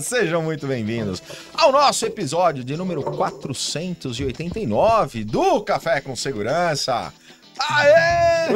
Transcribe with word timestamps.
Sejam 0.00 0.42
muito 0.42 0.66
bem-vindos 0.66 1.22
ao 1.54 1.70
nosso 1.70 2.04
episódio 2.04 2.64
de 2.64 2.76
número 2.76 3.00
489 3.02 5.22
do 5.24 5.62
Café 5.62 6.00
com 6.00 6.16
Segurança. 6.16 7.12
Aê! 7.58 8.48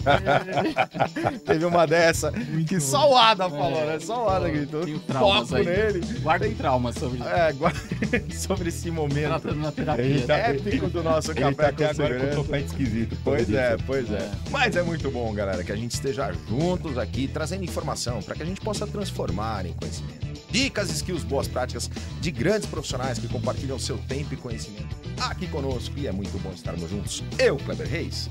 Teve 1.44 1.64
uma 1.64 1.86
dessa 1.86 2.32
que 2.66 2.80
só 2.80 3.10
o 3.10 3.16
Ada 3.16 3.48
falou, 3.48 3.84
né? 3.86 3.98
Só 4.00 4.26
o 4.26 4.28
Ada 4.28 4.48
gritou. 4.48 4.84
Tenho 4.84 4.98
traumas 5.00 5.52
aí. 5.52 5.64
nele. 5.64 6.00
Guardem 6.20 6.54
traumas 6.54 6.94
sobre 6.96 7.20
É, 7.22 7.48
agora- 7.48 7.74
sobre 8.36 8.68
esse 8.68 8.90
momento 8.90 9.28
tratando 9.28 9.60
na 9.60 9.72
terapia. 9.72 10.04
Ele 10.04 10.22
tá- 10.22 10.36
épico 10.36 10.88
do 10.88 11.02
nosso 11.02 11.32
Ele 11.32 11.40
tá 11.54 11.72
Café 11.72 11.72
com 11.72 12.02
agora 12.02 12.20
com 12.20 12.26
o 12.26 12.44
topete 12.44 12.66
esquisito. 12.66 13.16
Pois 13.24 13.52
é, 13.52 13.76
pois 13.86 14.10
é. 14.10 14.16
É. 14.20 14.30
Mas 14.50 14.76
é 14.76 14.82
muito 14.82 15.10
bom, 15.10 15.32
galera, 15.32 15.64
que 15.64 15.72
a 15.72 15.76
gente 15.76 15.92
esteja 15.92 16.30
juntos 16.48 16.98
aqui, 16.98 17.26
trazendo 17.28 17.64
informação 17.64 18.20
para 18.22 18.34
que 18.34 18.42
a 18.42 18.46
gente 18.46 18.60
possa 18.60 18.86
transformar 18.86 19.64
em 19.66 19.72
conhecimento. 19.72 20.28
Dicas, 20.50 20.90
skills, 20.90 21.22
boas 21.24 21.46
práticas 21.48 21.88
de 22.20 22.30
grandes 22.30 22.66
profissionais 22.68 23.18
que 23.18 23.28
compartilham 23.28 23.78
seu 23.78 23.96
tempo 23.98 24.34
e 24.34 24.36
conhecimento 24.36 24.94
aqui 25.20 25.46
conosco. 25.46 25.94
E 25.96 26.06
é 26.06 26.12
muito 26.12 26.36
bom 26.42 26.50
estarmos 26.52 26.90
juntos. 26.90 27.22
Eu, 27.38 27.56
Kleber 27.56 27.88
Reis, 27.88 28.28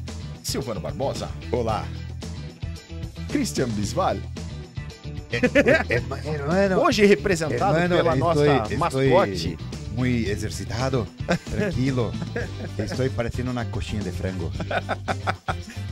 Silvano 0.49 0.79
Barbosa, 0.79 1.29
Olá. 1.51 1.85
Christian 3.29 3.67
Bisval, 3.69 4.17
Hermano, 6.25 6.81
hoje 6.81 7.05
representado 7.05 7.77
hermano, 7.77 7.97
pela 7.97 8.15
nossa 8.15 8.45
estoy- 8.47 8.77
mascote. 8.77 9.31
estoy 9.33 9.57
muy 9.95 10.25
exercitado, 10.27 11.05
tranquilo. 11.51 12.11
Estoy 12.79 13.09
parecendo 13.09 13.51
uma 13.51 13.63
coxinha 13.65 14.01
de 14.01 14.11
frango. 14.11 14.51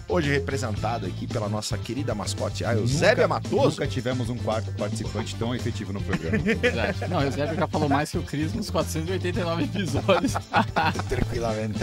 Hoje 0.09 0.31
representado 0.31 1.05
aqui 1.05 1.27
pela 1.27 1.47
nossa 1.49 1.77
querida 1.77 2.15
mascote, 2.15 2.65
a 2.65 2.73
Eusébia 2.73 3.27
Nunca- 3.27 3.27
Matoso. 3.27 3.69
Nunca 3.81 3.87
tivemos 3.87 4.29
um 4.29 4.37
quarto 4.37 4.71
participante 4.71 5.35
tão 5.35 5.53
efetivo 5.53 5.93
no 5.93 6.01
programa. 6.01 6.37
Verdade. 6.39 6.97
Não, 7.07 7.19
o 7.19 7.23
Eusébio 7.23 7.55
já 7.55 7.67
falou 7.67 7.89
mais 7.89 8.09
que 8.09 8.17
o 8.17 8.23
Cris 8.23 8.53
nos 8.53 8.71
489 8.71 9.63
episódios. 9.65 10.33
Tranquilamente. 11.07 11.79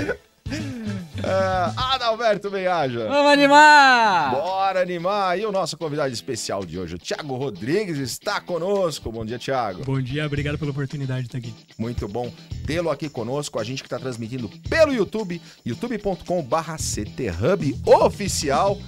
Ah, 1.26 1.94
Adalberto 1.94 2.50
Benhaja. 2.50 3.08
Vamos 3.08 3.32
animar! 3.32 4.30
Bora 4.32 4.82
animar! 4.82 5.38
E 5.38 5.46
o 5.46 5.52
nosso 5.52 5.76
convidado 5.76 6.12
especial 6.12 6.64
de 6.64 6.78
hoje, 6.78 6.96
o 6.96 6.98
Thiago 6.98 7.34
Rodrigues, 7.36 7.98
está 7.98 8.40
conosco. 8.40 9.10
Bom 9.10 9.24
dia, 9.24 9.38
Thiago. 9.38 9.84
Bom 9.84 10.00
dia, 10.00 10.26
obrigado 10.26 10.58
pela 10.58 10.70
oportunidade 10.70 11.22
de 11.22 11.26
estar 11.28 11.38
aqui. 11.38 11.54
Muito 11.78 12.06
bom 12.06 12.30
tê-lo 12.66 12.90
aqui 12.90 13.08
conosco. 13.08 13.58
A 13.58 13.64
gente 13.64 13.82
que 13.82 13.86
está 13.86 13.98
transmitindo 13.98 14.48
pelo 14.68 14.92
YouTube, 14.92 15.40
youtube.com.br 15.64 16.76
CTHub 16.78 17.80
oficial. 17.86 18.78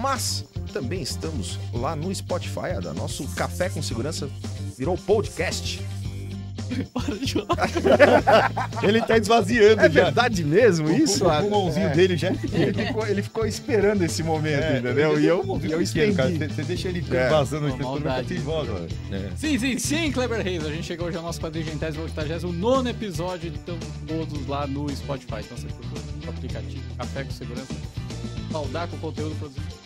Mas 0.00 0.44
também 0.72 1.02
estamos 1.02 1.58
lá 1.74 1.94
no 1.96 2.14
Spotify, 2.14 2.70
Ada. 2.76 2.94
Nosso 2.94 3.26
Café 3.34 3.68
com 3.68 3.82
Segurança 3.82 4.28
virou 4.78 4.96
podcast. 4.96 5.80
Para 6.92 7.14
de 7.16 7.32
falar. 7.34 8.82
Ele 8.82 9.00
tá 9.02 9.18
esvaziando 9.18 9.80
É 9.82 9.90
já. 9.90 10.04
verdade 10.04 10.44
mesmo 10.44 10.90
isso, 10.90 11.26
O 11.26 11.40
pulmãozinho 11.40 11.86
É. 11.88 11.90
dele 11.94 12.16
já. 12.16 12.28
Ele 12.52 12.86
ficou, 12.86 13.06
ele 13.06 13.22
ficou 13.22 13.46
esperando 13.46 14.02
esse 14.02 14.22
momento, 14.22 14.62
É, 14.62 14.78
entendeu? 14.78 15.20
E 15.20 15.26
eu, 15.26 15.38
eu 15.62 15.78
pequeno, 15.78 16.14
cara. 16.14 16.30
Você 16.30 16.62
deixa 16.62 16.88
ele 16.88 17.04
É. 17.10 17.28
vazando, 17.28 17.68
maldade. 17.78 18.28
fica 18.28 18.34
sem 18.34 18.44
voz, 18.44 18.68
mano. 18.68 18.88
Sim, 19.36 19.58
sim, 19.58 19.78
sim, 19.78 20.12
Kleber 20.12 20.42
Reis. 20.42 20.64
A 20.64 20.70
gente 20.70 20.84
chegou 20.84 21.08
hoje 21.08 21.16
ao 21.16 21.22
nosso 21.22 21.40
489 21.40 22.00
89 22.02 22.90
episódio. 22.90 23.52
Estão 23.52 23.78
todos 24.06 24.46
lá 24.46 24.66
no 24.66 24.88
Spotify. 24.94 25.40
Então 25.40 25.56
você 25.56 25.66
procura 25.66 26.02
o 26.26 26.28
aplicativo 26.30 26.82
Café 26.98 27.24
com 27.24 27.30
Segurança. 27.30 27.74
Saudar 28.50 28.86
com 28.88 28.96
o 28.96 29.00
conteúdo 29.00 29.34
produzido. 29.36 29.81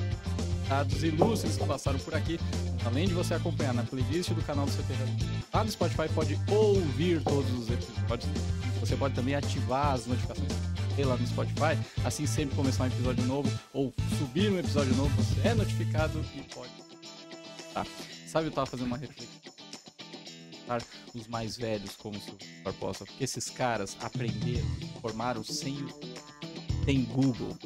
Dados 0.69 1.03
ilustres 1.03 1.57
que 1.57 1.65
passaram 1.65 1.99
por 1.99 2.15
aqui. 2.15 2.39
Além 2.85 3.09
de 3.09 3.15
você 3.15 3.35
acompanhar 3.35 3.75
na 3.75 3.83
playlist 3.83 4.31
do 4.31 4.43
canal 4.43 4.67
do 4.67 4.73
CT 4.73 4.93
lá 5.53 5.65
no 5.65 5.71
Spotify, 5.71 6.09
pode 6.15 6.39
ouvir 6.49 7.23
todos 7.23 7.51
os 7.53 7.71
episódios. 7.71 8.31
Você 8.81 8.97
pode 8.97 9.15
também 9.15 9.35
ativar 9.35 9.95
as 9.95 10.07
notificações 10.07 10.53
lá 11.05 11.17
no 11.17 11.27
Spotify. 11.27 11.79
Assim, 12.05 12.27
sempre 12.27 12.57
começar 12.57 12.85
um 12.85 12.87
episódio 12.87 13.25
novo 13.25 13.51
ou 13.73 13.93
subir 14.19 14.51
um 14.51 14.59
episódio 14.59 14.95
novo, 14.95 15.11
você 15.23 15.49
é 15.49 15.55
notificado 15.55 16.25
e 16.35 16.43
pode. 16.55 16.73
Tá. 17.75 17.85
Sabe, 18.27 18.47
eu 18.47 18.53
tava 18.53 18.67
fazendo 18.67 18.87
uma 18.87 18.97
reflexão. 18.97 19.29
Os 21.15 21.29
mais 21.29 21.57
velhos, 21.57 21.95
como 21.97 22.19
se 22.21 22.31
o 22.31 22.73
possa. 22.75 23.05
Porque 23.05 23.25
esses 23.25 23.49
caras 23.49 23.97
aprenderam, 24.01 24.67
formaram 25.01 25.45
sem. 25.45 25.77
Tem 26.85 27.05
Google. 27.05 27.57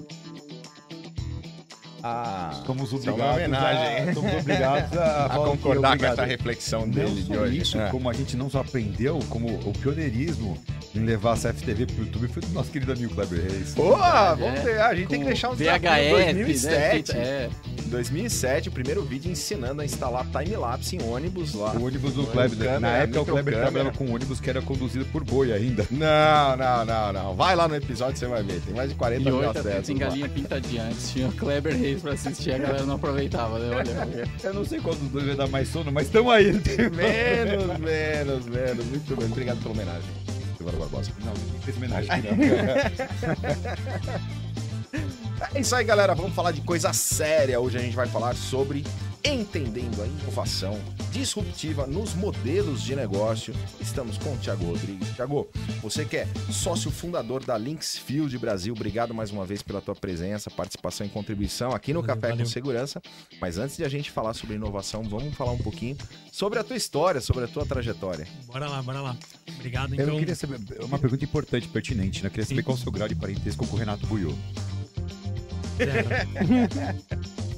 Ah, 2.02 2.50
Somos 2.66 2.92
Isso 2.92 3.08
é 3.08 3.12
uma 3.12 3.30
obrigados, 3.32 4.08
a, 4.08 4.14
somos 4.14 4.34
obrigados 4.34 4.98
a, 4.98 5.26
a 5.26 5.28
que 5.30 5.36
concordar 5.36 5.98
com 5.98 6.06
essa 6.06 6.24
reflexão 6.24 6.80
Não 6.82 6.88
dele 6.88 7.22
de 7.22 7.36
hoje. 7.36 7.58
isso, 7.58 7.78
É. 7.80 7.88
como 7.90 8.08
a 8.08 8.12
gente 8.12 8.36
não 8.36 8.48
só 8.50 8.60
aprendeu, 8.60 9.18
como 9.28 9.48
o 9.48 9.72
pioneirismo 9.72 10.56
em 10.94 11.00
levar 11.00 11.34
a 11.34 11.36
CFTV 11.36 11.86
pro 11.86 12.04
YouTube 12.04 12.28
foi 12.28 12.42
do 12.42 12.48
nosso 12.48 12.70
querido 12.70 12.92
amigo 12.92 13.14
Kleber 13.14 13.40
Reis. 13.50 13.74
Pô, 13.74 13.94
É, 13.94 14.34
vamos 14.34 14.60
ter, 14.60 14.80
a 14.80 14.94
gente 14.94 15.08
tem 15.08 15.20
que 15.20 15.26
deixar 15.26 15.50
um 15.50 15.54
VHS, 15.54 16.34
2007. 16.34 17.12
Né? 17.14 17.20
É, 17.22 17.50
2007, 17.86 18.68
o 18.68 18.72
primeiro 18.72 19.02
vídeo 19.02 19.30
ensinando 19.30 19.82
a 19.82 19.84
instalar 19.84 20.26
time-lapse 20.26 20.96
em 20.96 21.02
ônibus 21.02 21.54
lá. 21.54 21.72
O 21.72 21.84
ônibus 21.84 22.14
do 22.14 22.26
Kleber, 22.26 22.80
na 22.80 22.88
época 22.98 23.20
o 23.22 23.26
Kleber 23.26 23.54
trabalhava 23.54 23.92
com 23.92 24.04
um 24.04 24.14
ônibus 24.14 24.40
que 24.40 24.48
era 24.48 24.62
conduzido 24.62 25.04
por 25.06 25.22
boi 25.24 25.52
ainda. 25.52 25.86
Não, 25.90 26.56
não, 26.56 26.84
não, 26.84 27.12
não. 27.12 27.34
Vai 27.34 27.54
lá 27.56 27.66
no 27.68 27.74
episódio 27.74 28.16
você 28.16 28.26
vai 28.26 28.42
ver. 28.42 28.60
Tem 28.60 28.74
mais 28.74 28.90
de 28.90 28.94
40 28.96 29.20
e 29.20 29.24
mil 29.24 29.36
hoje 29.36 29.58
acessos. 29.58 29.86
tem 29.86 29.96
galinha 29.96 30.28
pintadinha. 30.28 30.84
Antes 30.84 31.10
tinha 31.10 31.28
o 31.28 31.32
Kleber 31.32 31.76
Reis 31.76 31.89
pra 31.96 32.12
assistir, 32.12 32.52
a 32.52 32.58
galera 32.58 32.84
não 32.84 32.94
aproveitava, 32.96 33.58
né? 33.58 33.76
Olha, 33.76 34.28
Eu 34.42 34.54
não 34.54 34.64
sei 34.64 34.80
qual 34.80 34.94
dos 34.94 35.08
dois 35.08 35.26
vai 35.26 35.36
dar 35.36 35.48
mais 35.48 35.68
sono, 35.68 35.90
mas 35.90 36.06
estamos 36.06 36.32
aí. 36.32 36.52
Menos, 36.90 37.78
menos, 37.78 38.46
menos. 38.46 38.84
Muito 38.86 39.16
bem. 39.16 39.26
Obrigado 39.26 39.58
pela 39.62 39.74
homenagem. 39.74 40.10
Silvano 40.56 40.78
Barbosa. 40.78 41.10
Não, 41.24 41.32
ninguém 41.32 41.60
fez 41.62 41.76
homenagem 41.76 42.10
aqui 42.10 42.26
não. 42.26 42.36
É 45.54 45.60
isso 45.60 45.74
aí, 45.74 45.84
galera. 45.84 46.14
Vamos 46.14 46.34
falar 46.34 46.52
de 46.52 46.60
coisa 46.60 46.92
séria. 46.92 47.58
Hoje 47.58 47.78
a 47.78 47.80
gente 47.80 47.96
vai 47.96 48.06
falar 48.06 48.34
sobre 48.36 48.84
entendendo 49.24 50.02
a 50.02 50.06
inovação 50.06 50.80
disruptiva 51.12 51.86
nos 51.86 52.14
modelos 52.14 52.82
de 52.82 52.96
negócio. 52.96 53.54
Estamos 53.80 54.16
com 54.16 54.32
o 54.32 54.36
Thiago 54.38 54.64
Rodrigues. 54.64 55.08
Thiago, 55.14 55.48
você 55.82 56.04
que 56.04 56.16
é 56.18 56.28
sócio 56.50 56.90
fundador 56.90 57.44
da 57.44 57.58
Linksfield 57.58 58.36
Brasil, 58.38 58.72
obrigado 58.72 59.12
mais 59.12 59.30
uma 59.30 59.44
vez 59.44 59.62
pela 59.62 59.80
tua 59.80 59.94
presença, 59.94 60.50
participação 60.50 61.06
e 61.06 61.10
contribuição 61.10 61.72
aqui 61.72 61.92
no 61.92 62.00
Valeu, 62.00 62.14
Café 62.14 62.28
valeu. 62.30 62.44
com 62.46 62.50
Segurança. 62.50 63.02
Mas 63.40 63.58
antes 63.58 63.76
de 63.76 63.84
a 63.84 63.88
gente 63.88 64.10
falar 64.10 64.34
sobre 64.34 64.56
inovação, 64.56 65.02
vamos 65.02 65.34
falar 65.34 65.52
um 65.52 65.58
pouquinho 65.58 65.96
sobre 66.32 66.58
a 66.58 66.64
tua 66.64 66.76
história, 66.76 67.20
sobre 67.20 67.44
a 67.44 67.48
tua 67.48 67.66
trajetória. 67.66 68.26
Bora 68.46 68.68
lá, 68.68 68.82
bora 68.82 69.00
lá. 69.00 69.16
Obrigado, 69.56 69.94
Eu 69.94 70.04
então. 70.04 70.18
queria 70.18 70.34
saber, 70.34 70.58
uma 70.82 70.98
pergunta 70.98 71.24
importante, 71.24 71.68
pertinente, 71.68 72.22
né? 72.22 72.28
Eu 72.28 72.30
queria 72.30 72.46
saber 72.46 72.60
Sim. 72.60 72.64
qual 72.64 72.76
o 72.76 72.80
seu 72.80 72.90
grau 72.92 73.08
de 73.08 73.14
parentesco 73.14 73.66
com 73.66 73.76
o 73.76 73.78
Renato 73.78 74.06
Buiu. 74.06 74.36
Zero. 75.76 76.08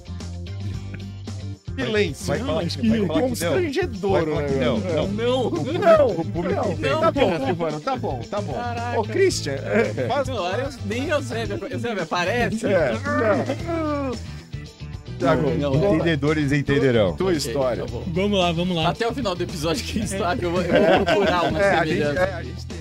Silêncio. 1.76 2.26
Vai 2.26 2.38
Não, 2.38 2.46
falar 2.46 2.64
que, 2.64 2.68
vai 2.88 3.00
que 3.00 3.06
falar 3.06 3.14
que 3.14 3.20
não. 3.20 3.28
Constrangedor, 3.28 4.10
Vai 4.12 4.24
falar 4.26 4.42
que 4.44 4.52
né? 4.54 4.64
não, 4.64 4.78
não. 4.78 5.08
Não, 5.08 5.08
não! 5.08 6.06
O 6.06 6.24
público 6.24 6.54
Não, 6.54 6.76
não. 6.76 7.00
Tá 7.00 7.10
bom, 7.12 7.46
Silvano, 7.46 7.80
tá 7.80 7.96
bom, 7.96 8.20
tá 8.30 8.40
bom. 8.40 8.52
Caraca. 8.52 9.00
Ô, 9.00 9.04
Christian, 9.04 9.52
é, 9.54 10.06
faz... 10.08 10.28
Não, 10.28 10.46
eu- 10.58 10.68
nem 10.86 11.08
Eusébio, 11.08 11.66
Eusébio 11.70 12.02
aparece. 12.02 12.66
É, 12.66 12.92
não. 13.66 14.32
Thiago, 15.18 15.50
Não, 15.50 15.94
Entendedores 15.94 16.50
entenderão. 16.52 17.14
tua 17.14 17.28
Ok, 17.28 17.36
história. 17.38 17.84
tá. 17.84 17.92
Vamos 18.08 18.38
lá, 18.38 18.50
vamos 18.50 18.76
lá. 18.76 18.88
Até 18.88 19.06
o 19.06 19.14
final 19.14 19.34
do 19.36 19.42
episódio, 19.44 19.84
quem 19.84 20.04
sabe, 20.06 20.42
eu 20.46 20.50
vou, 20.50 20.62
eu 20.62 20.96
vou 20.96 21.04
procurar 21.06 21.44
uma 21.44 21.60
É, 21.60 21.70
a 21.78 21.84
gente, 21.84 21.98
semelhança. 21.98 22.20
é, 22.20 22.34
a 22.34 22.42
gente. 22.42 22.71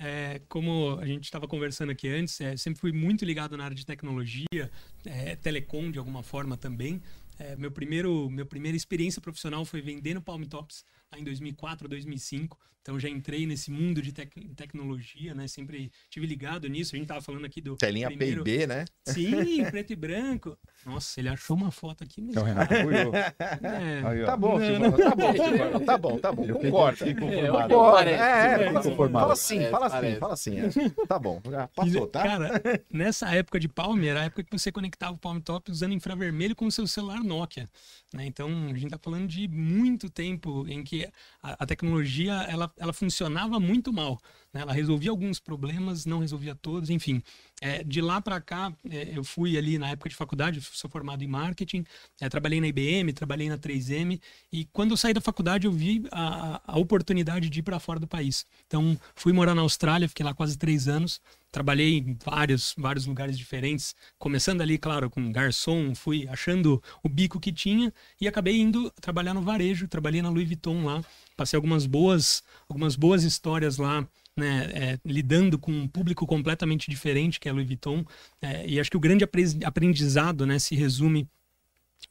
É, 0.00 0.40
como 0.48 0.98
a 0.98 1.06
gente 1.06 1.24
estava 1.24 1.46
conversando 1.46 1.90
aqui 1.90 2.08
antes, 2.08 2.40
é, 2.40 2.56
sempre 2.56 2.80
fui 2.80 2.92
muito 2.92 3.24
ligado 3.24 3.56
na 3.56 3.64
área 3.64 3.74
de 3.74 3.86
tecnologia, 3.86 4.70
é, 5.04 5.36
telecom 5.36 5.90
de 5.90 5.98
alguma 5.98 6.22
forma 6.22 6.56
também. 6.56 7.00
É, 7.38 7.56
meu 7.56 7.70
primeiro, 7.70 8.28
minha 8.30 8.44
primeira 8.44 8.76
experiência 8.76 9.20
profissional 9.20 9.64
foi 9.64 9.80
vendendo 9.80 10.20
Palm 10.20 10.42
Tops 10.44 10.84
lá 11.10 11.18
em 11.18 11.24
2004, 11.24 11.88
2005. 11.88 12.58
Então 12.82 12.98
já 12.98 13.08
entrei 13.08 13.46
nesse 13.46 13.70
mundo 13.70 14.00
de 14.00 14.12
tec- 14.12 14.54
tecnologia, 14.56 15.34
né? 15.34 15.48
Sempre 15.48 15.90
tive 16.08 16.26
ligado 16.26 16.68
nisso. 16.68 16.94
A 16.94 16.98
gente 16.98 17.08
tava 17.08 17.20
falando 17.20 17.44
aqui 17.44 17.60
do 17.60 17.76
Telinha 17.76 18.08
primeiro... 18.08 18.44
P&B, 18.44 18.66
né? 18.66 18.84
Sim, 19.06 19.64
preto 19.66 19.92
e 19.92 19.96
branco. 19.96 20.56
Nossa, 20.86 21.20
ele 21.20 21.28
achou 21.28 21.56
uma 21.56 21.70
foto 21.70 22.04
aqui, 22.04 22.20
mas 22.22 22.36
É 22.36 22.40
o 22.40 22.42
Renato 22.44 22.72
é. 22.74 24.24
Tá 24.24 24.36
bom, 24.36 24.58
Não, 24.58 24.92
tá 24.92 25.14
bom, 25.14 25.32
Silvano, 25.32 25.80
tá 25.80 25.98
bom, 25.98 26.18
tá 26.18 26.32
bom. 26.32 26.46
Concordo. 26.46 27.04
É, 27.04 27.14
Concordo. 27.14 27.74
É, 28.08 28.70
parece. 28.70 28.72
fala 28.72 28.78
assim, 28.78 28.96
fala 28.96 29.32
assim, 29.32 29.70
fala 29.70 29.86
assim, 29.86 30.16
fala 30.18 30.32
assim. 30.34 30.58
é. 30.58 31.06
Tá 31.06 31.18
bom, 31.18 31.40
já 31.50 31.68
passou, 31.68 32.06
tá? 32.06 32.22
Cara, 32.22 32.62
nessa 32.92 33.34
época 33.34 33.58
de 33.58 33.68
Palm, 33.68 34.02
era 34.04 34.20
a 34.22 34.24
época 34.24 34.44
que 34.44 34.50
você 34.58 34.70
conectava 34.70 35.14
o 35.14 35.18
Palm 35.18 35.38
Top 35.40 35.70
usando 35.70 35.92
infravermelho 35.94 36.54
com 36.54 36.66
o 36.66 36.72
seu 36.72 36.86
celular 36.86 37.22
Nokia. 37.22 37.68
né? 38.14 38.24
Então, 38.26 38.48
a 38.70 38.76
gente 38.76 38.90
tá 38.90 38.98
falando 38.98 39.26
de 39.28 39.48
muito 39.48 40.08
tempo 40.10 40.64
em 40.68 40.82
que 40.84 40.92
que 40.92 41.08
a, 41.42 41.64
a 41.64 41.66
tecnologia 41.66 42.34
ela, 42.50 42.70
ela 42.76 42.92
funcionava 42.92 43.58
muito 43.58 43.92
mal. 43.92 44.20
Né? 44.52 44.60
Ela 44.60 44.72
resolvia 44.72 45.10
alguns 45.10 45.40
problemas, 45.40 46.04
não 46.04 46.18
resolvia 46.18 46.54
todos, 46.54 46.90
enfim. 46.90 47.22
É, 47.60 47.82
de 47.82 48.00
lá 48.00 48.20
para 48.20 48.40
cá, 48.40 48.72
é, 48.88 49.16
eu 49.16 49.24
fui 49.24 49.56
ali 49.56 49.78
na 49.78 49.90
época 49.90 50.08
de 50.08 50.16
faculdade, 50.16 50.60
sou 50.60 50.90
formado 50.90 51.22
em 51.22 51.26
marketing, 51.26 51.84
é, 52.20 52.28
trabalhei 52.28 52.60
na 52.60 52.68
IBM, 52.68 53.12
trabalhei 53.12 53.48
na 53.48 53.56
3M, 53.56 54.20
e 54.52 54.64
quando 54.66 54.90
eu 54.90 54.96
saí 54.96 55.14
da 55.14 55.20
faculdade 55.20 55.66
eu 55.66 55.72
vi 55.72 56.04
a, 56.10 56.60
a 56.66 56.78
oportunidade 56.78 57.48
de 57.48 57.60
ir 57.60 57.62
para 57.62 57.78
fora 57.78 57.98
do 57.98 58.06
país. 58.06 58.44
Então, 58.66 58.98
fui 59.14 59.32
morar 59.32 59.54
na 59.54 59.62
Austrália, 59.62 60.08
fiquei 60.08 60.24
lá 60.24 60.34
quase 60.34 60.58
três 60.58 60.88
anos, 60.88 61.20
trabalhei 61.52 61.98
em 61.98 62.16
vários, 62.24 62.74
vários 62.76 63.06
lugares 63.06 63.38
diferentes, 63.38 63.94
começando 64.18 64.62
ali, 64.62 64.78
claro, 64.78 65.10
com 65.10 65.30
garçom, 65.30 65.94
fui 65.94 66.26
achando 66.26 66.82
o 67.02 67.08
bico 67.08 67.38
que 67.38 67.52
tinha 67.52 67.92
e 68.18 68.26
acabei 68.26 68.58
indo 68.58 68.90
trabalhar 68.92 69.34
no 69.34 69.42
varejo, 69.42 69.86
trabalhei 69.86 70.22
na 70.22 70.30
Louis 70.30 70.46
Vuitton 70.46 70.84
lá, 70.84 71.04
passei 71.36 71.56
algumas 71.56 71.84
boas, 71.84 72.42
algumas 72.68 72.96
boas 72.96 73.22
histórias 73.22 73.76
lá 73.76 74.08
né, 74.36 74.70
é, 74.72 74.98
lidando 75.04 75.58
com 75.58 75.70
um 75.70 75.86
público 75.86 76.26
completamente 76.26 76.90
diferente 76.90 77.38
que 77.38 77.48
é 77.48 77.50
a 77.50 77.54
Louis 77.54 77.66
Vuitton. 77.66 78.04
É, 78.40 78.66
e 78.66 78.80
acho 78.80 78.90
que 78.90 78.96
o 78.96 79.00
grande 79.00 79.24
aprendizado 79.64 80.46
né, 80.46 80.58
se 80.58 80.74
resume 80.74 81.28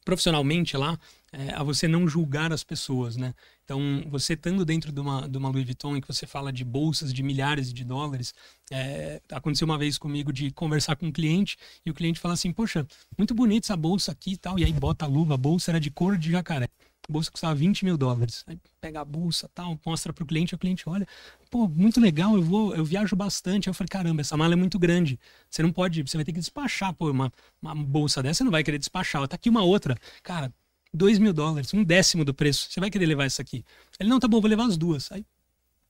profissionalmente 0.05 0.77
lá 0.77 0.97
é, 1.31 1.53
a 1.53 1.63
você 1.63 1.87
não 1.87 2.07
julgar 2.07 2.51
as 2.51 2.63
pessoas, 2.63 3.15
né? 3.15 3.33
Então, 3.71 4.03
você 4.09 4.33
estando 4.33 4.65
dentro 4.65 4.91
de 4.91 4.99
uma, 4.99 5.29
de 5.29 5.37
uma 5.37 5.47
Louis 5.47 5.63
Vuitton 5.63 5.95
em 5.95 6.01
que 6.01 6.07
você 6.07 6.27
fala 6.27 6.51
de 6.51 6.65
bolsas 6.65 7.13
de 7.13 7.23
milhares 7.23 7.71
de 7.71 7.85
dólares, 7.85 8.33
é, 8.69 9.21
aconteceu 9.31 9.63
uma 9.63 9.77
vez 9.77 9.97
comigo 9.97 10.33
de 10.33 10.51
conversar 10.51 10.97
com 10.97 11.05
um 11.05 11.11
cliente 11.11 11.55
e 11.85 11.89
o 11.89 11.93
cliente 11.93 12.19
fala 12.19 12.33
assim, 12.33 12.51
poxa, 12.51 12.85
muito 13.17 13.33
bonita 13.33 13.67
essa 13.67 13.77
bolsa 13.77 14.11
aqui 14.11 14.33
e 14.33 14.37
tal, 14.37 14.59
e 14.59 14.65
aí 14.65 14.73
bota 14.73 15.05
a 15.05 15.07
luva, 15.07 15.35
a 15.35 15.37
bolsa 15.37 15.71
era 15.71 15.79
de 15.79 15.89
couro 15.89 16.17
de 16.17 16.31
jacaré. 16.31 16.67
A 17.07 17.11
bolsa 17.13 17.31
custava 17.31 17.55
20 17.55 17.85
mil 17.85 17.97
dólares. 17.97 18.43
Aí 18.45 18.59
pega 18.81 18.99
a 18.99 19.05
bolsa 19.05 19.49
tal, 19.55 19.79
mostra 19.85 20.11
para 20.11 20.23
o 20.23 20.27
cliente, 20.27 20.53
o 20.53 20.57
cliente 20.57 20.87
olha, 20.89 21.07
pô, 21.49 21.65
muito 21.65 22.01
legal, 22.01 22.35
eu 22.35 22.43
vou, 22.43 22.75
eu 22.75 22.83
viajo 22.83 23.15
bastante. 23.15 23.69
Aí 23.69 23.71
eu 23.71 23.73
falei, 23.73 23.87
caramba, 23.87 24.19
essa 24.19 24.35
mala 24.35 24.51
é 24.51 24.57
muito 24.57 24.77
grande. 24.77 25.17
Você 25.49 25.63
não 25.63 25.71
pode, 25.71 26.01
você 26.03 26.17
vai 26.17 26.25
ter 26.25 26.33
que 26.33 26.39
despachar, 26.39 26.93
pô, 26.93 27.09
uma, 27.09 27.31
uma 27.61 27.73
bolsa 27.73 28.21
dessa, 28.21 28.39
você 28.39 28.43
não 28.43 28.51
vai 28.51 28.65
querer 28.65 28.77
despachar. 28.77 29.25
Tá 29.29 29.35
aqui 29.35 29.49
uma 29.49 29.63
outra. 29.63 29.95
Cara, 30.21 30.53
2 30.93 31.19
mil 31.19 31.33
dólares, 31.33 31.73
um 31.73 31.83
décimo 31.83 32.25
do 32.25 32.33
preço. 32.33 32.67
Você 32.69 32.79
vai 32.79 32.89
querer 32.89 33.05
levar 33.05 33.25
essa 33.25 33.41
aqui? 33.41 33.63
Ele, 33.99 34.09
não, 34.09 34.19
tá 34.19 34.27
bom, 34.27 34.41
vou 34.41 34.49
levar 34.49 34.65
as 34.65 34.77
duas. 34.77 35.11
Aí, 35.11 35.25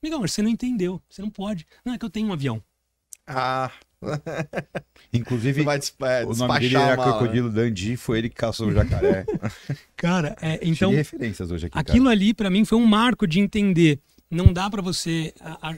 amigão, 0.02 0.20
você 0.20 0.42
não 0.42 0.50
entendeu. 0.50 1.00
Você 1.08 1.22
não 1.22 1.30
pode. 1.30 1.66
Não, 1.84 1.94
é 1.94 1.98
que 1.98 2.04
eu 2.04 2.10
tenho 2.10 2.28
um 2.28 2.32
avião. 2.32 2.62
Ah. 3.26 3.70
Inclusive, 5.12 5.62
vai 5.62 5.78
é, 5.78 6.24
o 6.24 6.34
nome 6.34 6.58
dele 6.58 6.76
era 6.76 6.96
mala, 6.96 7.12
Crocodilo 7.12 7.50
né? 7.50 7.64
Dundee, 7.64 7.96
foi 7.96 8.18
ele 8.18 8.28
que 8.28 8.34
caçou 8.34 8.68
o 8.68 8.72
jacaré. 8.72 9.24
cara, 9.96 10.36
é, 10.40 10.58
então. 10.62 10.90
referências 10.90 11.50
hoje 11.50 11.66
aqui. 11.66 11.78
Aquilo 11.78 12.06
cara. 12.06 12.16
ali, 12.16 12.34
para 12.34 12.50
mim, 12.50 12.64
foi 12.64 12.78
um 12.78 12.86
marco 12.86 13.26
de 13.26 13.38
entender. 13.38 14.00
Não 14.30 14.52
dá 14.52 14.68
para 14.68 14.82
você 14.82 15.32
a, 15.40 15.70
a, 15.70 15.74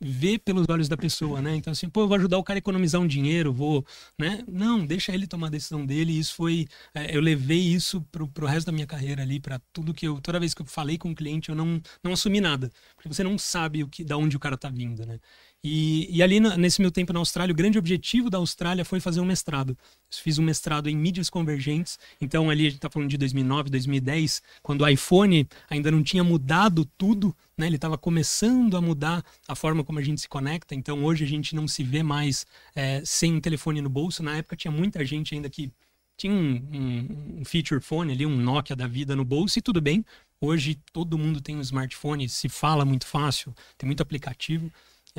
ver 0.00 0.38
pelos 0.38 0.66
olhos 0.68 0.88
da 0.88 0.96
pessoa, 0.96 1.40
né? 1.40 1.56
Então, 1.56 1.72
assim, 1.72 1.88
pô, 1.88 2.02
eu 2.02 2.08
vou 2.08 2.16
ajudar 2.16 2.38
o 2.38 2.44
cara 2.44 2.58
a 2.58 2.60
economizar 2.60 3.00
um 3.00 3.06
dinheiro, 3.06 3.52
vou, 3.52 3.84
né? 4.18 4.44
Não, 4.48 4.84
deixa 4.86 5.12
ele 5.12 5.26
tomar 5.26 5.48
a 5.48 5.50
decisão 5.50 5.84
dele. 5.84 6.18
Isso 6.18 6.34
foi, 6.34 6.66
é, 6.94 7.16
eu 7.16 7.20
levei 7.20 7.60
isso 7.60 8.00
pro, 8.12 8.28
pro 8.28 8.46
resto 8.46 8.66
da 8.66 8.72
minha 8.72 8.86
carreira 8.86 9.22
ali, 9.22 9.40
para 9.40 9.60
tudo 9.72 9.94
que 9.94 10.06
eu, 10.06 10.20
toda 10.20 10.40
vez 10.40 10.54
que 10.54 10.62
eu 10.62 10.66
falei 10.66 10.96
com 10.98 11.08
o 11.08 11.10
um 11.12 11.14
cliente, 11.14 11.48
eu 11.48 11.54
não, 11.54 11.80
não 12.02 12.12
assumi 12.12 12.40
nada, 12.40 12.70
porque 12.94 13.08
você 13.08 13.22
não 13.22 13.36
sabe 13.38 13.82
o 13.82 13.88
que, 13.88 14.04
da 14.04 14.16
onde 14.16 14.36
o 14.36 14.40
cara 14.40 14.56
tá 14.56 14.68
vindo, 14.70 15.04
né? 15.04 15.18
E, 15.62 16.08
e 16.16 16.22
ali, 16.22 16.38
nesse 16.38 16.80
meu 16.80 16.90
tempo 16.90 17.12
na 17.12 17.18
Austrália, 17.18 17.52
o 17.52 17.56
grande 17.56 17.78
objetivo 17.78 18.30
da 18.30 18.38
Austrália 18.38 18.84
foi 18.84 19.00
fazer 19.00 19.20
um 19.20 19.24
mestrado. 19.24 19.76
Fiz 20.08 20.38
um 20.38 20.42
mestrado 20.42 20.88
em 20.88 20.96
mídias 20.96 21.28
convergentes. 21.28 21.98
Então, 22.20 22.48
ali 22.48 22.66
a 22.66 22.70
gente 22.70 22.78
está 22.78 22.88
falando 22.88 23.10
de 23.10 23.18
2009, 23.18 23.68
2010, 23.70 24.40
quando 24.62 24.82
o 24.82 24.88
iPhone 24.88 25.48
ainda 25.68 25.90
não 25.90 26.02
tinha 26.02 26.22
mudado 26.22 26.84
tudo, 26.96 27.34
né? 27.56 27.66
Ele 27.66 27.74
estava 27.74 27.98
começando 27.98 28.76
a 28.76 28.80
mudar 28.80 29.24
a 29.48 29.56
forma 29.56 29.82
como 29.82 29.98
a 29.98 30.02
gente 30.02 30.20
se 30.20 30.28
conecta. 30.28 30.76
Então, 30.76 31.04
hoje 31.04 31.24
a 31.24 31.28
gente 31.28 31.56
não 31.56 31.66
se 31.66 31.82
vê 31.82 32.04
mais 32.04 32.46
é, 32.74 33.02
sem 33.04 33.34
um 33.34 33.40
telefone 33.40 33.82
no 33.82 33.88
bolso. 33.90 34.22
Na 34.22 34.36
época, 34.36 34.56
tinha 34.56 34.70
muita 34.70 35.04
gente 35.04 35.34
ainda 35.34 35.50
que 35.50 35.72
tinha 36.16 36.32
um, 36.32 36.68
um, 36.72 37.40
um, 37.40 37.44
feature 37.44 37.80
phone 37.80 38.12
ali, 38.12 38.26
um 38.26 38.36
Nokia 38.36 38.74
da 38.74 38.86
vida 38.86 39.14
no 39.14 39.24
bolso 39.24 39.58
e 39.58 39.62
tudo 39.62 39.80
bem. 39.80 40.04
Hoje 40.40 40.76
todo 40.92 41.18
mundo 41.18 41.40
tem 41.40 41.56
um 41.56 41.60
smartphone, 41.60 42.28
se 42.28 42.48
fala 42.48 42.84
muito 42.84 43.06
fácil, 43.06 43.52
tem 43.76 43.86
muito 43.86 44.02
aplicativo. 44.02 44.70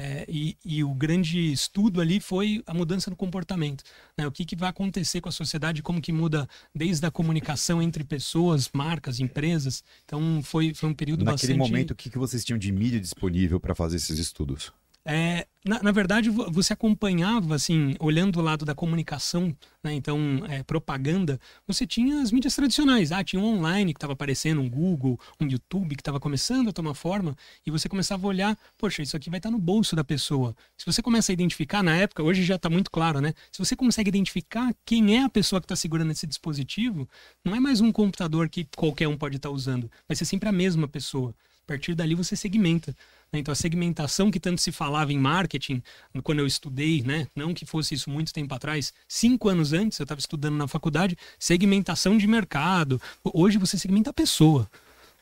É, 0.01 0.25
e, 0.29 0.55
e, 0.63 0.81
o 0.81 0.93
grande 0.93 1.51
estudo 1.51 1.99
ali 1.99 2.21
foi 2.21 2.63
a 2.65 2.73
mudança 2.73 3.09
no 3.09 3.17
comportamento. 3.17 3.83
Né? 4.17 4.25
O 4.25 4.31
que, 4.31 4.45
que, 4.45 4.55
vai 4.55 4.69
acontecer 4.69 5.19
com 5.19 5.27
a 5.27 5.31
sociedade, 5.31 5.83
como 5.83 6.01
que 6.01 6.13
muda 6.13 6.47
desde 6.73 7.05
a 7.05 7.11
comunicação 7.11 7.81
entre 7.81 8.05
pessoas, 8.05 8.69
marcas, 8.73 9.19
empresas. 9.19 9.83
Então 10.05 10.41
foi, 10.41 10.73
foi 10.73 10.87
um 10.87 10.93
período 10.93 11.25
Naquele 11.25 11.33
bastante... 11.33 11.57
Naquele 11.57 11.71
momento, 11.73 11.91
o 11.91 11.95
que, 11.95 12.09
que 12.09 12.17
vocês 12.17 12.45
tinham 12.45 12.57
de 12.57 12.71
mídia 12.71 12.97
disponível 12.97 13.59
para 13.59 13.75
fazer 13.75 13.97
esses 13.97 14.17
estudos? 14.17 14.71
É, 15.05 15.47
na, 15.65 15.81
na, 15.83 15.91
verdade, 15.91 16.29
você 16.29 16.73
acompanhava, 16.73 17.55
assim, 17.55 17.95
olhando 17.99 18.39
o 18.39 18.41
lado 18.41 18.63
da 18.63 18.75
comunicação, 18.75 19.55
né? 19.83 19.93
então, 19.93 20.43
é, 20.47 20.61
propaganda, 20.63 21.39
você 21.65 21.85
tinha 21.85 22.21
as 22.21 22.31
mídias 22.31 22.55
tradicionais. 22.55 23.11
Ah, 23.11 23.23
tinha 23.23 23.41
um 23.41 23.57
online 23.57 23.93
que 23.93 23.97
estava 23.97 24.13
aparecendo, 24.13 24.61
um 24.61 24.69
Google, 24.69 25.19
um 25.39 25.47
YouTube 25.47 25.95
que 25.95 26.01
estava 26.01 26.19
começando 26.19 26.69
a 26.69 26.73
tomar 26.73 26.93
forma, 26.93 27.35
e 27.65 27.71
você 27.71 27.89
começava 27.89 28.25
a 28.25 28.29
olhar, 28.29 28.57
poxa, 28.77 29.01
isso 29.01 29.15
aqui 29.17 29.29
vai 29.29 29.39
estar 29.39 29.49
tá 29.49 29.51
no 29.51 29.59
bolso 29.59 29.95
da 29.95 30.03
pessoa. 30.03 30.55
Se 30.77 30.85
você 30.85 31.01
começa 31.01 31.31
a 31.31 31.33
identificar, 31.33 31.81
na 31.81 31.95
época, 31.95 32.23
hoje 32.23 32.43
já 32.43 32.55
está 32.55 32.69
muito 32.69 32.91
claro, 32.91 33.19
né? 33.19 33.33
Se 33.51 33.59
você 33.59 33.75
consegue 33.75 34.09
identificar 34.09 34.73
quem 34.85 35.17
é 35.17 35.23
a 35.23 35.29
pessoa 35.29 35.59
que 35.59 35.65
está 35.65 35.75
segurando 35.75 36.11
esse 36.11 36.27
dispositivo, 36.27 37.07
não 37.43 37.55
é 37.55 37.59
mais 37.59 37.81
um 37.81 37.91
computador 37.91 38.49
que 38.49 38.67
qualquer 38.75 39.07
um 39.07 39.17
pode 39.17 39.37
estar 39.37 39.49
tá 39.49 39.55
usando, 39.55 39.89
vai 40.07 40.15
ser 40.15 40.25
sempre 40.25 40.49
a 40.49 40.51
mesma 40.51 40.87
pessoa. 40.87 41.33
Partir 41.69 41.93
dali 41.93 42.15
você 42.15 42.35
segmenta. 42.35 42.95
Né? 43.31 43.37
Então, 43.37 43.51
a 43.51 43.55
segmentação 43.55 44.31
que 44.31 44.39
tanto 44.39 44.59
se 44.59 44.71
falava 44.71 45.13
em 45.13 45.19
marketing, 45.19 45.83
quando 46.23 46.39
eu 46.39 46.47
estudei, 46.47 47.03
né? 47.03 47.27
não 47.35 47.53
que 47.53 47.63
fosse 47.63 47.93
isso 47.93 48.09
muito 48.09 48.33
tempo 48.33 48.51
atrás, 48.55 48.91
cinco 49.07 49.47
anos 49.47 49.71
antes, 49.71 49.99
eu 49.99 50.03
estava 50.03 50.19
estudando 50.19 50.55
na 50.55 50.67
faculdade, 50.67 51.15
segmentação 51.37 52.17
de 52.17 52.25
mercado. 52.25 52.99
Hoje 53.23 53.59
você 53.59 53.77
segmenta 53.77 54.09
a 54.09 54.13
pessoa. 54.13 54.67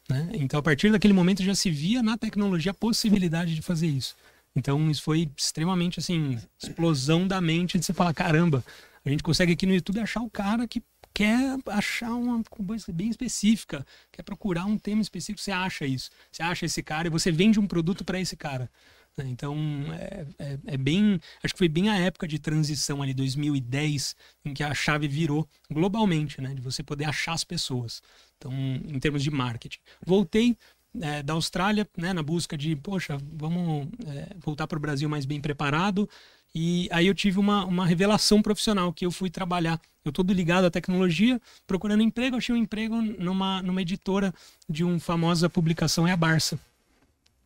Né? 0.07 0.29
Então, 0.35 0.57
a 0.57 0.63
partir 0.63 0.89
daquele 0.89 1.13
momento, 1.13 1.43
já 1.43 1.53
se 1.53 1.69
via 1.69 2.01
na 2.01 2.17
tecnologia 2.17 2.71
a 2.71 2.73
possibilidade 2.73 3.53
de 3.53 3.61
fazer 3.61 3.87
isso. 3.87 4.15
Então, 4.55 4.89
isso 4.89 5.03
foi 5.03 5.29
extremamente 5.35 5.99
assim, 5.99 6.39
explosão 6.63 7.27
da 7.27 7.41
mente 7.41 7.77
de 7.77 7.85
você 7.85 7.93
falar: 7.93 8.13
caramba, 8.13 8.63
a 9.03 9.09
gente 9.09 9.21
consegue 9.21 9.51
aqui 9.51 9.65
no 9.65 9.73
YouTube 9.73 9.99
achar 9.99 10.21
o 10.21 10.29
cara 10.29 10.65
que 10.65 10.81
quer 11.17 11.57
achar 11.65 12.13
uma 12.13 12.43
coisa 12.43 12.93
bem 12.93 13.09
específica, 13.09 13.83
quer 14.11 14.21
procurar 14.21 14.65
um 14.65 14.77
tema 14.77 15.01
específico, 15.01 15.41
você 15.41 15.51
acha 15.51 15.83
isso. 15.83 16.11
Você 16.31 16.43
acha 16.43 16.67
esse 16.67 16.83
cara 16.83 17.07
e 17.07 17.09
você 17.09 17.31
vende 17.31 17.59
um 17.59 17.65
produto 17.65 18.05
para 18.05 18.19
esse 18.21 18.37
cara. 18.37 18.69
Né? 19.17 19.25
Então, 19.27 19.57
é, 19.93 20.27
é, 20.37 20.59
é, 20.67 20.77
bem. 20.77 21.19
Acho 21.41 21.55
que 21.55 21.57
foi 21.57 21.67
bem 21.67 21.89
a 21.89 21.97
época 21.97 22.27
de 22.27 22.37
transição 22.37 23.01
ali, 23.01 23.15
2010, 23.15 24.15
em 24.45 24.53
que 24.53 24.61
a 24.61 24.75
chave 24.75 25.07
virou 25.07 25.49
globalmente, 25.71 26.39
né? 26.39 26.53
De 26.53 26.61
você 26.61 26.83
poder 26.83 27.05
achar 27.05 27.33
as 27.33 27.43
pessoas. 27.43 28.03
Então, 28.37 28.53
em 28.53 28.99
termos 28.99 29.23
de 29.23 29.31
marketing. 29.31 29.79
Voltei 30.05 30.55
é, 31.01 31.23
da 31.23 31.33
Austrália, 31.33 31.87
né, 31.97 32.13
na 32.13 32.21
busca 32.21 32.55
de, 32.55 32.75
poxa, 32.75 33.17
vamos 33.33 33.87
é, 34.05 34.35
voltar 34.37 34.67
para 34.67 34.77
o 34.77 34.81
Brasil 34.81 35.09
mais 35.09 35.25
bem 35.25 35.41
preparado. 35.41 36.07
E 36.53 36.87
aí 36.91 37.07
eu 37.07 37.13
tive 37.13 37.39
uma, 37.39 37.65
uma 37.65 37.85
revelação 37.85 38.41
profissional, 38.41 38.91
que 38.91 39.05
eu 39.05 39.11
fui 39.11 39.29
trabalhar. 39.29 39.79
Eu 40.03 40.11
todo 40.11 40.33
ligado 40.33 40.65
à 40.65 40.71
tecnologia, 40.71 41.39
procurando 41.65 42.01
emprego, 42.01 42.37
achei 42.37 42.55
um 42.55 42.57
emprego 42.57 43.01
numa, 43.01 43.61
numa 43.61 43.81
editora 43.81 44.33
de 44.67 44.83
uma 44.83 44.99
famosa 44.99 45.49
publicação, 45.49 46.07
é 46.07 46.11
a 46.11 46.17
Barça. 46.17 46.59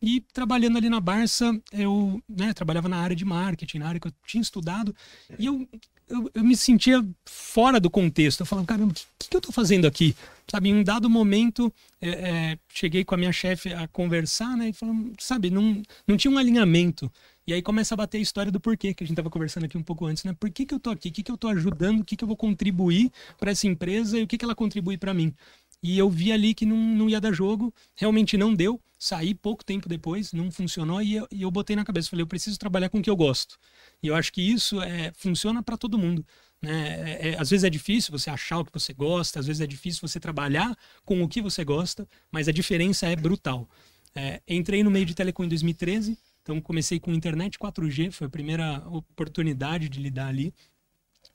E 0.00 0.20
trabalhando 0.32 0.78
ali 0.78 0.88
na 0.88 1.00
Barça, 1.00 1.56
eu 1.72 2.20
né, 2.28 2.52
trabalhava 2.52 2.88
na 2.88 2.96
área 2.96 3.14
de 3.14 3.24
marketing, 3.24 3.78
na 3.78 3.88
área 3.88 4.00
que 4.00 4.08
eu 4.08 4.12
tinha 4.26 4.42
estudado, 4.42 4.94
e 5.38 5.46
eu, 5.46 5.68
eu, 6.08 6.30
eu 6.34 6.44
me 6.44 6.56
sentia 6.56 7.04
fora 7.24 7.78
do 7.78 7.88
contexto. 7.88 8.40
Eu 8.40 8.46
falava, 8.46 8.66
caramba, 8.66 8.92
o 8.92 8.94
que, 9.18 9.28
que 9.28 9.36
eu 9.36 9.38
estou 9.38 9.52
fazendo 9.52 9.86
aqui? 9.86 10.16
Sabe, 10.50 10.70
em 10.70 10.74
um 10.74 10.82
dado 10.82 11.08
momento, 11.08 11.72
é, 12.00 12.08
é, 12.08 12.58
cheguei 12.68 13.04
com 13.04 13.14
a 13.14 13.18
minha 13.18 13.32
chefe 13.32 13.72
a 13.72 13.86
conversar, 13.86 14.56
né, 14.56 14.70
e 14.70 14.72
falando, 14.72 15.12
sabe, 15.18 15.50
não, 15.50 15.80
não 16.06 16.16
tinha 16.16 16.32
um 16.32 16.38
alinhamento. 16.38 17.10
E 17.46 17.52
aí 17.52 17.60
começa 17.60 17.94
a 17.94 17.96
bater 17.96 18.18
a 18.18 18.20
história 18.20 18.52
do 18.52 18.60
porquê, 18.60 18.94
que 18.94 19.02
a 19.02 19.06
gente 19.06 19.14
estava 19.14 19.30
conversando 19.30 19.64
aqui 19.64 19.76
um 19.76 19.82
pouco 19.82 20.06
antes, 20.06 20.22
né? 20.22 20.32
Por 20.38 20.50
que, 20.50 20.64
que 20.64 20.74
eu 20.74 20.78
tô 20.78 20.90
aqui? 20.90 21.08
O 21.08 21.12
que, 21.12 21.22
que 21.22 21.32
eu 21.32 21.36
tô 21.36 21.48
ajudando? 21.48 22.00
O 22.00 22.04
que, 22.04 22.16
que 22.16 22.22
eu 22.22 22.28
vou 22.28 22.36
contribuir 22.36 23.10
para 23.38 23.50
essa 23.50 23.66
empresa 23.66 24.18
e 24.18 24.22
o 24.22 24.26
que, 24.26 24.38
que 24.38 24.44
ela 24.44 24.54
contribui 24.54 24.96
para 24.96 25.12
mim? 25.12 25.34
E 25.82 25.98
eu 25.98 26.08
vi 26.08 26.30
ali 26.30 26.54
que 26.54 26.64
não, 26.64 26.76
não 26.76 27.10
ia 27.10 27.20
dar 27.20 27.32
jogo, 27.32 27.74
realmente 27.96 28.36
não 28.36 28.54
deu. 28.54 28.80
Saí 28.96 29.34
pouco 29.34 29.64
tempo 29.64 29.88
depois, 29.88 30.32
não 30.32 30.48
funcionou 30.52 31.02
e 31.02 31.16
eu, 31.16 31.26
e 31.32 31.42
eu 31.42 31.50
botei 31.50 31.74
na 31.74 31.84
cabeça, 31.84 32.08
falei, 32.08 32.22
eu 32.22 32.26
preciso 32.28 32.56
trabalhar 32.56 32.88
com 32.88 32.98
o 32.98 33.02
que 33.02 33.10
eu 33.10 33.16
gosto. 33.16 33.58
E 34.00 34.06
eu 34.06 34.14
acho 34.14 34.32
que 34.32 34.40
isso 34.40 34.80
é, 34.80 35.10
funciona 35.16 35.60
para 35.60 35.76
todo 35.76 35.98
mundo. 35.98 36.24
Né? 36.62 37.18
É, 37.20 37.28
é, 37.30 37.38
às 37.40 37.50
vezes 37.50 37.64
é 37.64 37.70
difícil 37.70 38.12
você 38.16 38.30
achar 38.30 38.60
o 38.60 38.64
que 38.64 38.72
você 38.72 38.94
gosta, 38.94 39.40
às 39.40 39.46
vezes 39.48 39.60
é 39.60 39.66
difícil 39.66 40.00
você 40.06 40.20
trabalhar 40.20 40.76
com 41.04 41.20
o 41.20 41.28
que 41.28 41.42
você 41.42 41.64
gosta, 41.64 42.08
mas 42.30 42.46
a 42.46 42.52
diferença 42.52 43.08
é 43.08 43.16
brutal. 43.16 43.68
É, 44.14 44.40
entrei 44.46 44.84
no 44.84 44.90
meio 44.90 45.04
de 45.04 45.16
telecom 45.16 45.42
em 45.42 45.48
2013, 45.48 46.16
então 46.42 46.60
comecei 46.60 46.98
com 46.98 47.12
internet 47.12 47.58
4G, 47.58 48.10
foi 48.10 48.26
a 48.26 48.30
primeira 48.30 48.82
oportunidade 48.88 49.88
de 49.88 50.00
lidar 50.00 50.28
ali. 50.28 50.52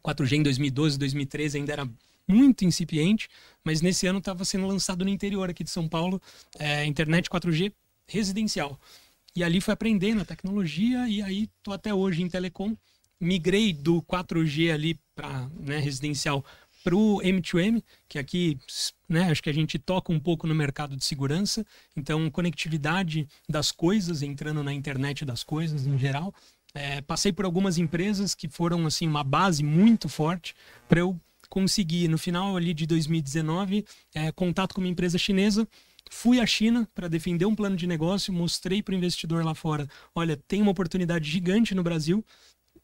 4G 0.03 0.33
em 0.33 0.43
2012, 0.43 0.99
2013 0.99 1.57
ainda 1.57 1.73
era 1.73 1.89
muito 2.27 2.65
incipiente, 2.65 3.29
mas 3.63 3.81
nesse 3.81 4.05
ano 4.05 4.19
estava 4.19 4.43
sendo 4.43 4.67
lançado 4.67 5.05
no 5.05 5.09
interior 5.09 5.49
aqui 5.49 5.63
de 5.63 5.69
São 5.69 5.87
Paulo, 5.87 6.21
é, 6.59 6.85
internet 6.85 7.29
4G 7.29 7.71
residencial. 8.05 8.79
E 9.35 9.43
ali 9.43 9.61
fui 9.61 9.73
aprendendo 9.73 10.21
a 10.21 10.25
tecnologia 10.25 11.07
e 11.07 11.21
aí 11.21 11.49
tô 11.63 11.71
até 11.71 11.93
hoje 11.93 12.21
em 12.21 12.27
telecom. 12.27 12.75
Migrei 13.19 13.73
do 13.73 14.01
4G 14.03 14.73
ali 14.73 14.99
para 15.15 15.49
né, 15.59 15.79
residencial 15.79 16.43
para 16.83 16.95
o 16.95 17.19
M2M, 17.21 17.83
que 18.07 18.19
aqui 18.19 18.57
né, 19.07 19.31
acho 19.31 19.41
que 19.41 19.49
a 19.49 19.53
gente 19.53 19.79
toca 19.79 20.11
um 20.11 20.19
pouco 20.19 20.47
no 20.47 20.55
mercado 20.55 20.95
de 20.95 21.05
segurança, 21.05 21.65
então 21.95 22.29
conectividade 22.29 23.27
das 23.47 23.71
coisas, 23.71 24.21
entrando 24.21 24.63
na 24.63 24.73
internet 24.73 25.23
das 25.23 25.43
coisas 25.43 25.85
em 25.85 25.97
geral. 25.97 26.33
É, 26.73 27.01
passei 27.01 27.31
por 27.31 27.45
algumas 27.45 27.77
empresas 27.77 28.35
que 28.35 28.47
foram 28.47 28.85
assim 28.85 29.07
uma 29.07 29.23
base 29.23 29.63
muito 29.63 30.09
forte 30.09 30.53
para 30.87 30.99
eu 30.99 31.19
conseguir, 31.49 32.07
no 32.07 32.17
final 32.17 32.57
ali 32.57 32.73
de 32.73 32.85
2019, 32.85 33.85
é, 34.13 34.31
contato 34.31 34.75
com 34.75 34.81
uma 34.81 34.89
empresa 34.89 35.17
chinesa. 35.17 35.67
Fui 36.09 36.39
à 36.39 36.45
China 36.45 36.87
para 36.93 37.07
defender 37.07 37.45
um 37.45 37.55
plano 37.55 37.75
de 37.75 37.87
negócio, 37.87 38.33
mostrei 38.33 38.81
para 38.81 38.93
o 38.93 38.97
investidor 38.97 39.43
lá 39.43 39.53
fora: 39.53 39.87
olha, 40.13 40.37
tem 40.47 40.61
uma 40.61 40.71
oportunidade 40.71 41.29
gigante 41.29 41.75
no 41.75 41.83
Brasil, 41.83 42.23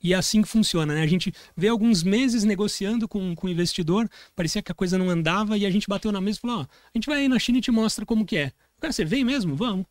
e 0.04 0.14
é 0.14 0.18
assim 0.18 0.42
que 0.42 0.48
funciona, 0.48 0.94
né? 0.94 1.02
A 1.02 1.08
gente 1.08 1.34
vê 1.56 1.70
alguns 1.70 2.04
meses 2.04 2.44
negociando 2.44 3.08
com, 3.08 3.34
com 3.34 3.48
o 3.48 3.50
investidor, 3.50 4.10
parecia 4.36 4.62
que 4.62 4.72
a 4.72 4.76
coisa 4.76 4.98
não 4.98 5.10
andava, 5.10 5.58
e 5.58 5.66
a 5.66 5.72
gente 5.72 5.88
bateu 5.88 6.12
na 6.12 6.20
mesa 6.20 6.38
e 6.38 6.42
falou: 6.42 6.60
ó, 6.60 6.62
a 6.62 6.98
gente 6.98 7.08
vai 7.08 7.22
aí 7.22 7.28
na 7.30 7.40
China 7.40 7.60
e 7.60 7.62
te 7.62 7.72
mostra 7.72 8.06
como 8.06 8.26
que 8.26 8.36
é. 8.36 8.52
Cara, 8.80 8.92
você 8.92 9.06
vem 9.06 9.24
mesmo? 9.24 9.56
Vamos. 9.56 9.86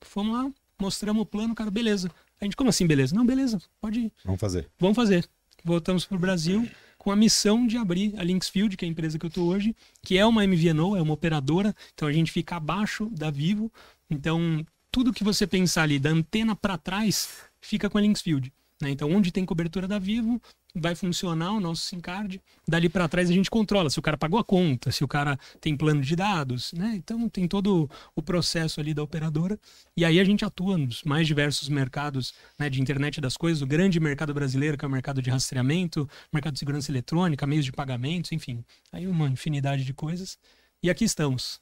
Fomos 0.00 0.32
lá, 0.32 0.50
mostramos 0.80 1.22
o 1.22 1.26
plano, 1.26 1.54
cara, 1.54 1.70
beleza. 1.70 2.10
A 2.40 2.44
gente, 2.44 2.56
como 2.56 2.70
assim, 2.70 2.86
beleza? 2.86 3.14
Não, 3.14 3.26
beleza, 3.26 3.60
pode 3.80 4.00
ir. 4.00 4.12
Vamos 4.24 4.40
fazer. 4.40 4.66
Vamos 4.78 4.96
fazer. 4.96 5.28
Voltamos 5.62 6.06
para 6.06 6.16
o 6.16 6.18
Brasil 6.18 6.66
com 6.96 7.10
a 7.10 7.16
missão 7.16 7.66
de 7.66 7.76
abrir 7.76 8.14
a 8.18 8.22
Linksfield, 8.22 8.76
que 8.76 8.84
é 8.84 8.88
a 8.88 8.90
empresa 8.90 9.18
que 9.18 9.24
eu 9.24 9.28
estou 9.28 9.48
hoje, 9.48 9.74
que 10.02 10.18
é 10.18 10.24
uma 10.24 10.46
MVNO, 10.46 10.96
é 10.96 11.02
uma 11.02 11.14
operadora, 11.14 11.74
então 11.94 12.06
a 12.06 12.12
gente 12.12 12.30
fica 12.30 12.56
abaixo 12.56 13.10
da 13.10 13.30
Vivo. 13.30 13.72
Então, 14.10 14.64
tudo 14.90 15.12
que 15.12 15.24
você 15.24 15.46
pensar 15.46 15.84
ali, 15.84 15.98
da 15.98 16.10
antena 16.10 16.54
para 16.54 16.76
trás, 16.76 17.28
fica 17.58 17.88
com 17.88 17.96
a 17.96 18.00
Linksfield. 18.02 18.52
Né? 18.80 18.90
Então, 18.90 19.10
onde 19.10 19.30
tem 19.30 19.44
cobertura 19.44 19.86
da 19.86 19.98
Vivo, 19.98 20.40
vai 20.74 20.94
funcionar 20.94 21.52
o 21.52 21.60
nosso 21.60 21.82
SIM 21.82 22.00
card. 22.00 22.40
Dali 22.66 22.88
para 22.88 23.08
trás 23.08 23.28
a 23.28 23.32
gente 23.32 23.50
controla 23.50 23.90
se 23.90 23.98
o 23.98 24.02
cara 24.02 24.16
pagou 24.16 24.38
a 24.38 24.44
conta, 24.44 24.90
se 24.90 25.04
o 25.04 25.08
cara 25.08 25.38
tem 25.60 25.76
plano 25.76 26.00
de 26.00 26.16
dados, 26.16 26.72
né? 26.72 26.94
Então 26.96 27.28
tem 27.28 27.46
todo 27.46 27.90
o 28.14 28.22
processo 28.22 28.80
ali 28.80 28.94
da 28.94 29.02
operadora. 29.02 29.58
E 29.96 30.04
aí 30.04 30.18
a 30.18 30.24
gente 30.24 30.44
atua 30.44 30.78
nos 30.78 31.02
mais 31.02 31.26
diversos 31.26 31.68
mercados 31.68 32.32
né, 32.58 32.70
de 32.70 32.80
internet 32.80 33.20
das 33.20 33.36
coisas, 33.36 33.62
o 33.62 33.66
grande 33.66 34.00
mercado 34.00 34.32
brasileiro, 34.32 34.78
que 34.78 34.84
é 34.84 34.88
o 34.88 34.90
mercado 34.90 35.20
de 35.20 35.30
rastreamento, 35.30 36.08
mercado 36.32 36.54
de 36.54 36.58
segurança 36.58 36.90
eletrônica, 36.90 37.46
meios 37.46 37.64
de 37.64 37.72
pagamentos, 37.72 38.32
enfim. 38.32 38.64
Aí 38.92 39.06
uma 39.06 39.28
infinidade 39.28 39.84
de 39.84 39.92
coisas. 39.92 40.38
E 40.82 40.88
aqui 40.88 41.04
estamos. 41.04 41.60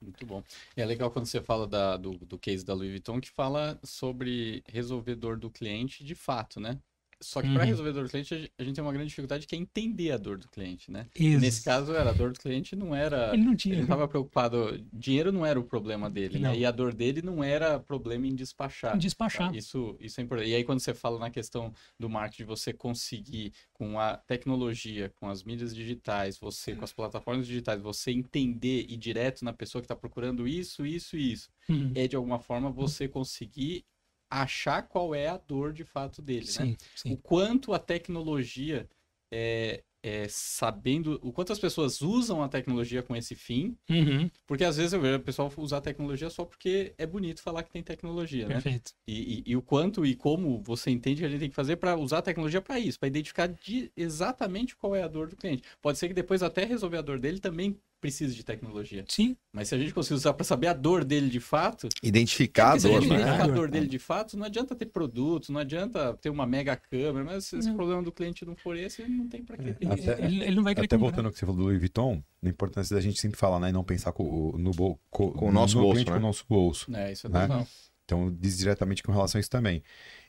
Muito 0.00 0.24
bom. 0.24 0.42
É 0.76 0.84
legal 0.84 1.10
quando 1.10 1.26
você 1.26 1.42
fala 1.42 1.66
da, 1.66 1.96
do, 1.96 2.12
do 2.12 2.38
case 2.38 2.64
da 2.64 2.72
Louis 2.72 2.90
Vuitton, 2.90 3.20
que 3.20 3.30
fala 3.30 3.78
sobre 3.84 4.62
resolver 4.66 5.14
dor 5.14 5.38
do 5.38 5.50
cliente 5.50 6.02
de 6.02 6.14
fato, 6.14 6.58
né? 6.58 6.80
Só 7.22 7.42
que 7.42 7.48
uhum. 7.48 7.54
para 7.54 7.64
resolver 7.64 7.90
a 7.90 7.92
dor 7.92 8.04
do 8.04 8.10
cliente, 8.10 8.50
a 8.58 8.64
gente 8.64 8.74
tem 8.74 8.82
uma 8.82 8.92
grande 8.92 9.08
dificuldade 9.08 9.46
que 9.46 9.54
é 9.54 9.58
entender 9.58 10.10
a 10.10 10.16
dor 10.16 10.38
do 10.38 10.48
cliente, 10.48 10.90
né? 10.90 11.06
Isso. 11.14 11.40
Nesse 11.40 11.62
caso, 11.62 11.92
era 11.92 12.10
a 12.10 12.12
dor 12.12 12.32
do 12.32 12.38
cliente 12.38 12.74
não 12.74 12.94
era. 12.94 13.34
Ele 13.34 13.44
não 13.44 13.54
tinha. 13.54 13.74
Ele 13.74 13.82
estava 13.82 14.08
preocupado. 14.08 14.82
Dinheiro 14.92 15.30
não 15.30 15.44
era 15.44 15.60
o 15.60 15.64
problema 15.64 16.08
dele, 16.08 16.38
né? 16.38 16.56
E 16.56 16.64
a 16.64 16.70
dor 16.70 16.94
dele 16.94 17.20
não 17.20 17.44
era 17.44 17.78
problema 17.78 18.26
em 18.26 18.34
despachar. 18.34 18.96
Em 18.96 18.98
despachar. 18.98 19.54
Isso, 19.54 19.96
isso 20.00 20.20
é 20.20 20.24
importante. 20.24 20.50
E 20.50 20.54
aí, 20.54 20.64
quando 20.64 20.80
você 20.80 20.94
fala 20.94 21.18
na 21.18 21.30
questão 21.30 21.72
do 21.98 22.08
marketing, 22.08 22.44
você 22.44 22.72
conseguir, 22.72 23.52
com 23.74 23.98
a 23.98 24.16
tecnologia, 24.16 25.12
com 25.16 25.28
as 25.28 25.42
mídias 25.42 25.74
digitais, 25.74 26.38
você, 26.38 26.74
com 26.74 26.84
as 26.84 26.92
plataformas 26.92 27.46
digitais, 27.46 27.82
você 27.82 28.10
entender 28.10 28.86
e 28.88 28.96
direto 28.96 29.44
na 29.44 29.52
pessoa 29.52 29.82
que 29.82 29.86
está 29.86 29.96
procurando 29.96 30.48
isso, 30.48 30.86
isso 30.86 31.16
e 31.16 31.32
isso, 31.32 31.50
uhum. 31.68 31.92
é 31.94 32.08
de 32.08 32.16
alguma 32.16 32.38
forma 32.38 32.70
você 32.70 33.06
conseguir 33.08 33.84
achar 34.30 34.82
qual 34.82 35.14
é 35.14 35.26
a 35.26 35.36
dor 35.36 35.72
de 35.72 35.84
fato 35.84 36.22
dele, 36.22 36.46
sim, 36.46 36.70
né? 36.70 36.76
Sim. 36.94 37.12
O 37.12 37.16
quanto 37.16 37.74
a 37.74 37.78
tecnologia 37.78 38.88
é, 39.32 39.82
é, 40.02 40.26
sabendo 40.28 41.18
o 41.22 41.32
quanto 41.32 41.52
as 41.52 41.58
pessoas 41.58 42.00
usam 42.00 42.42
a 42.42 42.48
tecnologia 42.48 43.02
com 43.02 43.14
esse 43.14 43.34
fim, 43.34 43.76
uhum. 43.88 44.30
porque 44.46 44.64
às 44.64 44.76
vezes 44.76 44.92
eu 44.92 45.00
vejo 45.00 45.16
o 45.16 45.20
pessoal 45.20 45.52
usar 45.58 45.78
a 45.78 45.82
tecnologia 45.82 46.30
só 46.30 46.44
porque 46.44 46.94
é 46.96 47.06
bonito 47.06 47.42
falar 47.42 47.62
que 47.62 47.70
tem 47.70 47.82
tecnologia, 47.82 48.46
né? 48.46 48.54
Perfeito. 48.54 48.92
né? 48.92 48.98
E, 49.06 49.42
e, 49.46 49.52
e, 49.52 49.56
o 49.56 49.62
quanto 49.62 50.06
e 50.06 50.14
como 50.14 50.62
você 50.62 50.90
entende 50.90 51.20
que 51.20 51.26
a 51.26 51.28
gente 51.28 51.40
tem 51.40 51.50
que 51.50 51.56
fazer 51.56 51.76
para 51.76 51.96
usar 51.96 52.18
a 52.18 52.22
tecnologia 52.22 52.62
para 52.62 52.78
isso, 52.78 52.98
para 52.98 53.08
identificar 53.08 53.46
de, 53.46 53.92
exatamente 53.96 54.74
qual 54.74 54.94
é 54.96 55.02
a 55.02 55.08
dor 55.08 55.28
do 55.28 55.36
cliente. 55.36 55.62
Pode 55.82 55.98
ser 55.98 56.08
que 56.08 56.14
depois 56.14 56.42
até 56.42 56.64
resolver 56.64 56.98
a 56.98 57.02
dor 57.02 57.18
dele 57.18 57.38
também 57.38 57.76
precisa 58.00 58.34
de 58.34 58.42
tecnologia. 58.42 59.04
Sim. 59.08 59.36
Mas 59.52 59.68
se 59.68 59.74
a 59.74 59.78
gente 59.78 59.92
conseguir 59.92 60.14
usar 60.14 60.32
para 60.32 60.44
saber 60.44 60.68
a 60.68 60.72
dor 60.72 61.04
dele 61.04 61.28
de 61.28 61.40
fato. 61.40 61.88
Identificar 62.02 62.72
a 62.72 62.76
dor, 62.76 62.96
a 62.96 63.00
né? 63.00 63.06
identificar 63.06 63.44
a 63.44 63.46
dor 63.46 63.70
dele 63.70 63.86
de 63.86 63.98
fato, 63.98 64.36
não 64.36 64.46
adianta 64.46 64.74
ter 64.74 64.86
produtos, 64.86 65.50
não 65.50 65.60
adianta 65.60 66.14
ter 66.14 66.30
uma 66.30 66.46
mega 66.46 66.76
câmera, 66.76 67.24
mas 67.24 67.46
se 67.46 67.56
esse 67.58 67.72
problema 67.72 68.02
do 68.02 68.10
cliente 68.10 68.44
não 68.44 68.56
for 68.56 68.76
esse, 68.76 69.06
não 69.06 69.28
tem 69.28 69.44
para 69.44 69.56
que 69.56 69.72
ter. 69.74 69.86
Até, 69.86 70.24
ele, 70.24 70.44
ele, 70.44 70.56
não 70.56 70.62
vai 70.62 70.72
Até 70.72 70.96
voltando 70.96 71.26
ao 71.26 71.32
que 71.32 71.38
você 71.38 71.46
falou 71.46 71.60
do 71.60 71.64
Louis 71.64 71.78
Vuitton, 71.78 72.22
a 72.42 72.48
importância 72.48 72.94
da 72.96 73.02
gente 73.02 73.20
sempre 73.20 73.38
falar, 73.38 73.60
né? 73.60 73.68
E 73.68 73.72
não 73.72 73.84
pensar 73.84 74.12
com, 74.12 74.56
no, 74.56 74.72
com, 75.10 75.30
com 75.32 75.48
o 75.48 75.52
nosso 75.52 75.78
bolso. 75.78 75.92
Cliente, 75.92 76.10
né? 76.10 76.16
Com 76.16 76.18
o 76.18 76.26
nosso 76.26 76.44
bolso. 76.48 76.96
É, 76.96 77.12
isso 77.12 77.26
é 77.26 77.30
né? 77.30 77.66
Então, 78.04 78.34
diz 78.40 78.58
diretamente 78.58 79.04
com 79.04 79.12
relação 79.12 79.38
a 79.38 79.40
isso 79.40 79.50
também. 79.50 79.82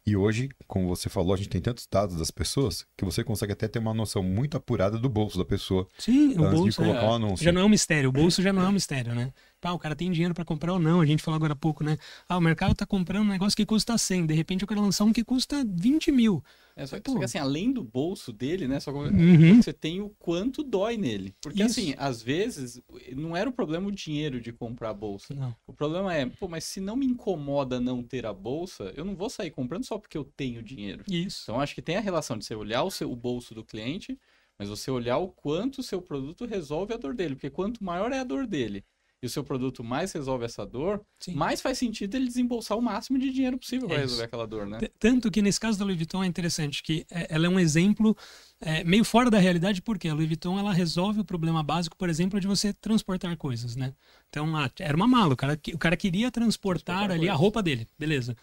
E 0.06 0.16
hoje, 0.16 0.50
como 0.68 0.88
você 0.88 1.10
falou, 1.10 1.34
a 1.34 1.38
gente 1.38 1.50
tem 1.50 1.62
tantos 1.62 1.88
dados 1.90 2.16
das 2.16 2.32
pessoas 2.32 2.86
que 2.98 3.06
você 3.06 3.24
consegue 3.24 3.54
até 3.54 3.68
ter 3.68 3.78
uma 3.78 3.94
noção 3.94 4.24
muito 4.24 4.58
apurada 4.58 4.98
do 4.98 5.08
bolso 5.08 5.38
da 5.38 5.46
pessoa. 5.46 5.88
Sim, 5.98 6.34
o 6.34 6.50
bolso 6.50 6.82
é, 6.82 7.36
já 7.38 7.52
não 7.52 7.62
é 7.62 7.66
um 7.66 7.70
mistério. 7.70 8.10
O 8.10 8.12
bolso 8.12 8.42
já 8.42 8.52
não 8.52 8.64
é 8.64 8.68
um 8.68 8.72
mistério, 8.72 9.14
né? 9.14 9.32
O 9.70 9.80
cara 9.80 9.96
tem 9.96 10.12
dinheiro 10.12 10.34
para 10.34 10.46
comprar 10.46 10.74
ou 10.74 10.80
não. 10.80 11.02
A 11.02 11.06
gente 11.06 11.22
falou 11.22 11.36
agora 11.36 11.54
há 11.54 11.56
pouco, 11.56 11.84
né? 11.84 11.98
Ah, 12.28 12.38
o 12.38 12.42
mercado 12.42 12.74
tá 12.74 12.86
comprando 12.86 13.26
um 13.26 13.30
negócio 13.30 13.56
que 13.56 13.66
custa 13.66 13.98
100. 13.98 14.26
De 14.26 14.34
repente 14.34 14.62
eu 14.62 14.68
quero 14.68 14.82
lançar 14.82 15.04
um 15.04 15.14
que 15.14 15.24
custa 15.24 15.64
20 15.68 16.12
mil. 16.12 16.44
É, 16.76 16.86
só, 16.88 17.00
que, 17.00 17.12
só 17.12 17.18
que 17.20 17.26
assim, 17.26 17.38
além 17.38 17.72
do 17.72 17.84
bolso 17.84 18.32
dele, 18.32 18.68
né? 18.68 18.80
Só 18.80 18.92
uhum. 18.92 19.62
você 19.62 19.74
tem 19.74 20.02
o 20.02 20.10
quanto 20.18 20.64
dói 20.64 20.98
nele. 20.98 21.36
Porque 21.42 21.62
Isso. 21.62 21.80
assim, 21.80 21.96
às 21.98 22.22
vezes, 22.22 22.82
não 23.16 23.36
era 23.36 23.50
o 23.50 23.54
problema 23.54 23.88
o 23.88 23.92
dinheiro 23.92 24.40
de 24.40 24.52
comprar 24.52 24.90
a 24.90 24.94
bolsa. 24.94 25.34
Não. 25.34 25.56
O 25.68 25.74
problema 25.74 26.14
é, 26.14 26.26
pô, 26.26 26.48
mas 26.48 26.64
se 26.64 26.80
não 26.80 26.96
me 26.96 27.06
incomoda 27.06 27.80
não 27.80 28.02
ter 28.02 28.26
a 28.26 28.34
bolsa, 28.34 28.92
eu 28.96 29.06
não 29.06 29.16
vou 29.16 29.30
sair 29.30 29.52
comprando 29.52 29.86
só 29.86 29.98
porque 29.98 30.18
eu 30.18 30.24
tenho 30.24 30.64
dinheiro. 30.64 31.04
Isso. 31.08 31.44
Então 31.44 31.60
acho 31.60 31.76
que 31.76 31.82
tem 31.82 31.98
a 31.98 32.02
relação 32.02 32.38
de 32.38 32.46
você 32.46 32.56
olhar 32.56 32.84
o, 32.84 32.92
seu, 32.92 33.12
o 33.12 33.16
bolso 33.16 33.54
do 33.54 33.64
cliente, 33.64 34.18
mas 34.58 34.70
você 34.70 34.90
olhar 34.90 35.18
o 35.18 35.28
quanto 35.28 35.80
o 35.80 35.84
seu 35.84 36.02
produto 36.02 36.46
resolve 36.46 36.94
a 36.94 36.98
dor 36.98 37.14
dele. 37.14 37.36
Porque 37.36 37.50
quanto 37.50 37.84
maior 37.84 38.12
é 38.12 38.20
a 38.20 38.24
dor 38.24 38.48
dele 38.48 38.84
e 39.22 39.28
o 39.28 39.30
seu 39.30 39.44
produto 39.44 39.84
mais 39.84 40.12
resolve 40.12 40.46
essa 40.46 40.66
dor, 40.66 41.00
Sim. 41.20 41.36
mais 41.36 41.62
faz 41.62 41.78
sentido 41.78 42.16
ele 42.16 42.26
desembolsar 42.26 42.76
o 42.76 42.82
máximo 42.82 43.20
de 43.20 43.32
dinheiro 43.32 43.56
possível 43.58 43.88
para 43.88 43.98
é 43.98 44.02
resolver 44.02 44.24
aquela 44.24 44.48
dor, 44.48 44.66
né? 44.66 44.80
Tanto 44.98 45.30
que 45.30 45.44
nesse 45.44 45.60
caso 45.60 45.78
da 45.78 45.86
Louis 45.86 45.96
Vuitton 45.96 46.24
é 46.24 46.28
interessante 46.28 46.82
que 46.82 47.06
é, 47.12 47.28
ela 47.30 47.46
é 47.46 47.50
um 47.50 47.60
exemplo 47.60 48.18
é, 48.60 48.84
meio 48.84 49.04
fora 49.04 49.30
da 49.30 49.38
realidade, 49.38 49.80
porque 49.82 50.08
a 50.08 50.14
Louis 50.16 50.28
Vuitton 50.28 50.58
ela 50.58 50.74
resolve 50.74 51.20
o 51.20 51.26
problema 51.26 51.62
básico, 51.62 51.96
por 51.96 52.10
exemplo, 52.10 52.40
de 52.40 52.48
você 52.48 52.74
transportar 52.74 53.38
coisas, 53.38 53.76
né? 53.76 53.94
Então, 54.30 54.58
ah, 54.58 54.72
era 54.80 54.98
uma 54.98 55.08
mala, 55.08 55.34
o 55.34 55.38
cara, 55.38 55.60
o 55.72 55.78
cara 55.78 55.96
queria 55.96 56.32
transportar, 56.32 56.96
transportar 56.96 57.12
ali 57.12 57.20
coisas. 57.20 57.36
a 57.36 57.38
roupa 57.38 57.62
dele, 57.62 57.88
beleza. 58.00 58.36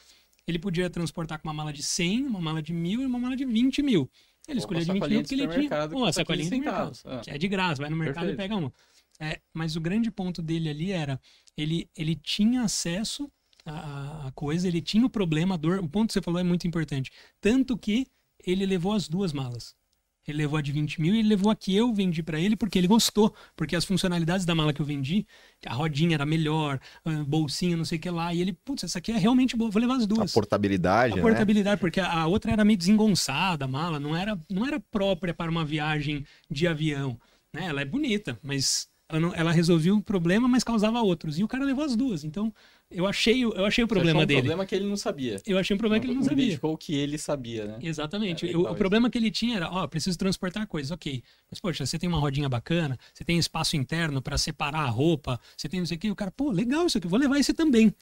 Ele 0.47 0.61
podia 0.61 0.89
transportar 0.89 1.41
com 1.41 1.49
uma 1.49 1.55
mala 1.55 1.73
de 1.73 1.83
100, 1.83 2.25
uma 2.25 2.41
mala 2.41 2.63
de 2.63 2.73
mil 2.73 3.03
e 3.03 3.07
uma 3.07 3.19
mala 3.19 3.37
de 3.37 3.45
20 3.45 3.83
mil. 3.83 4.09
Ele 4.47 4.61
escolheu 4.61 4.83
de 4.83 4.93
20 4.93 5.09
mil 5.09 5.21
porque 5.23 5.35
ele 5.35 5.49
tinha. 5.49 5.89
Pô, 5.89 6.05
a 6.05 6.13
sacolinha 6.13 6.49
de 6.49 6.59
mercado, 6.59 6.93
ah. 7.05 7.19
que 7.19 7.31
é 7.31 7.37
de 7.37 7.49
graça, 7.49 7.83
vai 7.83 7.91
no 7.91 7.97
mercado 7.97 8.27
Perfeito. 8.27 8.41
e 8.41 8.43
pega 8.43 8.57
uma. 8.57 8.73
É, 9.21 9.41
mas 9.53 9.75
o 9.75 9.81
grande 9.81 10.11
ponto 10.11 10.41
dele 10.41 10.69
ali 10.69 10.93
era 10.93 11.21
ele, 11.57 11.91
ele 11.97 12.15
tinha 12.15 12.63
acesso 12.63 13.31
à, 13.67 14.29
à 14.29 14.33
coisa, 14.33 14.69
ele 14.69 14.81
tinha 14.81 15.05
o 15.05 15.11
problema, 15.11 15.55
a 15.55 15.59
dor. 15.59 15.81
O 15.81 15.89
ponto 15.89 16.09
que 16.09 16.13
você 16.15 16.23
falou 16.23 16.41
é 16.41 16.45
muito 16.45 16.67
importante. 16.69 17.11
Tanto 17.41 17.77
que 17.77 18.07
ele 18.47 18.65
levou 18.65 18.93
as 18.93 19.09
duas 19.09 19.33
malas. 19.33 19.77
Ele 20.27 20.39
levou 20.39 20.59
a 20.59 20.63
de 20.63 20.71
20 20.71 21.01
mil 21.01 21.15
e 21.15 21.21
ele 21.21 21.29
levou 21.29 21.51
a 21.51 21.57
que 21.57 21.75
eu 21.75 21.93
vendi 21.93 22.23
para 22.23 22.39
ele 22.39 22.55
porque 22.55 22.79
ele 22.79 22.87
gostou. 22.87 23.35
Porque 23.57 23.75
as 23.75 23.85
funcionalidades 23.85 24.45
da 24.45 24.55
mala 24.55 24.75
que 24.75 24.81
eu 24.81 24.87
vendi, 24.87 25.27
a 25.67 25.75
rodinha 25.75 26.15
era 26.15 26.27
melhor, 26.27 26.79
bolsinha, 27.27 27.77
não 27.77 27.85
sei 27.85 27.99
o 27.99 28.01
que 28.01 28.11
lá. 28.11 28.33
E 28.35 28.41
ele, 28.41 28.53
putz, 28.53 28.85
essa 28.85 28.99
aqui 28.99 29.11
é 29.11 29.17
realmente 29.17 29.57
boa, 29.57 29.71
vou 29.71 29.81
levar 29.81 29.97
as 29.97 30.07
duas. 30.07 30.31
A 30.31 30.35
portabilidade. 30.35 31.15
A 31.15 31.17
né? 31.17 31.23
portabilidade, 31.23 31.81
porque 31.81 31.99
a, 31.99 32.13
a, 32.13 32.27
outra 32.27 32.53
era 32.53 32.65
meio 32.65 32.79
desengonçada, 32.79 33.65
a 33.65 33.69
mala, 33.69 33.99
não 33.99 34.15
era, 34.15 34.39
não 34.51 34.67
era 34.67 34.79
própria 34.79 35.33
para 35.33 35.51
uma 35.51 35.65
viagem 35.65 36.27
de 36.51 36.67
avião. 36.67 37.19
Né? 37.53 37.65
Ela 37.65 37.81
é 37.81 37.87
bonita, 37.87 38.39
mas 38.43 38.87
ela, 39.09 39.21
não, 39.21 39.35
ela 39.35 39.50
resolvia 39.50 39.95
um 39.95 40.03
problema, 40.03 40.47
mas 40.47 40.62
causava 40.62 41.00
outros. 41.00 41.38
E 41.38 41.45
o 41.45 41.49
cara 41.49 41.65
levou 41.65 41.83
as 41.83 41.97
duas. 41.97 42.25
Então, 42.25 42.53
eu 42.91 43.07
achei, 43.07 43.43
eu 43.43 43.65
achei 43.65 43.83
o 43.83 43.88
problema 43.88 44.23
um 44.23 44.27
dele. 44.27 44.41
problema 44.41 44.67
que 44.67 44.75
ele 44.75 44.85
não 44.85 44.99
sabia. 44.99 45.41
Eu 45.47 45.57
achei 45.59 45.75
um 45.75 45.79
problema 45.79 45.97
não, 45.97 46.03
que 46.03 46.07
ele 46.09 46.15
não 46.15 46.23
sabia. 46.23 46.45
Identificou 46.45 46.75
o 46.75 46.77
que 46.77 46.95
ele 46.95 47.17
sabia, 47.17 47.65
né? 47.65 47.79
Exatamente. 47.81 48.50
É, 48.50 48.55
o, 48.55 48.71
o 48.71 48.75
problema 48.75 49.09
que 49.09 49.17
ele 49.17 49.31
tinha 49.31 49.57
era, 49.57 49.71
ó, 49.71 49.87
preciso 49.87 50.19
transportar 50.19 50.67
coisas, 50.67 50.91
ok. 50.91 51.23
Mas, 51.50 51.59
poxa, 51.59 51.87
você 51.87 51.99
tem 51.99 52.07
uma 52.07 52.19
rodinha 52.19 52.50
bacana, 52.50 52.99
você 53.15 53.25
tem 53.25 53.38
espaço 53.38 53.77
interno 53.77 54.21
para 54.21 54.37
separar 54.37 54.83
a 54.83 54.91
roupa, 54.91 55.41
você 55.57 55.71
tem 55.71 55.81
não 55.81 55.87
sei 55.87 55.97
o 55.97 56.00
que. 56.00 56.11
O 56.11 56.17
cara, 56.17 56.31
pô, 56.31 56.50
legal 56.50 56.87
isso 56.87 56.99
aqui, 56.99 57.09
vou 57.09 57.19
levar 57.19 57.38
esse 57.38 57.55
também. 57.55 57.95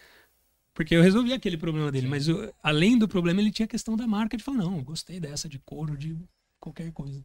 Porque 0.74 0.94
eu 0.94 1.02
resolvi 1.02 1.32
aquele 1.32 1.56
problema 1.56 1.90
dele. 1.92 2.06
Sim. 2.06 2.10
Mas 2.10 2.28
o, 2.28 2.52
além 2.62 2.98
do 2.98 3.06
problema, 3.06 3.40
ele 3.40 3.52
tinha 3.52 3.64
a 3.64 3.68
questão 3.68 3.96
da 3.96 4.08
marca 4.08 4.36
de 4.36 4.42
falar, 4.42 4.58
não, 4.58 4.82
gostei 4.82 5.20
dessa, 5.20 5.48
de 5.48 5.58
couro, 5.60 5.96
de 5.96 6.16
qualquer 6.58 6.90
coisa. 6.90 7.24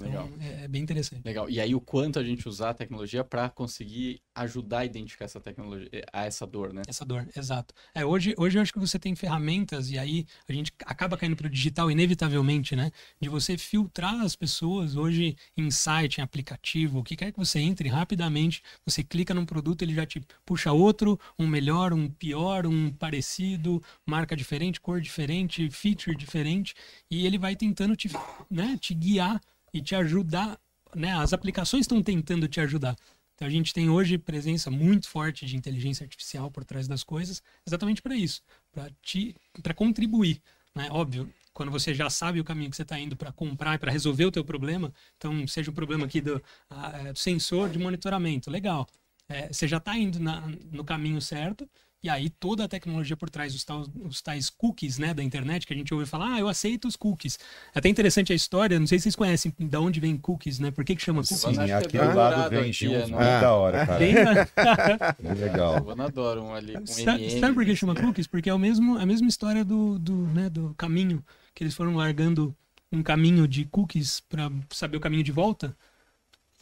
Legal. 0.00 0.28
Então, 0.32 0.46
é, 0.46 0.64
é 0.64 0.68
bem 0.68 0.82
interessante. 0.82 1.22
Legal. 1.24 1.48
E 1.50 1.60
aí 1.60 1.74
o 1.74 1.80
quanto 1.80 2.18
a 2.18 2.24
gente 2.24 2.48
usar 2.48 2.70
a 2.70 2.74
tecnologia 2.74 3.22
para 3.22 3.48
conseguir 3.50 4.20
ajudar 4.34 4.78
a 4.80 4.84
identificar 4.84 5.26
essa 5.26 5.40
tecnologia, 5.40 5.88
a 6.12 6.24
essa 6.24 6.46
dor, 6.46 6.72
né? 6.72 6.82
Essa 6.86 7.04
dor, 7.04 7.28
exato. 7.36 7.74
É, 7.94 8.04
hoje, 8.04 8.34
hoje 8.38 8.58
eu 8.58 8.62
acho 8.62 8.72
que 8.72 8.78
você 8.78 8.98
tem 8.98 9.14
ferramentas, 9.14 9.90
e 9.90 9.98
aí 9.98 10.26
a 10.48 10.52
gente 10.52 10.72
acaba 10.86 11.16
caindo 11.16 11.36
para 11.36 11.46
o 11.46 11.50
digital 11.50 11.90
inevitavelmente, 11.90 12.74
né? 12.74 12.90
De 13.20 13.28
você 13.28 13.58
filtrar 13.58 14.20
as 14.20 14.34
pessoas 14.34 14.96
hoje 14.96 15.36
em 15.56 15.70
site, 15.70 16.18
em 16.18 16.22
aplicativo, 16.22 17.00
o 17.00 17.04
que 17.04 17.16
quer 17.16 17.32
que 17.32 17.38
você 17.38 17.58
entre 17.58 17.88
rapidamente, 17.88 18.62
você 18.84 19.02
clica 19.02 19.34
num 19.34 19.44
produto, 19.44 19.82
ele 19.82 19.94
já 19.94 20.06
te 20.06 20.22
puxa 20.44 20.72
outro, 20.72 21.18
um 21.38 21.46
melhor, 21.46 21.92
um 21.92 22.08
pior, 22.08 22.66
um 22.66 22.90
parecido, 22.90 23.82
marca 24.06 24.36
diferente, 24.36 24.80
cor 24.80 25.00
diferente, 25.00 25.68
feature 25.70 26.16
diferente, 26.16 26.74
e 27.10 27.26
ele 27.26 27.38
vai 27.38 27.54
tentando 27.54 27.94
te, 27.94 28.08
né, 28.50 28.78
te 28.80 28.94
guiar 28.94 29.40
e 29.72 29.80
te 29.80 29.94
ajudar, 29.94 30.58
né? 30.94 31.12
As 31.12 31.32
aplicações 31.32 31.82
estão 31.82 32.02
tentando 32.02 32.48
te 32.48 32.60
ajudar. 32.60 32.96
Então 33.34 33.48
a 33.48 33.50
gente 33.50 33.72
tem 33.72 33.88
hoje 33.88 34.18
presença 34.18 34.70
muito 34.70 35.08
forte 35.08 35.46
de 35.46 35.56
inteligência 35.56 36.04
artificial 36.04 36.50
por 36.50 36.64
trás 36.64 36.86
das 36.86 37.02
coisas, 37.02 37.42
exatamente 37.66 38.02
para 38.02 38.14
isso, 38.14 38.42
para 38.70 38.90
te 39.02 39.34
para 39.62 39.72
contribuir, 39.72 40.42
né? 40.74 40.88
Óbvio, 40.90 41.32
quando 41.52 41.72
você 41.72 41.94
já 41.94 42.10
sabe 42.10 42.40
o 42.40 42.44
caminho 42.44 42.70
que 42.70 42.76
você 42.76 42.82
está 42.82 42.98
indo 42.98 43.16
para 43.16 43.32
comprar 43.32 43.74
e 43.74 43.78
para 43.78 43.90
resolver 43.90 44.26
o 44.26 44.30
teu 44.30 44.44
problema, 44.44 44.92
então 45.16 45.46
seja 45.46 45.70
o 45.70 45.74
problema 45.74 46.06
aqui 46.06 46.20
do, 46.20 46.42
a, 46.68 47.12
do 47.12 47.18
sensor 47.18 47.70
de 47.70 47.78
monitoramento, 47.78 48.50
legal. 48.50 48.86
É, 49.28 49.48
você 49.52 49.66
já 49.66 49.76
está 49.78 49.96
indo 49.96 50.18
na, 50.18 50.42
no 50.70 50.84
caminho 50.84 51.20
certo 51.20 51.68
e 52.02 52.08
aí 52.08 52.30
toda 52.30 52.64
a 52.64 52.68
tecnologia 52.68 53.14
por 53.14 53.28
trás, 53.28 53.54
os 53.54 53.62
tais, 53.62 53.86
os 54.02 54.22
tais, 54.22 54.48
cookies 54.48 54.98
né, 54.98 55.12
da 55.12 55.22
internet, 55.22 55.66
que 55.66 55.74
a 55.74 55.76
gente 55.76 55.92
ouve 55.92 56.06
falar, 56.06 56.34
ah, 56.34 56.40
eu 56.40 56.48
aceito 56.48 56.88
os 56.88 56.96
cookies. 56.96 57.38
É 57.74 57.78
até 57.78 57.90
interessante 57.90 58.32
a 58.32 58.34
história, 58.34 58.80
não 58.80 58.86
sei 58.86 58.98
se 58.98 59.04
vocês 59.04 59.16
conhecem 59.16 59.52
de 59.58 59.76
onde 59.76 60.00
vem 60.00 60.16
cookies, 60.16 60.58
né? 60.58 60.70
Por 60.70 60.82
que, 60.82 60.96
que 60.96 61.02
chama 61.02 61.20
cookies? 61.20 61.40
Sim, 61.40 61.70
aqui 61.70 61.98
do 61.98 62.16
lado 62.16 62.50
vem 62.50 62.70
aqui, 62.70 62.88
uns 62.88 63.10
né? 63.10 63.16
muito 63.16 63.40
da 63.40 63.52
hora, 63.52 63.86
cara. 63.86 63.98
Bem, 65.20 65.34
legal. 65.34 65.84
Eu 65.86 66.02
adoro 66.02 66.42
um 66.42 66.54
ali 66.54 66.72
com 66.72 66.86
sabe, 66.86 67.38
sabe 67.38 67.54
por 67.54 67.64
que 67.66 67.76
chama 67.76 67.94
cookies? 67.94 68.26
Porque 68.26 68.48
é 68.48 68.54
o 68.54 68.58
mesmo, 68.58 68.96
a 68.96 69.04
mesma 69.04 69.28
história 69.28 69.62
do, 69.62 69.98
do, 69.98 70.26
né, 70.28 70.48
do 70.48 70.74
caminho, 70.78 71.22
que 71.54 71.62
eles 71.62 71.74
foram 71.74 71.94
largando 71.96 72.56
um 72.90 73.02
caminho 73.02 73.46
de 73.46 73.66
cookies 73.66 74.20
para 74.20 74.50
saber 74.70 74.96
o 74.96 75.00
caminho 75.00 75.22
de 75.22 75.32
volta. 75.32 75.76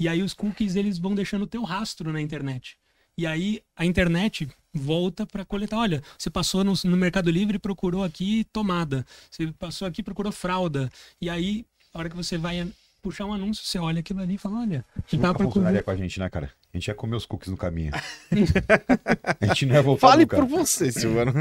E 0.00 0.09
aí 0.09 0.21
os 0.21 0.35
cookies 0.35 0.75
eles 0.75 0.99
vão 0.99 1.14
deixando 1.14 1.42
o 1.42 1.47
teu 1.47 1.62
rastro 1.62 2.12
na 2.12 2.21
internet. 2.21 2.76
E 3.16 3.26
aí 3.26 3.62
a 3.76 3.85
internet 3.85 4.49
volta 4.78 5.26
para 5.26 5.44
coletar. 5.44 5.78
Olha, 5.78 6.02
você 6.16 6.30
passou 6.30 6.64
no, 6.64 6.73
no, 6.85 6.97
Mercado 6.97 7.30
Livre 7.30 7.56
e 7.56 7.61
procurou 7.61 8.02
aqui 8.04 8.44
tomada. 8.52 9.04
Você 9.30 9.52
passou 9.58 9.87
aqui 9.87 10.00
e 10.00 10.04
procurou 10.04 10.32
fralda. 10.32 10.90
E 11.20 11.28
aí, 11.28 11.66
a 11.92 11.99
hora 11.99 12.08
que 12.08 12.16
você 12.16 12.38
vai 12.38 12.66
puxar 13.02 13.26
um 13.26 13.32
anúncio, 13.32 13.64
você 13.64 13.78
olha 13.78 14.00
aquilo 14.00 14.20
ali 14.20 14.35
e 14.35 14.38
fala, 14.38 14.61
olha, 14.61 14.85
nunca 14.97 15.28
procurando... 15.28 15.44
funcionaria 15.44 15.82
com 15.82 15.90
a 15.90 15.97
gente, 15.97 16.20
né, 16.20 16.28
cara? 16.28 16.50
A 16.73 16.76
gente 16.76 16.88
ia 16.88 16.94
comer 16.94 17.16
os 17.16 17.25
cookies 17.25 17.50
no 17.50 17.56
caminho. 17.56 17.92
a 19.40 19.47
gente 19.47 19.64
não 19.66 19.75
ia 19.75 19.82
voltar 19.82 20.08
Fale 20.08 20.23
nunca. 20.23 20.37
por 20.37 20.44
você, 20.47 20.92
Silvano. 20.92 21.32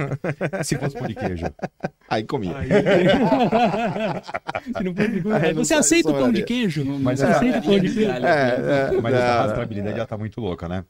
Se 0.64 0.78
fosse 0.78 0.98
pão 0.98 1.08
de 1.08 1.16
queijo. 1.16 1.46
Aí 2.08 2.24
comia. 2.24 2.58
Aí... 2.58 2.70
Você 5.56 5.66
sai 5.66 5.80
aceita 5.80 6.10
o 6.10 6.14
pão 6.14 6.32
de 6.32 6.40
sobraria. 6.40 6.46
queijo? 6.46 6.86
Mas 6.86 7.20
você 7.20 7.26
é- 7.26 7.30
aceita 7.30 7.60
o 7.60 7.64
pão 7.64 7.80
de 7.80 7.94
queijo? 7.94 8.10
É, 8.10 8.94
é, 8.96 9.02
Mas 9.02 9.14
é, 9.14 9.18
essa 9.18 9.42
rastreabilidade 9.42 9.98
já 9.98 10.06
tá 10.06 10.18
muito 10.18 10.40
louca, 10.40 10.70
né? 10.70 10.86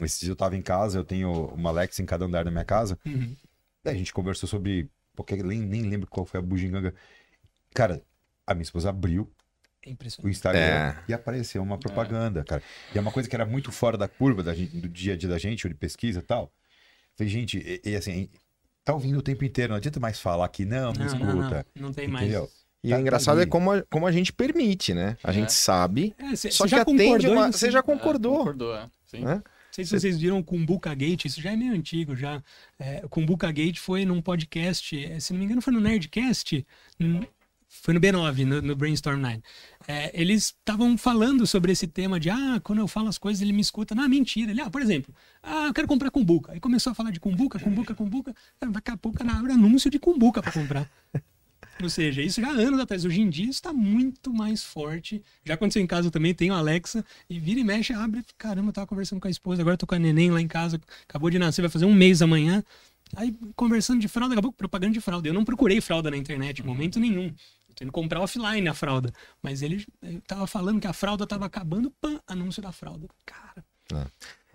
Esses 0.00 0.18
dias 0.20 0.28
eu 0.30 0.36
tava 0.36 0.56
em 0.56 0.62
casa, 0.62 0.98
eu 0.98 1.04
tenho 1.04 1.30
uma 1.54 1.70
Alexa 1.70 2.02
em 2.02 2.06
cada 2.06 2.24
andar 2.24 2.44
da 2.44 2.50
minha 2.50 2.64
casa. 2.64 2.98
Uhum. 3.06 3.36
Daí 3.82 3.94
a 3.94 3.98
gente 3.98 4.12
conversou 4.12 4.48
sobre. 4.48 4.90
Porque 5.14 5.36
nem, 5.36 5.60
nem 5.60 5.82
lembro 5.82 6.08
qual 6.08 6.26
foi 6.26 6.40
a 6.40 6.42
bugiganga. 6.42 6.92
Cara, 7.72 8.02
a 8.46 8.54
minha 8.54 8.62
esposa 8.64 8.90
abriu 8.90 9.30
É 9.86 9.90
o. 10.22 10.28
Instagram 10.28 10.60
É. 10.60 10.96
e 11.08 11.14
apareceu 11.14 11.62
uma 11.62 11.78
propaganda, 11.78 12.42
cara. 12.44 12.62
E 12.94 12.98
é 12.98 13.00
uma 13.00 13.12
coisa 13.12 13.28
que 13.28 13.36
era 13.36 13.46
muito 13.46 13.70
fora 13.70 13.96
da 13.96 14.08
curva 14.08 14.42
da 14.42 14.54
gente- 14.54 14.76
do 14.80 14.88
dia 14.88 15.14
a 15.14 15.16
dia 15.16 15.28
da 15.28 15.38
gente, 15.38 15.66
ou 15.66 15.72
de 15.72 15.78
pesquisa 15.78 16.18
e 16.18 16.22
tal. 16.22 16.52
Falei, 17.16 17.30
gente, 17.32 17.58
e, 17.58 17.90
e 17.90 17.94
assim, 17.94 18.28
tá 18.84 18.92
ouvindo 18.92 19.18
o 19.18 19.22
tempo 19.22 19.44
inteiro, 19.44 19.70
não 19.70 19.76
adianta 19.76 20.00
mais 20.00 20.18
falar 20.18 20.48
que 20.48 20.64
não, 20.64 20.92
não, 20.92 21.00
Não, 21.00 21.06
escuta. 21.06 21.26
não, 21.28 21.38
não, 21.38 21.64
não 21.76 21.92
tem 21.92 22.08
mais. 22.08 22.24
Entendeu? 22.26 22.50
E 22.82 22.90
Tá 22.90 22.96
o 22.96 23.00
engraçado 23.00 23.36
ali. 23.38 23.46
é 23.46 23.50
como 23.50 23.70
a, 23.72 23.82
como 23.84 24.06
a 24.06 24.12
gente 24.12 24.32
permite, 24.32 24.92
né? 24.92 25.16
A 25.22 25.30
É. 25.30 25.32
gente 25.32 25.52
sabe, 25.52 26.14
É, 26.18 26.34
cê- 26.36 26.50
só 26.50 26.64
cê 26.64 26.70
que 26.70 26.76
já 26.76 26.82
atende 26.82 27.02
concordou 27.04 27.32
uma... 27.32 27.52
Você 27.52 27.70
já 27.70 27.78
É, 27.78 27.82
concordou. 27.82 28.38
concordou, 28.38 28.76
é. 28.76 28.90
Sim. 29.06 29.20
né? 29.20 29.42
Não 29.74 29.76
sei 29.76 29.84
se 29.86 29.98
vocês 29.98 30.20
viram 30.20 30.38
o 30.38 30.64
Buca 30.64 30.94
Gate, 30.94 31.24
isso 31.24 31.40
já 31.40 31.50
é 31.50 31.56
meio 31.56 31.74
antigo 31.74 32.14
já. 32.14 32.40
É, 32.78 33.04
o 33.04 33.26
Buca 33.26 33.50
Gate 33.50 33.80
foi 33.80 34.04
num 34.04 34.22
podcast, 34.22 35.04
é, 35.04 35.18
se 35.18 35.32
não 35.32 35.40
me 35.40 35.46
engano 35.46 35.60
foi 35.60 35.72
no 35.72 35.80
Nerdcast, 35.80 36.64
foi 37.68 37.92
no 37.92 38.00
B9, 38.00 38.44
no, 38.46 38.62
no 38.62 38.76
Brainstorm 38.76 39.20
9. 39.20 39.42
É, 39.88 40.12
eles 40.14 40.44
estavam 40.44 40.96
falando 40.96 41.44
sobre 41.44 41.72
esse 41.72 41.88
tema 41.88 42.20
de, 42.20 42.30
ah, 42.30 42.60
quando 42.62 42.78
eu 42.78 42.86
falo 42.86 43.08
as 43.08 43.18
coisas 43.18 43.42
ele 43.42 43.52
me 43.52 43.60
escuta. 43.60 43.96
Não, 43.96 44.08
mentira. 44.08 44.52
Ele, 44.52 44.60
ah, 44.60 44.70
por 44.70 44.80
exemplo, 44.80 45.12
ah, 45.42 45.66
eu 45.66 45.74
quero 45.74 45.88
comprar 45.88 46.08
cumbuca. 46.12 46.52
Aí 46.52 46.60
começou 46.60 46.92
a 46.92 46.94
falar 46.94 47.10
de 47.10 47.18
cumbuca, 47.18 47.58
cumbuca, 47.58 47.96
cumbuca. 47.96 48.32
Daqui 48.70 48.92
a 48.92 48.96
pouco 48.96 49.18
abre 49.28 49.52
anúncio 49.52 49.90
de 49.90 49.98
cumbuca 49.98 50.40
para 50.40 50.52
comprar. 50.52 50.88
Ou 51.82 51.88
seja, 51.90 52.22
isso 52.22 52.40
já 52.40 52.48
há 52.48 52.52
anos 52.52 52.80
atrás. 52.80 53.04
Hoje 53.04 53.20
em 53.20 53.28
dia 53.28 53.50
está 53.50 53.72
muito 53.72 54.32
mais 54.32 54.62
forte. 54.62 55.22
Já 55.44 55.54
aconteceu 55.54 55.82
em 55.82 55.86
casa 55.86 56.10
também, 56.10 56.32
tenho 56.32 56.54
Alexa, 56.54 57.04
e 57.28 57.38
vira 57.38 57.60
e 57.60 57.64
mexe, 57.64 57.92
abre. 57.92 58.22
Caramba, 58.38 58.68
eu 58.68 58.72
tava 58.72 58.86
conversando 58.86 59.20
com 59.20 59.28
a 59.28 59.30
esposa, 59.30 59.60
agora 59.60 59.76
tô 59.76 59.86
com 59.86 59.94
a 59.94 59.98
neném 59.98 60.30
lá 60.30 60.40
em 60.40 60.48
casa, 60.48 60.80
acabou 61.08 61.30
de 61.30 61.38
nascer, 61.38 61.62
vai 61.62 61.70
fazer 61.70 61.84
um 61.84 61.94
mês 61.94 62.22
amanhã. 62.22 62.62
Aí, 63.16 63.36
conversando 63.54 64.00
de 64.00 64.08
fralda, 64.08 64.34
acabou 64.34 64.52
propaganda 64.52 64.92
de 64.92 65.00
fralda. 65.00 65.28
Eu 65.28 65.34
não 65.34 65.44
procurei 65.44 65.80
fralda 65.80 66.10
na 66.10 66.16
internet 66.16 66.60
em 66.60 66.64
momento 66.64 66.98
nenhum. 66.98 67.26
Eu 67.68 67.74
tô 67.74 67.84
indo 67.84 67.92
comprar 67.92 68.20
offline 68.20 68.68
a 68.68 68.74
fralda. 68.74 69.12
Mas 69.42 69.62
ele 69.62 69.86
tava 70.26 70.46
falando 70.46 70.80
que 70.80 70.86
a 70.86 70.92
fralda 70.92 71.26
tava 71.26 71.44
acabando, 71.44 71.90
pã, 72.00 72.20
anúncio 72.26 72.62
da 72.62 72.72
fralda. 72.72 73.06
Cara, 73.26 73.64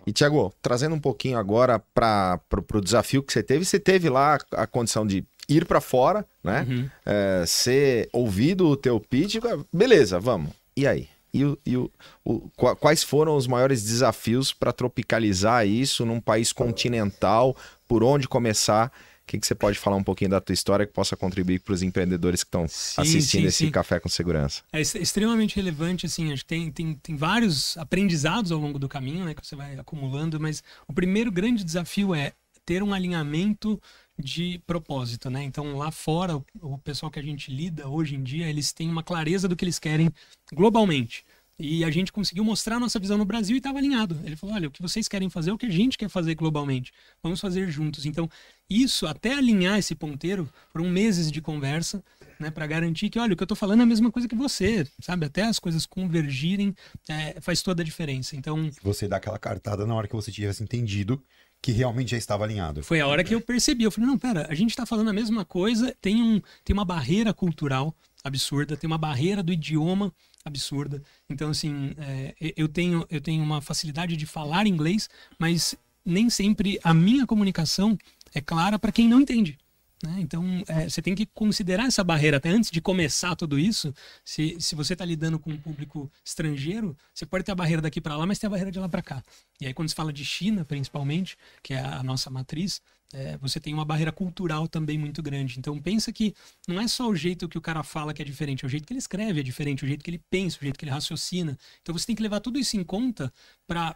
E, 0.06 0.12
Tiago, 0.12 0.54
trazendo 0.62 0.96
um 0.96 1.00
pouquinho 1.00 1.38
agora 1.38 1.80
para 1.94 2.40
o 2.74 2.82
desafio 2.82 3.22
que 3.22 3.32
você 3.32 3.44
teve, 3.44 3.66
você 3.66 3.80
teve 3.80 4.10
lá 4.10 4.38
a 4.52 4.66
condição 4.66 5.06
de 5.06 5.24
ir 5.50 5.66
para 5.66 5.82
fora, 5.82 6.26
né? 6.44 6.66
uhum. 6.70 6.90
É, 7.06 7.44
ser 7.46 8.08
ouvido 8.14 8.68
o 8.70 8.78
teu 8.78 9.00
pitch, 9.00 9.36
beleza, 9.74 10.20
vamos. 10.20 10.52
E 10.78 10.86
aí? 10.88 11.10
E, 11.34 11.44
o, 11.46 11.58
e 11.66 11.78
o, 11.78 11.92
o- 12.24 12.50
qua- 12.56 12.76
quais 12.76 13.04
foram 13.04 13.36
os 13.36 13.46
maiores 13.48 13.84
desafios 13.84 14.54
para 14.54 14.72
tropicalizar 14.72 15.68
isso 15.68 16.06
num 16.06 16.20
país 16.22 16.52
continental? 16.54 17.56
Por 17.88 18.04
onde 18.04 18.28
começar? 18.28 18.88
O 19.24 19.28
que, 19.30 19.38
que 19.38 19.46
você 19.46 19.54
pode 19.54 19.78
falar 19.78 19.96
um 19.96 20.04
pouquinho 20.04 20.32
da 20.32 20.42
tua 20.42 20.54
história 20.54 20.88
que 20.88 20.94
possa 20.94 21.16
contribuir 21.16 21.60
para 21.60 21.74
os 21.76 21.84
empreendedores 21.84 22.44
que 22.44 22.48
estão 22.48 22.64
assistindo 22.64 23.42
sim, 23.42 23.46
esse 23.46 23.66
sim. 23.66 23.70
Café 23.72 24.00
com 24.00 24.10
Segurança? 24.10 24.64
É 24.74 24.80
ex- 24.80 24.96
extremamente 24.96 25.56
relevante, 25.56 26.08
assim, 26.08 26.34
acho 26.34 26.42
que 26.42 26.48
tem, 26.48 26.72
tem, 26.72 26.96
tem 26.96 27.16
vários 27.16 27.78
aprendizados 27.78 28.52
ao 28.52 28.58
longo 28.60 28.80
do 28.80 28.90
caminho, 28.90 29.24
né, 29.26 29.36
que 29.36 29.46
você 29.46 29.56
vai 29.56 29.78
acumulando, 29.78 30.40
mas 30.40 30.64
o 30.88 30.94
primeiro 30.94 31.32
grande 31.32 31.64
desafio 31.64 32.16
é 32.16 32.34
ter 32.66 32.82
um 32.82 32.92
alinhamento 32.92 33.80
de 34.20 34.62
propósito, 34.68 35.30
né? 35.30 35.44
Então, 35.44 35.78
lá 35.78 35.92
fora, 35.92 36.38
o, 36.38 36.46
o 36.62 36.78
pessoal 36.78 37.12
que 37.12 37.20
a 37.20 37.24
gente 37.24 37.52
lida 37.52 37.88
hoje 37.88 38.16
em 38.16 38.24
dia, 38.24 38.48
eles 38.48 38.74
têm 38.74 38.90
uma 38.90 39.02
clareza 39.02 39.48
do 39.48 39.56
que 39.56 39.64
eles 39.64 39.80
querem 39.80 40.12
globalmente. 40.54 41.24
E 41.58 41.84
a 41.84 41.92
gente 41.92 42.12
conseguiu 42.12 42.44
mostrar 42.44 42.78
a 42.78 42.80
nossa 42.80 42.98
visão 42.98 43.18
no 43.18 43.26
Brasil 43.26 43.54
e 43.54 43.58
estava 43.58 43.78
alinhado. 43.80 44.18
Ele 44.24 44.38
falou: 44.38 44.56
olha, 44.56 44.70
o 44.70 44.72
que 44.72 44.82
vocês 44.82 45.10
querem 45.10 45.30
fazer 45.30 45.50
é 45.50 45.54
o 45.54 45.58
que 45.58 45.66
a 45.66 45.72
gente 45.72 45.98
quer 45.98 46.10
fazer 46.10 46.34
globalmente. 46.36 46.94
Vamos 47.22 47.42
fazer 47.42 47.70
juntos. 47.70 48.06
Então, 48.06 48.30
isso, 48.70 49.06
até 49.06 49.34
alinhar 49.34 49.78
esse 49.78 49.94
ponteiro, 49.94 50.50
foram 50.72 50.90
meses 50.90 51.30
de 51.30 51.42
conversa, 51.42 52.02
né, 52.40 52.50
para 52.50 52.66
garantir 52.66 53.10
que, 53.10 53.20
olha, 53.20 53.34
o 53.34 53.36
que 53.36 53.44
eu 53.44 53.48
tô 53.48 53.56
falando 53.56 53.82
é 53.82 53.84
a 53.84 53.86
mesma 53.86 54.10
coisa 54.10 54.28
que 54.28 54.36
você, 54.36 54.88
sabe? 55.02 55.26
Até 55.26 55.44
as 55.44 55.60
coisas 55.60 55.86
convergirem 55.86 56.74
é, 57.10 57.42
faz 57.42 57.62
toda 57.62 57.82
a 57.82 57.86
diferença. 57.86 58.38
Então, 58.38 58.72
Você 58.82 59.06
dá 59.06 59.18
aquela 59.18 59.38
cartada 59.38 59.86
na 59.86 59.94
hora 59.94 60.08
que 60.08 60.16
você 60.16 60.32
tivesse 60.32 60.64
entendido 60.64 61.22
que 61.62 61.72
realmente 61.72 62.12
já 62.12 62.18
estava 62.18 62.44
alinhado. 62.44 62.84
foi 62.84 63.02
a 63.02 63.08
hora 63.08 63.24
que 63.24 63.36
eu 63.36 63.42
percebi. 63.42 63.84
Eu 63.84 63.92
falei, 63.92 64.10
não, 64.10 64.18
pera, 64.18 64.48
a 64.50 64.56
gente 64.56 64.76
tá 64.76 64.86
falando 64.86 65.10
a 65.10 65.14
mesma 65.14 65.44
coisa, 65.44 65.96
tem, 66.02 66.22
um, 66.22 66.42
tem 66.64 66.74
uma 66.74 66.86
barreira 66.86 67.34
cultural 67.34 67.94
absurda, 68.24 68.78
tem 68.78 68.88
uma 68.88 68.98
barreira 68.98 69.44
do 69.44 69.52
idioma 69.52 70.14
absurda. 70.44 71.02
Então, 71.30 71.50
assim, 71.50 71.94
é, 71.98 72.54
eu, 72.56 72.68
tenho, 72.68 73.06
eu 73.10 73.20
tenho 73.20 73.44
uma 73.44 73.62
facilidade 73.62 74.16
de 74.16 74.26
falar 74.26 74.68
inglês, 74.68 75.10
mas 75.38 75.76
nem 76.06 76.30
sempre 76.30 76.80
a 76.84 76.94
minha 76.94 77.26
comunicação 77.28 77.98
é 78.34 78.42
clara 78.42 78.80
para 78.80 78.92
quem 78.92 79.08
não 79.08 79.22
entende. 79.22 79.58
Né? 80.04 80.18
Então, 80.20 80.64
é, 80.68 80.88
você 80.88 81.02
tem 81.02 81.14
que 81.14 81.26
considerar 81.26 81.86
essa 81.86 82.04
barreira 82.04 82.38
até 82.38 82.50
antes 82.50 82.72
de 82.72 82.80
começar 82.80 83.36
tudo 83.36 83.60
isso. 83.60 83.94
Se, 84.24 84.56
se 84.60 84.74
você 84.74 84.94
está 84.94 85.04
lidando 85.04 85.38
com 85.38 85.52
um 85.52 85.58
público 85.58 86.10
estrangeiro, 86.24 86.96
você 87.14 87.26
pode 87.26 87.44
ter 87.44 87.52
a 87.52 87.56
barreira 87.56 87.82
daqui 87.82 88.00
para 88.00 88.16
lá, 88.16 88.26
mas 88.26 88.40
tem 88.40 88.48
a 88.48 88.52
barreira 88.52 88.72
de 88.72 88.80
lá 88.80 88.88
para 88.88 89.02
cá. 89.02 89.22
E 89.60 89.68
aí, 89.68 89.74
quando 89.74 89.90
se 89.90 89.96
fala 89.96 90.14
de 90.14 90.24
China, 90.24 90.64
principalmente, 90.64 91.38
que 91.62 91.74
é 91.74 91.82
a 91.82 92.02
nossa 92.02 92.30
matriz, 92.30 92.82
é, 93.14 93.38
você 93.38 93.60
tem 93.60 93.74
uma 93.74 93.86
barreira 93.86 94.12
cultural 94.12 94.68
também 94.68 94.98
muito 94.98 95.22
grande. 95.22 95.58
Então, 95.58 95.78
pensa 95.80 96.12
que 96.12 96.34
não 96.68 96.80
é 96.80 96.88
só 96.88 97.08
o 97.10 97.16
jeito 97.16 97.50
que 97.50 97.58
o 97.58 97.62
cara 97.62 97.84
fala 97.84 98.14
que 98.14 98.22
é 98.22 98.26
diferente, 98.26 98.64
é 98.64 98.68
o 98.68 98.70
jeito 98.70 98.86
que 98.86 98.94
ele 98.94 99.00
escreve 99.00 99.40
é 99.40 99.44
diferente, 99.44 99.84
o 99.84 99.88
jeito 99.88 100.04
que 100.04 100.10
ele 100.10 100.22
pensa, 100.30 100.58
o 100.58 100.62
jeito 100.62 100.78
que 100.78 100.86
ele 100.86 100.92
raciocina. 100.92 101.58
Então, 101.82 101.98
você 101.98 102.06
tem 102.06 102.16
que 102.16 102.22
levar 102.22 102.40
tudo 102.40 102.60
isso 102.60 102.78
em 102.78 102.84
conta 102.84 103.34
para, 103.68 103.96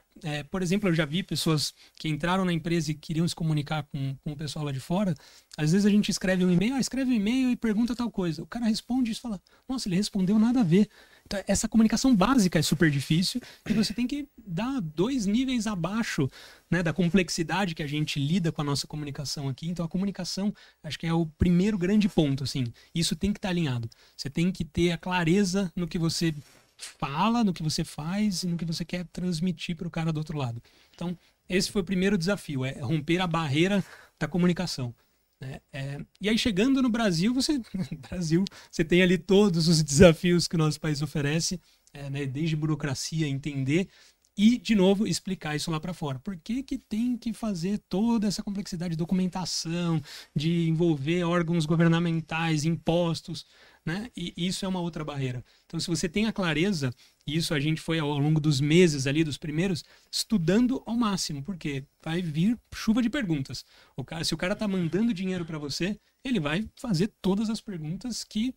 por 0.50 0.62
exemplo, 0.62 0.90
eu 0.90 0.94
já 0.94 1.06
vi 1.06 1.24
pessoas 1.24 1.74
que 1.96 2.08
entraram 2.08 2.46
na 2.46 2.54
empresa 2.54 2.92
e 2.92 2.96
queriam 2.96 3.28
se 3.28 3.36
comunicar 3.36 3.84
com, 3.84 4.16
com 4.24 4.32
o 4.32 4.36
pessoal 4.36 4.66
lá 4.66 4.72
de 4.72 4.80
fora. 4.80 5.16
Às 5.58 5.72
vezes 5.72 5.86
a 5.86 5.90
gente 5.90 6.10
escreve 6.10 6.44
um 6.46 6.52
e-mail, 6.52 6.76
ah, 6.76 6.80
escreve 6.80 7.12
um 7.12 7.14
e-mail 7.14 7.50
e 7.52 7.56
pergunta 7.56 7.96
tal 7.96 8.12
coisa. 8.12 8.42
O 8.42 8.48
cara 8.48 8.66
responde 8.66 9.12
e 9.12 9.16
fala, 9.16 9.40
nossa, 9.68 9.88
ele 9.88 9.96
respondeu 9.96 10.38
nada 10.40 10.62
a 10.62 10.64
ver. 10.64 10.90
Então, 11.26 11.42
essa 11.48 11.68
comunicação 11.68 12.16
básica 12.16 12.60
é 12.60 12.62
super 12.62 12.92
difícil 12.92 13.42
e 13.68 13.74
você 13.74 13.94
tem 13.94 14.06
que 14.06 14.28
dar 14.38 14.82
dois 14.82 15.26
níveis 15.26 15.66
abaixo 15.66 16.30
né, 16.70 16.84
da 16.84 16.94
complexidade 16.94 17.74
que 17.74 17.82
a 17.82 17.88
gente 17.88 18.20
lida 18.20 18.52
com 18.52 18.62
a 18.62 18.66
nossa 18.66 18.86
comunicação 18.86 19.48
aqui. 19.48 19.68
Então, 19.68 19.86
a 19.86 19.90
comunicação, 19.90 20.54
acho 20.84 21.00
que 21.00 21.08
é 21.08 21.14
o 21.14 21.26
primeiro 21.26 21.78
grande 21.78 22.10
ponto, 22.10 22.44
assim. 22.44 22.66
Isso 22.94 23.16
tem 23.16 23.32
que 23.32 23.40
estar 23.40 23.50
alinhado. 23.50 23.90
Você 24.16 24.30
tem 24.30 24.52
que 24.52 24.66
ter 24.66 24.92
a 24.92 24.98
clareza 24.98 25.72
no 25.76 25.88
que 25.88 25.98
você 25.98 26.34
fala, 26.76 27.44
no 27.44 27.54
que 27.54 27.64
você 27.64 27.84
faz 27.84 28.44
e 28.44 28.48
no 28.48 28.58
que 28.58 28.66
você 28.66 28.84
quer 28.84 29.06
transmitir 29.06 29.76
para 29.76 29.88
o 29.88 29.92
cara 29.92 30.12
do 30.12 30.18
outro 30.18 30.38
lado. 30.38 30.62
Então, 30.94 31.18
esse 31.48 31.72
foi 31.72 31.82
o 31.82 31.86
primeiro 31.86 32.18
desafio, 32.18 32.66
é 32.66 32.80
romper 32.80 33.20
a 33.20 33.28
barreira 33.28 33.84
da 34.20 34.28
comunicação. 34.28 34.94
Né? 35.44 35.60
É, 35.74 36.06
e 36.22 36.30
aí, 36.30 36.38
chegando 36.38 36.82
no 36.82 36.90
Brasil, 36.90 37.34
você, 37.34 37.60
Brasil, 38.10 38.46
você 38.72 38.84
tem 38.84 39.02
ali 39.02 39.18
todos 39.18 39.68
os 39.68 39.84
desafios 39.84 40.48
que 40.48 40.56
o 40.56 40.58
nosso 40.58 40.80
país 40.80 41.02
oferece, 41.02 41.60
é, 41.94 42.10
né? 42.10 42.26
desde 42.26 42.56
burocracia, 42.56 43.28
entender 43.28 43.90
e, 44.38 44.58
de 44.58 44.74
novo, 44.74 45.06
explicar 45.06 45.56
isso 45.56 45.70
lá 45.70 45.80
para 45.80 45.94
fora. 45.94 46.18
Por 46.20 46.36
que, 46.38 46.64
que 46.64 46.78
tem 46.78 47.16
que 47.18 47.34
fazer 47.34 47.80
toda 47.88 48.28
essa 48.28 48.42
complexidade 48.42 48.92
de 48.92 48.98
documentação, 48.98 50.02
de 50.36 50.68
envolver 50.68 51.24
órgãos 51.24 51.66
governamentais, 51.66 52.66
impostos, 52.66 53.46
né? 53.86 54.10
E 54.16 54.34
isso 54.36 54.66
é 54.66 54.68
uma 54.68 54.80
outra 54.80 55.04
barreira. 55.04 55.44
Então, 55.66 55.80
se 55.80 55.88
você 55.88 56.10
tem 56.10 56.26
a 56.26 56.34
clareza, 56.34 56.92
isso 57.26 57.54
a 57.54 57.60
gente 57.60 57.80
foi 57.80 58.00
ao 58.00 58.18
longo 58.18 58.40
dos 58.40 58.60
meses 58.60 59.08
ali, 59.08 59.24
dos 59.24 59.38
primeiros, 59.38 59.84
estudando 60.12 60.84
ao 60.86 60.96
máximo, 60.96 61.42
porque 61.42 61.86
vai 62.04 62.22
vir 62.22 62.60
chuva 62.74 63.02
de 63.02 63.10
perguntas. 63.10 63.66
O 63.96 64.04
cara, 64.04 64.24
se 64.24 64.34
o 64.34 64.38
cara 64.38 64.56
tá 64.56 64.68
mandando 64.68 65.14
dinheiro 65.14 65.46
para 65.46 65.58
você, 65.58 65.98
ele 66.24 66.40
vai 66.40 66.70
fazer 66.76 67.12
todas 67.22 67.50
as 67.50 67.62
perguntas 67.62 68.24
que 68.24 68.54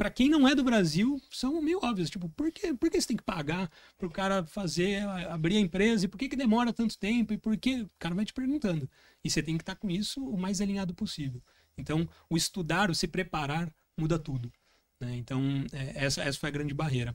para 0.00 0.10
quem 0.10 0.30
não 0.30 0.48
é 0.48 0.54
do 0.54 0.64
Brasil, 0.64 1.20
são 1.30 1.60
meio 1.60 1.78
óbvias. 1.82 2.08
Tipo, 2.08 2.26
por 2.30 2.50
que, 2.50 2.72
por 2.72 2.90
que 2.90 2.98
você 2.98 3.08
tem 3.08 3.18
que 3.18 3.22
pagar 3.22 3.70
para 3.98 4.06
o 4.06 4.10
cara 4.10 4.46
fazer, 4.46 5.02
abrir 5.28 5.58
a 5.58 5.60
empresa? 5.60 6.06
E 6.06 6.08
por 6.08 6.16
que, 6.16 6.26
que 6.26 6.36
demora 6.36 6.72
tanto 6.72 6.98
tempo? 6.98 7.34
E 7.34 7.36
por 7.36 7.54
que? 7.58 7.82
O 7.82 7.90
cara 7.98 8.14
vai 8.14 8.24
te 8.24 8.32
perguntando. 8.32 8.88
E 9.22 9.28
você 9.28 9.42
tem 9.42 9.58
que 9.58 9.62
estar 9.62 9.74
tá 9.74 9.78
com 9.78 9.90
isso 9.90 10.26
o 10.26 10.38
mais 10.38 10.62
alinhado 10.62 10.94
possível. 10.94 11.42
Então, 11.76 12.08
o 12.30 12.36
estudar, 12.36 12.90
o 12.90 12.94
se 12.94 13.06
preparar, 13.06 13.70
muda 13.94 14.18
tudo. 14.18 14.50
Né? 14.98 15.16
Então, 15.16 15.42
é, 15.70 16.06
essa, 16.06 16.22
essa 16.22 16.38
foi 16.38 16.48
a 16.48 16.52
grande 16.52 16.72
barreira. 16.72 17.14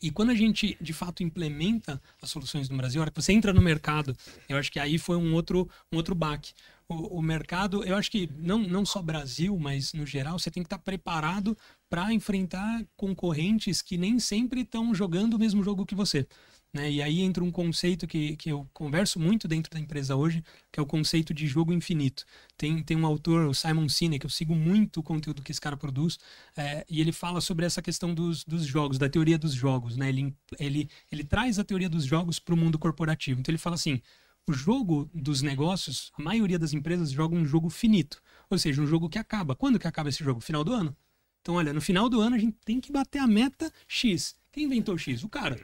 E 0.00 0.10
quando 0.10 0.30
a 0.30 0.34
gente, 0.34 0.76
de 0.80 0.92
fato, 0.92 1.22
implementa 1.22 2.00
as 2.22 2.30
soluções 2.30 2.68
no 2.68 2.76
Brasil, 2.76 3.00
a 3.00 3.02
hora 3.02 3.10
que 3.10 3.20
você 3.20 3.32
entra 3.32 3.52
no 3.52 3.60
mercado, 3.60 4.16
eu 4.48 4.56
acho 4.56 4.70
que 4.70 4.78
aí 4.78 4.98
foi 4.98 5.16
um 5.16 5.34
outro, 5.34 5.68
um 5.92 5.96
outro 5.96 6.14
baque 6.14 6.52
o, 6.88 7.18
o, 7.18 7.22
mercado, 7.22 7.84
eu 7.84 7.94
acho 7.94 8.10
que 8.10 8.28
não, 8.38 8.58
não 8.58 8.84
só 8.84 9.02
Brasil, 9.02 9.56
mas 9.58 9.92
no 9.92 10.06
geral, 10.06 10.38
você 10.38 10.50
tem 10.50 10.62
que 10.62 10.66
estar 10.66 10.78
preparado 10.78 11.56
para 11.88 12.12
enfrentar 12.12 12.82
concorrentes 12.96 13.82
que 13.82 13.98
nem 13.98 14.18
sempre 14.18 14.62
estão 14.62 14.94
jogando 14.94 15.34
o 15.34 15.38
mesmo 15.38 15.62
jogo 15.62 15.84
que 15.84 15.94
você. 15.94 16.26
Né? 16.78 16.92
E 16.92 17.02
aí 17.02 17.20
entra 17.22 17.42
um 17.42 17.50
conceito 17.50 18.06
que, 18.06 18.36
que 18.36 18.50
eu 18.50 18.68
converso 18.72 19.18
muito 19.18 19.48
dentro 19.48 19.70
da 19.72 19.80
empresa 19.80 20.14
hoje, 20.14 20.44
que 20.70 20.78
é 20.78 20.82
o 20.82 20.86
conceito 20.86 21.34
de 21.34 21.46
jogo 21.46 21.72
infinito. 21.72 22.24
Tem, 22.56 22.80
tem 22.82 22.96
um 22.96 23.04
autor, 23.04 23.48
o 23.48 23.54
Simon 23.54 23.88
Sinek, 23.88 24.24
eu 24.24 24.30
sigo 24.30 24.54
muito 24.54 25.00
o 25.00 25.02
conteúdo 25.02 25.42
que 25.42 25.50
esse 25.50 25.60
cara 25.60 25.76
produz, 25.76 26.18
é, 26.56 26.86
e 26.88 27.00
ele 27.00 27.10
fala 27.10 27.40
sobre 27.40 27.66
essa 27.66 27.82
questão 27.82 28.14
dos, 28.14 28.44
dos 28.44 28.64
jogos, 28.64 28.96
da 28.96 29.08
teoria 29.08 29.36
dos 29.36 29.52
jogos. 29.52 29.96
Né? 29.96 30.08
Ele, 30.08 30.34
ele, 30.58 30.88
ele 31.10 31.24
traz 31.24 31.58
a 31.58 31.64
teoria 31.64 31.88
dos 31.88 32.04
jogos 32.04 32.38
para 32.38 32.54
o 32.54 32.56
mundo 32.56 32.78
corporativo. 32.78 33.40
Então 33.40 33.50
ele 33.50 33.58
fala 33.58 33.74
assim: 33.74 34.00
o 34.46 34.52
jogo 34.52 35.10
dos 35.12 35.42
negócios, 35.42 36.12
a 36.16 36.22
maioria 36.22 36.60
das 36.60 36.72
empresas 36.72 37.10
joga 37.10 37.34
um 37.34 37.44
jogo 37.44 37.68
finito. 37.68 38.22
Ou 38.48 38.56
seja, 38.56 38.80
um 38.80 38.86
jogo 38.86 39.08
que 39.08 39.18
acaba. 39.18 39.56
Quando 39.56 39.78
que 39.80 39.88
acaba 39.88 40.08
esse 40.08 40.22
jogo? 40.22 40.40
Final 40.40 40.62
do 40.62 40.72
ano. 40.72 40.96
Então, 41.42 41.56
olha, 41.56 41.72
no 41.72 41.80
final 41.80 42.08
do 42.08 42.20
ano 42.20 42.36
a 42.36 42.38
gente 42.38 42.56
tem 42.64 42.80
que 42.80 42.92
bater 42.92 43.18
a 43.18 43.26
meta 43.26 43.72
X. 43.86 44.36
Quem 44.52 44.64
inventou 44.64 44.96
X? 44.96 45.24
O 45.24 45.28
cara. 45.28 45.58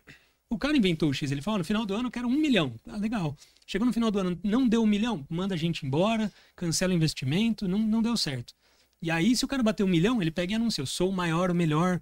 O 0.54 0.58
cara 0.58 0.76
inventou 0.76 1.10
o 1.10 1.12
X. 1.12 1.32
Ele 1.32 1.42
falou: 1.42 1.58
no 1.58 1.64
final 1.64 1.84
do 1.84 1.94
ano 1.94 2.06
eu 2.06 2.12
quero 2.12 2.28
um 2.28 2.38
milhão. 2.38 2.76
Ah, 2.86 2.96
legal. 2.96 3.36
Chegou 3.66 3.84
no 3.84 3.92
final 3.92 4.08
do 4.08 4.20
ano, 4.20 4.38
não 4.44 4.68
deu 4.68 4.84
um 4.84 4.86
milhão, 4.86 5.26
manda 5.28 5.54
a 5.54 5.58
gente 5.58 5.84
embora, 5.84 6.32
cancela 6.54 6.92
o 6.92 6.96
investimento, 6.96 7.66
não, 7.66 7.80
não 7.80 8.00
deu 8.00 8.16
certo. 8.16 8.54
E 9.02 9.10
aí, 9.10 9.34
se 9.34 9.44
o 9.44 9.48
cara 9.48 9.64
bater 9.64 9.82
um 9.82 9.88
milhão, 9.88 10.22
ele 10.22 10.30
pega 10.30 10.52
e 10.52 10.54
anuncia: 10.54 10.80
eu 10.80 10.86
sou 10.86 11.10
o 11.10 11.12
maior, 11.12 11.50
o 11.50 11.54
melhor. 11.54 12.00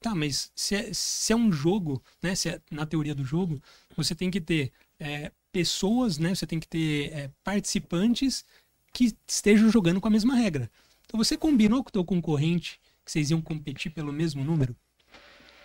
Tá, 0.00 0.14
mas 0.14 0.50
se 0.54 0.74
é, 0.74 0.90
se 0.94 1.34
é 1.34 1.36
um 1.36 1.52
jogo, 1.52 2.02
né? 2.22 2.34
Se 2.34 2.48
é, 2.48 2.62
na 2.70 2.86
teoria 2.86 3.14
do 3.14 3.22
jogo, 3.22 3.62
você 3.94 4.14
tem 4.14 4.30
que 4.30 4.40
ter 4.40 4.72
é, 4.98 5.30
pessoas, 5.52 6.16
né? 6.16 6.34
Você 6.34 6.46
tem 6.46 6.58
que 6.58 6.66
ter 6.66 7.12
é, 7.12 7.30
participantes 7.44 8.42
que 8.90 9.14
estejam 9.28 9.68
jogando 9.68 10.00
com 10.00 10.08
a 10.08 10.10
mesma 10.10 10.34
regra. 10.34 10.70
Então 11.04 11.18
você 11.18 11.36
combinou 11.36 11.84
com 11.84 11.90
o 11.90 11.92
teu 11.92 12.04
concorrente 12.06 12.80
que 13.04 13.12
vocês 13.12 13.30
iam 13.30 13.42
competir 13.42 13.92
pelo 13.92 14.14
mesmo 14.14 14.42
número. 14.42 14.74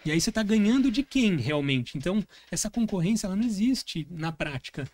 E 0.05 0.11
aí 0.11 0.19
você 0.19 0.29
está 0.29 0.41
ganhando 0.43 0.91
de 0.91 1.03
quem 1.03 1.37
realmente? 1.37 1.97
Então 1.97 2.23
essa 2.49 2.69
concorrência 2.69 3.27
ela 3.27 3.35
não 3.35 3.45
existe 3.45 4.07
na 4.09 4.31
prática. 4.31 4.87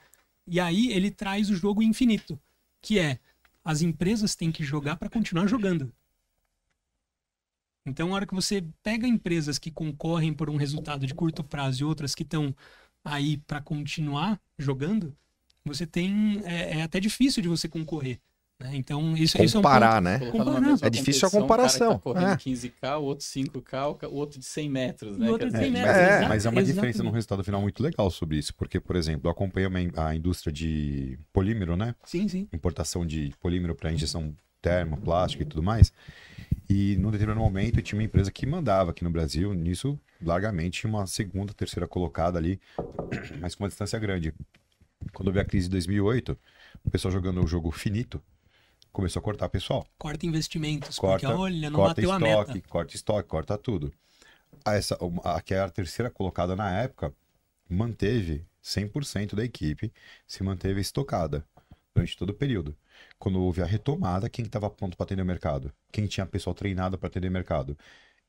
E 0.45 0.59
aí 0.59 0.91
ele 0.91 1.11
traz 1.11 1.49
o 1.49 1.55
jogo 1.55 1.83
infinito, 1.83 2.39
que 2.81 2.99
é 2.99 3.19
as 3.63 3.81
empresas 3.81 4.35
têm 4.35 4.51
que 4.51 4.63
jogar 4.63 4.95
para 4.95 5.09
continuar 5.09 5.47
jogando. 5.47 5.91
Então, 7.85 8.11
a 8.11 8.15
hora 8.15 8.27
que 8.27 8.35
você 8.35 8.65
pega 8.83 9.07
empresas 9.07 9.57
que 9.57 9.71
concorrem 9.71 10.33
por 10.33 10.49
um 10.49 10.57
resultado 10.57 11.07
de 11.07 11.13
curto 11.13 11.41
prazo 11.41 11.81
e 11.81 11.85
outras 11.85 12.13
que 12.13 12.23
estão 12.23 12.53
aí 13.03 13.37
para 13.37 13.61
continuar 13.61 14.41
jogando, 14.57 15.15
você 15.63 15.87
tem. 15.87 16.41
É, 16.43 16.79
é, 16.79 16.81
até 16.83 16.99
difícil 16.99 17.41
de 17.41 17.47
você 17.47 17.69
concorrer. 17.69 18.19
Né? 18.59 18.71
Então, 18.75 19.15
isso, 19.15 19.37
Comparar, 19.37 19.45
isso 19.45 19.57
é 19.57 19.59
um 19.59 19.61
ponto... 19.61 20.03
né? 20.03 20.31
Comparar. 20.31 20.77
É 20.81 20.89
difícil 20.89 21.27
a 21.27 21.31
comparação. 21.31 21.95
O 21.95 21.99
cara 21.99 21.99
tá 21.99 22.03
correndo 22.03 22.31
é. 22.31 22.35
15K, 22.37 22.99
o 22.99 23.03
outro 23.03 23.25
5K, 23.25 24.09
o 24.09 24.15
outro 24.15 24.39
de 24.39 24.45
100 24.45 24.69
metros, 24.69 25.17
né? 25.17 25.27
O 25.27 25.31
outro 25.31 25.51
de 25.51 25.57
100 25.57 25.71
metros, 25.71 25.95
é, 25.95 26.27
mas 26.27 26.45
é 26.45 26.49
uma 26.49 26.63
diferença 26.63 27.03
no 27.03 27.11
resultado 27.11 27.43
final 27.43 27.61
muito 27.61 27.83
legal 27.83 28.09
sobre 28.09 28.37
isso, 28.37 28.53
porque, 28.55 28.79
por 28.79 28.95
exemplo, 28.95 29.27
eu 29.27 29.31
acompanho 29.31 29.69
a 29.95 30.15
indústria 30.15 30.51
de 30.51 31.19
polímero, 31.31 31.77
né? 31.77 31.93
Sim, 32.03 32.27
sim. 32.27 32.47
Importação 32.51 33.05
de 33.05 33.31
polímero 33.39 33.75
para 33.75 33.91
injeção 33.91 34.33
termoplástico 34.59 35.43
e 35.43 35.45
tudo 35.45 35.61
mais. 35.61 35.93
E 36.69 36.97
num 36.97 37.11
determinado 37.11 37.39
momento 37.39 37.81
tinha 37.81 37.97
uma 37.97 38.03
empresa 38.03 38.31
que 38.31 38.45
mandava 38.45 38.91
aqui 38.91 39.03
no 39.03 39.09
Brasil, 39.09 39.53
nisso 39.53 39.99
largamente, 40.21 40.85
uma 40.87 41.05
segunda, 41.05 41.53
terceira 41.53 41.87
colocada 41.87 42.39
ali, 42.39 42.59
mas 43.39 43.53
com 43.53 43.63
uma 43.63 43.69
distância 43.69 43.97
grande. 43.99 44.33
Quando 45.13 45.31
veio 45.31 45.45
a 45.45 45.47
crise 45.47 45.67
de 45.67 45.71
2008, 45.71 46.37
o 46.83 46.89
pessoal 46.89 47.11
jogando 47.11 47.43
o 47.43 47.47
jogo 47.47 47.71
finito, 47.71 48.21
começou 48.97 49.19
a 49.19 49.23
cortar 49.23 49.47
pessoal. 49.47 49.85
Corta 49.95 50.25
investimentos, 50.25 50.97
corta, 50.97 51.27
porque 51.27 51.39
olha, 51.39 51.69
não 51.69 51.77
corta 51.77 52.01
bateu 52.01 52.11
estoque, 52.11 52.31
a 52.31 52.37
meta. 52.55 52.67
Corta 52.67 52.95
estoque, 52.95 53.29
corta 53.29 53.55
tudo. 53.55 53.93
A, 54.65 54.73
essa, 54.73 54.97
a, 55.23 55.39
que 55.39 55.53
era 55.53 55.65
a 55.65 55.69
terceira 55.69 56.09
colocada 56.09 56.55
na 56.55 56.71
época, 56.81 57.13
manteve 57.69 58.43
100% 58.63 59.35
da 59.35 59.45
equipe, 59.45 59.93
se 60.25 60.41
manteve 60.41 60.81
estocada 60.81 61.45
durante 61.93 62.17
todo 62.17 62.31
o 62.31 62.33
período 62.33 62.75
quando 63.19 63.39
houve 63.39 63.61
a 63.61 63.65
retomada, 63.65 64.27
quem 64.27 64.45
estava 64.45 64.67
pronto 64.67 64.97
para 64.97 65.03
atender 65.03 65.21
o 65.21 65.25
mercado? 65.25 65.71
Quem 65.91 66.07
tinha 66.07 66.25
pessoal 66.25 66.55
treinado 66.55 66.97
para 66.97 67.07
atender 67.07 67.27
o 67.27 67.31
mercado? 67.31 67.77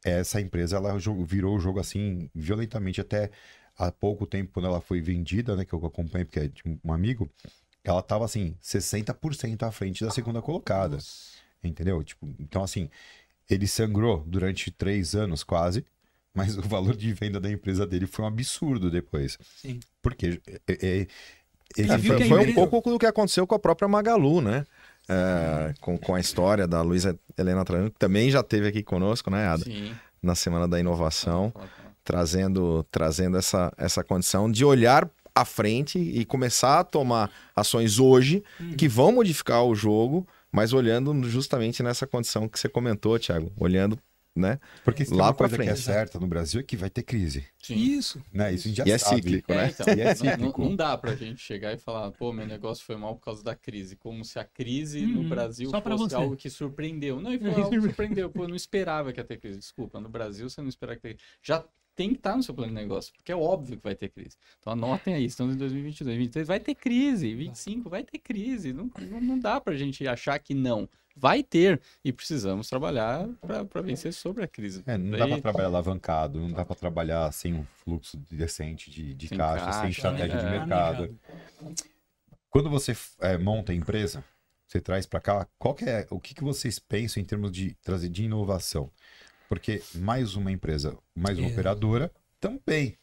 Essa 0.04 0.38
empresa 0.38 0.76
ela 0.76 0.94
virou 1.24 1.57
o 1.57 1.61
jogo 1.61 1.81
assim 1.81 2.28
violentamente 2.35 3.00
até 3.00 3.31
há 3.74 3.90
pouco 3.90 4.26
tempo 4.26 4.52
quando 4.52 4.66
ela 4.66 4.83
foi 4.83 5.00
vendida, 5.00 5.57
né, 5.57 5.64
que 5.64 5.72
eu 5.72 5.85
acompanhei 5.87 6.26
porque 6.26 6.40
é 6.40 6.48
de 6.48 6.62
um 6.85 6.92
amigo, 6.92 7.31
ela 7.88 8.01
estava 8.01 8.24
assim 8.24 8.55
60% 8.62 9.62
à 9.62 9.70
frente 9.70 10.05
da 10.05 10.11
segunda 10.11 10.42
colocada. 10.42 10.96
Nossa. 10.96 11.38
Entendeu? 11.62 12.03
Tipo, 12.05 12.29
então 12.38 12.62
assim, 12.62 12.88
ele 13.48 13.66
sangrou 13.66 14.22
durante 14.27 14.70
três 14.70 15.14
anos 15.14 15.42
quase, 15.42 15.85
mas 16.35 16.57
o 16.57 16.62
valor 16.62 16.96
de 16.96 17.12
venda 17.12 17.40
da 17.40 17.51
empresa 17.51 17.87
dele 17.87 18.07
foi 18.07 18.24
um 18.24 18.29
absurdo 18.29 18.90
depois. 18.90 19.38
Sim. 19.57 19.81
Porque 20.01 20.40
é, 20.46 20.72
é, 20.72 21.07
ele 21.77 21.92
é, 21.92 21.98
foi, 21.98 22.24
foi 22.29 22.64
um 22.64 22.68
pouco 22.68 22.90
do 22.90 22.98
que 22.98 23.07
aconteceu 23.07 23.46
com 23.46 23.55
a 23.55 23.59
própria 23.59 23.88
Magalu, 23.88 24.40
né? 24.40 24.64
É, 25.09 25.74
com, 25.81 25.96
com 25.96 26.14
a 26.14 26.20
história 26.20 26.66
da 26.66 26.83
Luísa 26.83 27.18
Helena 27.37 27.64
Trajano, 27.64 27.90
que 27.90 27.98
também 27.98 28.31
já 28.31 28.40
esteve 28.40 28.68
aqui 28.68 28.83
conosco, 28.83 29.31
né, 29.31 29.46
Ada? 29.46 29.64
Sim. 29.64 29.92
Na 30.22 30.35
Semana 30.35 30.68
da 30.68 30.79
Inovação, 30.79 31.53
trazendo, 32.05 32.85
trazendo 32.90 33.37
essa, 33.37 33.72
essa 33.79 34.05
condição 34.05 34.51
de 34.51 34.64
olhar 34.64 35.09
à 35.40 35.44
frente 35.44 35.98
e 35.98 36.24
começar 36.24 36.81
a 36.81 36.85
tomar 36.85 37.31
ações 37.55 37.98
hoje 37.98 38.42
uhum. 38.61 38.74
que 38.74 38.88
vão 38.88 39.12
modificar 39.12 39.64
o 39.64 39.74
jogo, 39.74 40.27
mas 40.51 40.72
olhando 40.72 41.14
justamente 41.29 41.83
nessa 41.83 42.07
condição 42.07 42.48
que 42.48 42.59
você 42.59 42.68
comentou, 42.68 43.18
Thiago, 43.18 43.53
olhando 43.57 43.98
né? 44.38 44.59
Porque 44.85 45.05
se 45.05 45.12
lá 45.12 45.18
tem 45.18 45.27
uma 45.27 45.35
coisa 45.35 45.57
frente, 45.57 45.66
que 45.66 45.72
é 45.72 45.77
certa 45.77 46.18
no 46.18 46.27
Brasil 46.27 46.61
é 46.61 46.62
que 46.62 46.77
vai 46.77 46.88
ter 46.88 47.03
crise. 47.03 47.44
Sim. 47.61 47.74
Isso. 47.74 48.22
Né? 48.33 48.55
Isso 48.55 48.66
a 48.66 48.68
gente 48.68 48.77
já 48.79 48.87
e 48.87 48.90
é 48.92 48.98
sabe. 48.98 49.16
cíclico, 49.16 49.53
né? 49.53 49.64
É, 49.64 49.68
então, 49.68 49.94
e 49.94 50.01
é 50.01 50.14
cíclico. 50.14 50.62
Não, 50.62 50.68
não, 50.70 50.77
dá 50.77 50.96
pra 50.96 51.14
gente 51.14 51.40
chegar 51.40 51.74
e 51.74 51.79
falar, 51.79 52.11
pô, 52.12 52.33
meu 52.33 52.46
negócio 52.46 52.85
foi 52.85 52.96
mal 52.96 53.16
por 53.16 53.24
causa 53.24 53.42
da 53.42 53.55
crise. 53.55 53.96
Como 53.96 54.24
se 54.24 54.38
a 54.38 54.44
crise 54.44 55.05
uhum. 55.05 55.22
no 55.22 55.29
Brasil 55.29 55.68
Só 55.70 55.83
fosse 55.83 56.14
algo 56.14 56.37
que 56.37 56.48
surpreendeu. 56.48 57.20
Não, 57.20 57.33
e 57.33 57.38
foi 57.38 57.51
algo 57.51 57.68
que 57.68 57.81
surpreendeu. 57.81 58.31
Pô, 58.31 58.44
eu 58.44 58.48
não 58.48 58.57
esperava 58.57 59.12
que 59.12 59.20
ia 59.20 59.24
ter 59.24 59.38
crise. 59.38 59.59
Desculpa, 59.59 60.01
no 60.01 60.09
Brasil 60.09 60.48
você 60.48 60.62
não 60.62 60.68
esperava 60.68 60.96
que 60.96 61.03
ter 61.03 61.18
Já 61.42 61.64
tem 61.98 62.11
que 62.11 62.14
estar 62.14 62.37
no 62.37 62.42
seu 62.44 62.54
plano 62.54 62.72
de 62.72 62.80
negócio, 62.80 63.12
porque 63.12 63.32
é 63.32 63.37
óbvio 63.37 63.76
que 63.76 63.82
vai 63.82 63.96
ter 63.96 64.08
crise. 64.08 64.37
Então 64.61 64.72
anotem 64.72 65.14
aí, 65.14 65.24
estamos 65.24 65.56
em 65.56 65.58
2022, 65.58 66.06
2023 66.06 66.46
vai 66.46 66.61
ter 66.61 66.76
crise, 66.76 67.34
25 67.34 67.90
vai 67.90 68.04
ter 68.04 68.20
crise. 68.20 68.72
Não, 68.72 68.88
não, 69.11 69.20
não 69.20 69.37
dá 69.37 69.61
pra 69.61 69.74
gente 69.74 70.06
achar 70.06 70.38
que 70.38 70.54
não 70.54 70.88
vai 71.16 71.42
ter 71.42 71.80
e 72.04 72.12
precisamos 72.12 72.68
trabalhar 72.68 73.28
para 73.68 73.82
vencer 73.82 74.12
sobre 74.12 74.44
a 74.44 74.46
crise. 74.46 74.84
É, 74.87 74.96
não 74.96 75.18
dá 75.18 75.26
para 75.26 75.40
trabalhar 75.40 75.66
alavancado, 75.66 76.38
não 76.38 76.52
dá 76.52 76.64
para 76.64 76.76
trabalhar 76.76 77.32
sem 77.32 77.52
um 77.52 77.64
fluxo 77.64 78.16
decente 78.30 78.92
de, 78.92 79.12
de 79.12 79.28
caixa, 79.30 79.64
caixa, 79.64 79.80
sem 79.80 79.90
estratégia 79.90 80.34
é, 80.34 80.38
de 80.38 80.50
mercado. 80.50 81.18
Quando 82.48 82.70
você 82.70 82.96
é, 83.18 83.37
monta 83.37 83.72
a 83.72 83.74
empresa, 83.74 84.22
você 84.68 84.80
traz 84.80 85.04
para 85.04 85.20
cá, 85.20 85.48
qual 85.58 85.76
é, 85.80 86.06
o 86.11 86.20
que, 86.20 86.32
que 86.32 86.44
vocês 86.44 86.78
pensam 86.78 87.20
em 87.20 87.26
termos 87.26 87.50
de 87.50 87.74
trazer 87.82 88.08
de 88.08 88.22
inovação? 88.22 88.88
Porque 89.48 89.82
mais 89.94 90.34
uma 90.34 90.52
empresa, 90.52 90.96
mais 91.16 91.38
uma 91.38 91.48
é. 91.48 91.52
operadora, 91.52 92.12
também. 92.38 92.96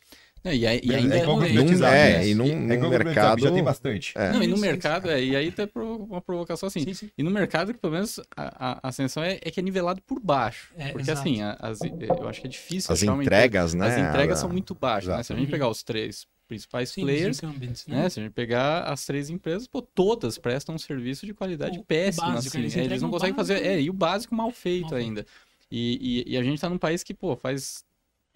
É, 0.46 0.56
e, 0.56 0.68
aí, 0.68 0.80
e 0.84 0.94
ainda 0.94 1.16
é, 1.16 1.22
é, 1.22 1.26
num, 1.26 1.42
é, 1.44 2.28
e 2.28 2.36
num, 2.36 2.72
é 2.72 2.78
num 2.78 2.90
mercado 2.90 3.42
já 3.42 3.52
tem 3.52 3.64
bastante. 3.64 4.14
É. 4.16 4.32
Não, 4.32 4.44
e 4.44 4.48
no 4.48 4.60
mercado, 4.60 5.10
é, 5.10 5.24
e 5.24 5.36
aí 5.36 5.52
tem 5.52 5.68
uma 5.74 6.22
provocação 6.22 6.68
assim. 6.68 6.82
Sim, 6.82 6.94
sim. 6.94 7.10
E 7.18 7.24
no 7.24 7.32
mercado, 7.32 7.74
que 7.74 7.80
pelo 7.80 7.94
menos 7.94 8.20
a, 8.38 8.74
a, 8.74 8.80
a 8.84 8.88
ascensão 8.90 9.24
é, 9.24 9.40
é 9.42 9.50
que 9.50 9.60
é 9.60 9.64
nivelado 9.64 10.04
por 10.04 10.20
baixo. 10.20 10.72
É, 10.78 10.90
porque 10.90 11.10
exato. 11.10 11.22
assim, 11.22 11.42
as, 11.42 11.80
eu 11.82 12.28
acho 12.28 12.42
que 12.42 12.46
é 12.46 12.50
difícil 12.50 12.94
As 12.94 13.02
entregas, 13.02 13.74
né? 13.74 13.88
As 13.88 13.98
entregas 13.98 14.38
são 14.38 14.48
muito 14.48 14.76
baixas, 14.76 15.18
né? 15.18 15.24
Se 15.24 15.34
a 15.34 15.36
gente 15.36 15.50
pegar 15.50 15.68
os 15.68 15.82
três 15.82 16.28
principais 16.48 16.90
Sim, 16.90 17.02
players, 17.02 17.42
né? 17.42 17.54
né? 17.88 18.10
Se 18.10 18.20
a 18.20 18.24
gente 18.24 18.34
pegar 18.34 18.84
as 18.84 19.04
três 19.04 19.32
empresas, 19.32 19.68
pô, 19.68 19.82
todas 19.82 20.38
prestam 20.38 20.76
um 20.76 20.78
serviço 20.78 21.26
de 21.26 21.34
qualidade 21.34 21.80
o, 21.80 21.84
péssima, 21.84 22.28
o 22.28 22.34
básico, 22.34 22.56
assim. 22.56 22.60
Eles, 22.60 22.76
eles 22.76 23.02
não 23.02 23.10
conseguem 23.10 23.36
fazer, 23.36 23.66
é, 23.66 23.82
e 23.82 23.90
o 23.90 23.94
básico 23.94 24.36
mal 24.36 24.52
feito 24.52 24.92
mal 24.92 25.00
ainda. 25.00 25.26
E, 25.72 26.24
e, 26.28 26.34
e, 26.34 26.38
a 26.38 26.44
gente 26.44 26.62
tá 26.62 26.70
num 26.70 26.78
país 26.78 27.04
que, 27.04 27.14
pô, 27.14 27.36
faz 27.36 27.84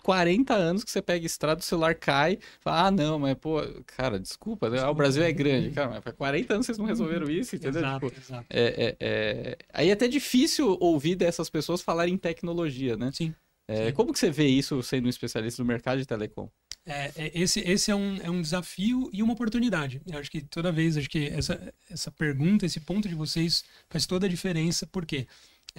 40 0.04 0.54
anos 0.54 0.84
que 0.84 0.92
você 0.92 1.02
pega 1.02 1.26
estrada, 1.26 1.60
o 1.60 1.64
celular 1.64 1.94
cai, 1.96 2.40
fala, 2.60 2.88
ah, 2.88 2.92
não, 2.92 3.20
mas, 3.20 3.36
pô, 3.36 3.62
cara, 3.86 4.20
desculpa, 4.20 4.70
né? 4.70 4.80
Ah, 4.80 4.90
o 4.90 4.96
Brasil 4.96 5.24
é 5.24 5.32
grande, 5.32 5.72
cara, 5.72 5.90
mas 5.90 6.04
faz 6.04 6.16
40 6.16 6.54
anos 6.54 6.66
que 6.66 6.68
vocês 6.68 6.78
não 6.78 6.86
resolveram 6.86 7.30
isso, 7.30 7.56
entendeu? 7.56 7.82
Exato, 7.82 8.08
tipo, 8.08 8.20
exato. 8.20 8.46
É, 8.50 8.64
é, 8.64 8.98
é... 9.00 9.58
Aí 9.74 9.90
é 9.90 9.94
até 9.94 10.08
difícil 10.08 10.78
ouvir 10.80 11.16
dessas 11.16 11.50
pessoas 11.50 11.82
falarem 11.82 12.14
em 12.14 12.18
tecnologia, 12.18 12.96
né? 12.98 13.12
Sim. 13.14 13.34
É. 13.68 13.92
Como 13.92 14.12
que 14.12 14.18
você 14.18 14.32
vê 14.32 14.48
isso 14.48 14.82
sendo 14.82 15.06
um 15.06 15.10
especialista 15.10 15.62
no 15.62 15.68
mercado 15.68 16.00
de 16.00 16.06
telecom? 16.06 16.50
É, 16.86 17.12
é, 17.16 17.32
esse 17.36 17.60
esse 17.60 17.92
é, 17.92 17.96
um, 17.96 18.18
é 18.18 18.30
um 18.32 18.42
desafio 18.42 19.10
e 19.14 19.22
uma 19.22 19.34
oportunidade. 19.34 20.02
Eu 20.08 20.18
acho 20.18 20.32
que 20.32 20.42
toda 20.42 20.72
vez, 20.72 20.98
acho 20.98 21.10
que 21.10 21.28
essa, 21.28 21.72
essa 21.88 22.10
pergunta, 22.10 22.66
esse 22.66 22.80
ponto 22.80 23.08
de 23.08 23.14
vocês 23.14 23.64
faz 23.88 24.08
toda 24.08 24.26
a 24.26 24.30
diferença, 24.30 24.88
porque 24.88 25.28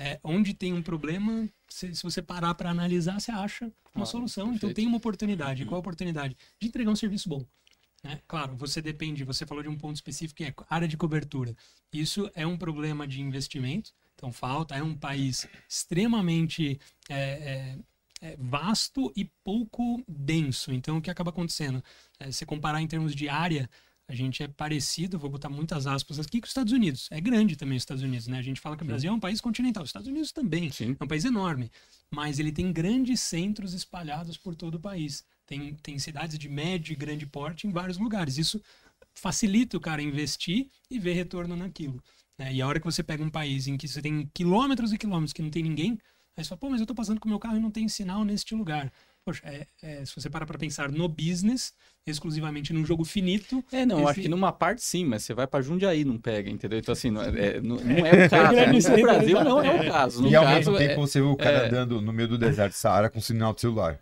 é, 0.00 0.18
onde 0.24 0.54
tem 0.54 0.72
um 0.72 0.80
problema, 0.80 1.46
se, 1.68 1.94
se 1.94 2.02
você 2.02 2.22
parar 2.22 2.54
para 2.54 2.70
analisar, 2.70 3.20
você 3.20 3.30
acha 3.30 3.70
uma 3.94 4.04
ah, 4.04 4.06
solução. 4.06 4.44
Então, 4.44 4.52
perfeito. 4.52 4.70
Então 4.70 4.74
tem 4.74 4.86
uma 4.86 4.96
oportunidade. 4.96 5.66
Qual 5.66 5.76
a 5.76 5.80
oportunidade? 5.80 6.34
De 6.58 6.68
entregar 6.68 6.90
um 6.90 6.96
serviço 6.96 7.28
bom. 7.28 7.44
Né? 8.02 8.18
Claro, 8.26 8.56
você 8.56 8.80
depende, 8.80 9.24
você 9.24 9.44
falou 9.44 9.62
de 9.62 9.68
um 9.68 9.76
ponto 9.76 9.96
específico 9.96 10.38
que 10.38 10.44
é 10.44 10.54
área 10.70 10.88
de 10.88 10.96
cobertura. 10.96 11.54
Isso 11.92 12.30
é 12.34 12.46
um 12.46 12.56
problema 12.56 13.06
de 13.06 13.20
investimento, 13.20 13.92
então 14.14 14.32
falta, 14.32 14.74
é 14.74 14.82
um 14.82 14.94
país 14.94 15.46
extremamente 15.68 16.80
é, 17.10 17.20
é, 17.20 17.78
é, 18.22 18.36
vasto 18.38 19.12
e 19.14 19.26
pouco 19.44 20.02
denso. 20.08 20.72
Então, 20.72 20.96
o 20.96 21.02
que 21.02 21.10
acaba 21.10 21.28
acontecendo? 21.28 21.84
É, 22.18 22.32
se 22.32 22.46
comparar 22.46 22.80
em 22.80 22.86
termos 22.86 23.14
de 23.14 23.28
área, 23.28 23.68
a 24.10 24.14
gente 24.14 24.42
é 24.42 24.48
parecido, 24.48 25.20
vou 25.20 25.30
botar 25.30 25.48
muitas 25.48 25.86
aspas 25.86 26.18
aqui, 26.18 26.40
com 26.40 26.44
os 26.44 26.50
Estados 26.50 26.72
Unidos. 26.72 27.06
É 27.12 27.20
grande 27.20 27.54
também 27.54 27.76
os 27.76 27.82
Estados 27.82 28.02
Unidos, 28.02 28.26
né? 28.26 28.38
A 28.38 28.42
gente 28.42 28.60
fala 28.60 28.76
que 28.76 28.82
o 28.82 28.86
Brasil 28.86 29.08
é 29.08 29.14
um 29.14 29.20
país 29.20 29.40
continental, 29.40 29.84
os 29.84 29.90
Estados 29.90 30.08
Unidos 30.08 30.32
também. 30.32 30.68
Sim. 30.72 30.96
É 30.98 31.04
um 31.04 31.06
país 31.06 31.24
enorme. 31.24 31.70
Mas 32.10 32.40
ele 32.40 32.50
tem 32.50 32.72
grandes 32.72 33.20
centros 33.20 33.72
espalhados 33.72 34.36
por 34.36 34.56
todo 34.56 34.74
o 34.74 34.80
país. 34.80 35.24
Tem, 35.46 35.74
tem 35.76 35.96
cidades 35.96 36.36
de 36.36 36.48
médio 36.48 36.92
e 36.92 36.96
grande 36.96 37.24
porte 37.24 37.68
em 37.68 37.70
vários 37.70 37.98
lugares. 37.98 38.36
Isso 38.36 38.60
facilita 39.14 39.76
o 39.76 39.80
cara 39.80 40.02
investir 40.02 40.66
e 40.90 40.98
ver 40.98 41.12
retorno 41.12 41.54
naquilo. 41.54 42.02
Né? 42.36 42.54
E 42.54 42.60
a 42.60 42.66
hora 42.66 42.80
que 42.80 42.86
você 42.86 43.04
pega 43.04 43.22
um 43.22 43.30
país 43.30 43.68
em 43.68 43.76
que 43.76 43.86
você 43.86 44.02
tem 44.02 44.28
quilômetros 44.34 44.92
e 44.92 44.98
quilômetros 44.98 45.32
que 45.32 45.42
não 45.42 45.50
tem 45.50 45.62
ninguém, 45.62 45.96
Aí 46.36 46.44
você 46.44 46.48
fala, 46.48 46.58
pô, 46.58 46.70
mas 46.70 46.80
eu 46.80 46.86
tô 46.86 46.94
passando 46.94 47.20
com 47.20 47.26
o 47.26 47.28
meu 47.28 47.38
carro 47.38 47.56
e 47.56 47.60
não 47.60 47.70
tem 47.70 47.86
sinal 47.88 48.24
neste 48.24 48.54
lugar. 48.54 48.90
Poxa, 49.24 49.42
é, 49.44 49.66
é, 49.82 50.04
se 50.04 50.14
você 50.14 50.30
parar 50.30 50.46
para 50.46 50.58
pensar 50.58 50.90
no 50.90 51.06
business, 51.06 51.74
exclusivamente 52.06 52.72
num 52.72 52.84
jogo 52.84 53.04
finito. 53.04 53.62
É, 53.70 53.84
não, 53.84 54.00
esse... 54.00 54.10
acho 54.10 54.20
que 54.22 54.28
numa 54.28 54.50
parte 54.50 54.82
sim, 54.82 55.04
mas 55.04 55.22
você 55.22 55.34
vai 55.34 55.46
para 55.46 55.62
Jundiaí 55.62 56.04
não 56.04 56.18
pega, 56.18 56.50
entendeu? 56.50 56.78
Então, 56.78 56.92
assim, 56.92 57.10
não 57.10 57.22
é, 57.22 57.60
não, 57.60 57.76
não 57.84 58.06
é 58.06 58.26
o 58.26 58.30
caso. 58.30 58.54
Né? 58.54 58.66
No 58.96 59.02
Brasil 59.02 59.44
não 59.44 59.62
é 59.62 59.80
o 59.80 59.90
caso. 59.92 60.22
No 60.22 60.28
e 60.30 60.34
ao 60.34 60.48
mesmo 60.48 60.76
tempo 60.76 60.92
é 60.92 60.96
você 60.96 61.20
vê 61.20 61.26
o 61.26 61.36
cara 61.36 61.58
é. 61.58 61.66
andando 61.66 62.00
no 62.00 62.12
meio 62.12 62.28
do 62.28 62.38
deserto 62.38 62.72
de 62.72 62.78
Saara 62.78 63.10
com 63.10 63.20
sinal 63.20 63.52
de 63.52 63.60
celular. 63.60 64.00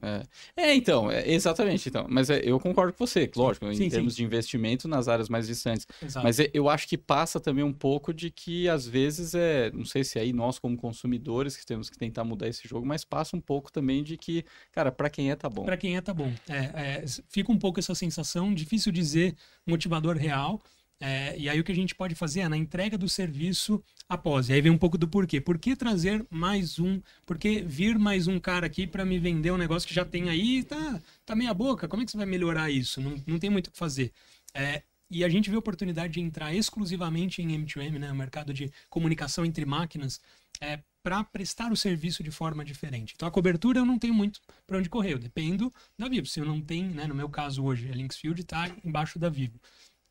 É, 0.00 0.22
é 0.56 0.74
então, 0.74 1.10
é, 1.10 1.28
exatamente. 1.28 1.88
Então. 1.88 2.06
Mas 2.08 2.30
é, 2.30 2.40
eu 2.44 2.58
concordo 2.58 2.92
com 2.92 3.06
você, 3.06 3.30
lógico, 3.36 3.72
sim, 3.74 3.84
em 3.84 3.90
termos 3.90 4.14
sim. 4.14 4.18
de 4.18 4.24
investimento 4.24 4.88
nas 4.88 5.08
áreas 5.08 5.28
mais 5.28 5.46
distantes. 5.46 5.86
Exato. 6.02 6.24
Mas 6.24 6.40
é, 6.40 6.50
eu 6.54 6.68
acho 6.68 6.88
que 6.88 6.96
passa 6.96 7.38
também 7.38 7.64
um 7.64 7.72
pouco 7.72 8.12
de 8.14 8.30
que, 8.30 8.68
às 8.68 8.86
vezes, 8.86 9.34
é. 9.34 9.70
Não 9.72 9.84
sei 9.84 10.04
se 10.04 10.18
é 10.18 10.22
aí 10.22 10.32
nós, 10.32 10.58
como 10.58 10.76
consumidores, 10.76 11.56
que 11.56 11.66
temos 11.66 11.90
que 11.90 11.98
tentar 11.98 12.24
mudar 12.24 12.48
esse 12.48 12.66
jogo, 12.66 12.86
mas 12.86 13.04
passa 13.04 13.36
um 13.36 13.40
pouco 13.40 13.70
também 13.70 14.02
de 14.02 14.16
que, 14.16 14.44
cara, 14.70 14.90
para 14.90 15.10
quem 15.10 15.30
é, 15.30 15.36
tá 15.36 15.48
bom. 15.48 15.64
Para 15.64 15.76
quem 15.76 15.96
é, 15.96 16.00
tá 16.00 16.14
bom. 16.14 16.32
É, 16.48 17.04
fica 17.28 17.52
um 17.52 17.58
pouco 17.58 17.78
essa 17.80 17.94
sensação, 17.94 18.52
difícil 18.54 18.92
dizer 18.92 19.34
motivador 19.66 20.16
real. 20.16 20.62
É, 21.00 21.36
e 21.36 21.48
aí 21.48 21.58
o 21.58 21.64
que 21.64 21.72
a 21.72 21.74
gente 21.74 21.94
pode 21.94 22.14
fazer 22.14 22.40
é 22.40 22.48
na 22.48 22.56
entrega 22.56 22.96
do 22.96 23.08
serviço 23.08 23.82
após. 24.08 24.48
E 24.48 24.52
aí 24.52 24.60
vem 24.60 24.70
um 24.70 24.78
pouco 24.78 24.96
do 24.96 25.08
porquê. 25.08 25.40
Por 25.40 25.58
que 25.58 25.74
trazer 25.74 26.24
mais 26.30 26.78
um? 26.78 27.00
Por 27.26 27.38
que 27.38 27.60
vir 27.62 27.98
mais 27.98 28.28
um 28.28 28.38
cara 28.38 28.66
aqui 28.66 28.86
para 28.86 29.04
me 29.04 29.18
vender 29.18 29.50
um 29.50 29.56
negócio 29.56 29.88
que 29.88 29.94
já 29.94 30.04
tem 30.04 30.28
aí 30.28 30.62
tá, 30.62 31.02
tá 31.26 31.34
meia 31.34 31.52
boca? 31.52 31.88
Como 31.88 32.02
é 32.02 32.04
que 32.04 32.12
você 32.12 32.16
vai 32.16 32.26
melhorar 32.26 32.70
isso? 32.70 33.00
Não, 33.00 33.20
não 33.26 33.38
tem 33.38 33.50
muito 33.50 33.66
o 33.66 33.72
que 33.72 33.78
fazer. 33.78 34.12
É, 34.54 34.82
e 35.10 35.24
a 35.24 35.28
gente 35.28 35.50
vê 35.50 35.56
a 35.56 35.58
oportunidade 35.58 36.14
de 36.14 36.20
entrar 36.20 36.54
exclusivamente 36.54 37.42
em 37.42 37.48
M2M, 37.48 37.98
né, 37.98 38.10
o 38.10 38.16
mercado 38.16 38.54
de 38.54 38.72
comunicação 38.88 39.44
entre 39.44 39.66
máquinas, 39.66 40.20
é, 40.58 40.80
para 41.02 41.22
prestar 41.24 41.70
o 41.70 41.76
serviço 41.76 42.22
de 42.22 42.30
forma 42.30 42.64
diferente. 42.64 43.12
Então 43.14 43.28
a 43.28 43.30
cobertura 43.30 43.80
eu 43.80 43.84
não 43.84 43.98
tenho 43.98 44.14
muito 44.14 44.40
para 44.66 44.78
onde 44.78 44.88
correr, 44.88 45.12
eu 45.12 45.18
dependo 45.18 45.70
da 45.98 46.08
Vivo. 46.08 46.26
Se 46.26 46.40
eu 46.40 46.46
não 46.46 46.62
tenho, 46.62 46.94
né, 46.94 47.06
no 47.06 47.14
meu 47.14 47.28
caso 47.28 47.62
hoje, 47.62 47.90
a 47.90 47.94
Linksfield 47.94 48.40
está 48.40 48.70
embaixo 48.82 49.18
da 49.18 49.28
Vivo. 49.28 49.60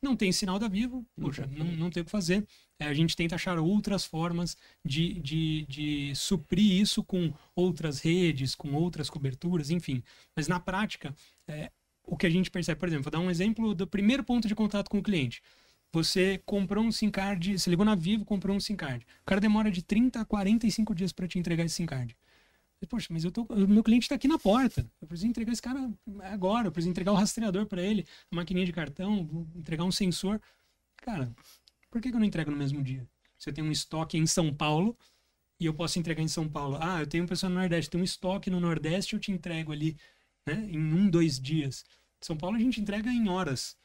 Não 0.02 0.16
tem 0.16 0.32
sinal 0.32 0.58
da 0.58 0.66
Vivo, 0.66 1.06
puxa, 1.14 1.46
não, 1.46 1.64
não 1.64 1.90
tem 1.90 2.02
o 2.02 2.04
que 2.04 2.10
fazer. 2.10 2.44
É, 2.76 2.86
a 2.86 2.92
gente 2.92 3.14
tenta 3.14 3.36
achar 3.36 3.56
outras 3.56 4.04
formas 4.04 4.56
de, 4.84 5.14
de, 5.20 5.64
de 5.68 6.12
suprir 6.16 6.80
isso 6.80 7.04
com 7.04 7.32
outras 7.54 8.00
redes, 8.00 8.56
com 8.56 8.72
outras 8.74 9.08
coberturas, 9.08 9.70
enfim. 9.70 10.02
Mas 10.34 10.48
na 10.48 10.58
prática, 10.58 11.14
é, 11.46 11.70
o 12.04 12.16
que 12.16 12.26
a 12.26 12.30
gente 12.30 12.50
percebe, 12.50 12.80
por 12.80 12.88
exemplo, 12.88 13.04
vou 13.04 13.12
dar 13.12 13.20
um 13.20 13.30
exemplo 13.30 13.76
do 13.76 13.86
primeiro 13.86 14.24
ponto 14.24 14.48
de 14.48 14.56
contato 14.56 14.90
com 14.90 14.98
o 14.98 15.02
cliente. 15.02 15.40
Você 15.92 16.42
comprou 16.44 16.82
um 16.82 16.90
SIM 16.90 17.10
card, 17.10 17.58
você 17.58 17.70
ligou 17.70 17.84
na 17.84 17.94
Vivo, 17.94 18.24
comprou 18.24 18.56
um 18.56 18.60
SIM 18.60 18.74
card. 18.74 19.06
O 19.22 19.24
cara 19.24 19.40
demora 19.40 19.70
de 19.70 19.82
30 19.82 20.20
a 20.20 20.24
45 20.24 20.94
dias 20.96 21.12
para 21.12 21.28
te 21.28 21.38
entregar 21.38 21.64
esse 21.64 21.76
SIM 21.76 21.86
card. 21.86 22.16
Poxa, 22.86 23.08
mas 23.10 23.24
eu 23.24 23.30
tô, 23.30 23.42
o 23.42 23.68
meu 23.68 23.82
cliente 23.82 24.04
está 24.04 24.14
aqui 24.14 24.28
na 24.28 24.38
porta. 24.38 24.88
Eu 25.00 25.08
preciso 25.08 25.28
entregar 25.28 25.52
esse 25.52 25.62
cara 25.62 25.90
agora. 26.24 26.68
Eu 26.68 26.72
preciso 26.72 26.90
entregar 26.90 27.12
o 27.12 27.16
rastreador 27.16 27.66
para 27.66 27.82
ele, 27.82 28.06
a 28.30 28.36
maquininha 28.36 28.66
de 28.66 28.72
cartão, 28.72 29.46
entregar 29.54 29.84
um 29.84 29.92
sensor. 29.92 30.40
Cara, 30.96 31.34
por 31.90 32.00
que, 32.00 32.10
que 32.10 32.16
eu 32.16 32.20
não 32.20 32.26
entrego 32.26 32.50
no 32.50 32.56
mesmo 32.56 32.82
dia? 32.82 33.06
Você 33.38 33.52
tem 33.52 33.62
um 33.62 33.70
estoque 33.70 34.16
em 34.16 34.26
São 34.26 34.52
Paulo 34.52 34.96
e 35.58 35.66
eu 35.66 35.74
posso 35.74 35.98
entregar 35.98 36.22
em 36.22 36.28
São 36.28 36.48
Paulo. 36.48 36.78
Ah, 36.80 37.00
eu 37.00 37.06
tenho 37.06 37.24
um 37.24 37.26
pessoal 37.26 37.50
no 37.50 37.58
Nordeste, 37.58 37.90
tem 37.90 38.00
um 38.00 38.04
estoque 38.04 38.50
no 38.50 38.60
Nordeste, 38.60 39.14
eu 39.14 39.20
te 39.20 39.30
entrego 39.30 39.72
ali, 39.72 39.96
né? 40.46 40.68
Em 40.70 40.78
um, 40.78 41.08
dois 41.08 41.40
dias. 41.40 41.84
São 42.20 42.36
Paulo 42.36 42.56
a 42.56 42.60
gente 42.60 42.80
entrega 42.80 43.10
em 43.10 43.28
horas. 43.28 43.76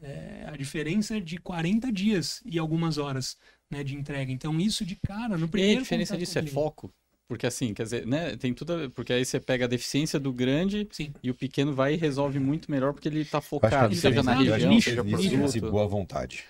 É, 0.00 0.46
a 0.48 0.56
diferença 0.56 1.16
é 1.16 1.20
de 1.20 1.38
40 1.38 1.92
dias 1.92 2.42
e 2.44 2.58
algumas 2.58 2.98
horas 2.98 3.36
né, 3.70 3.84
de 3.84 3.94
entrega. 3.94 4.32
Então, 4.32 4.58
isso 4.60 4.84
de 4.84 4.96
cara, 4.96 5.38
no 5.38 5.48
primeiro. 5.48 5.74
E 5.74 5.78
a 5.78 5.82
diferença 5.82 6.16
disso 6.16 6.38
é 6.38 6.46
foco? 6.46 6.92
Porque 7.32 7.46
assim, 7.46 7.72
quer 7.72 7.84
dizer, 7.84 8.06
né, 8.06 8.36
tem 8.36 8.52
tudo. 8.52 8.90
Porque 8.90 9.10
aí 9.10 9.24
você 9.24 9.40
pega 9.40 9.64
a 9.64 9.68
deficiência 9.68 10.20
do 10.20 10.30
grande 10.34 10.86
Sim. 10.90 11.14
e 11.22 11.30
o 11.30 11.34
pequeno 11.34 11.72
vai 11.72 11.94
e 11.94 11.96
resolve 11.96 12.38
muito 12.38 12.70
melhor 12.70 12.92
porque 12.92 13.08
ele 13.08 13.20
está 13.20 13.40
focado, 13.40 13.94
seja 13.94 14.22
na 14.22 14.34
região, 14.34 14.78
seja 14.78 15.02
produto. 15.02 15.70
boa 15.70 15.88
vontade. 15.88 16.44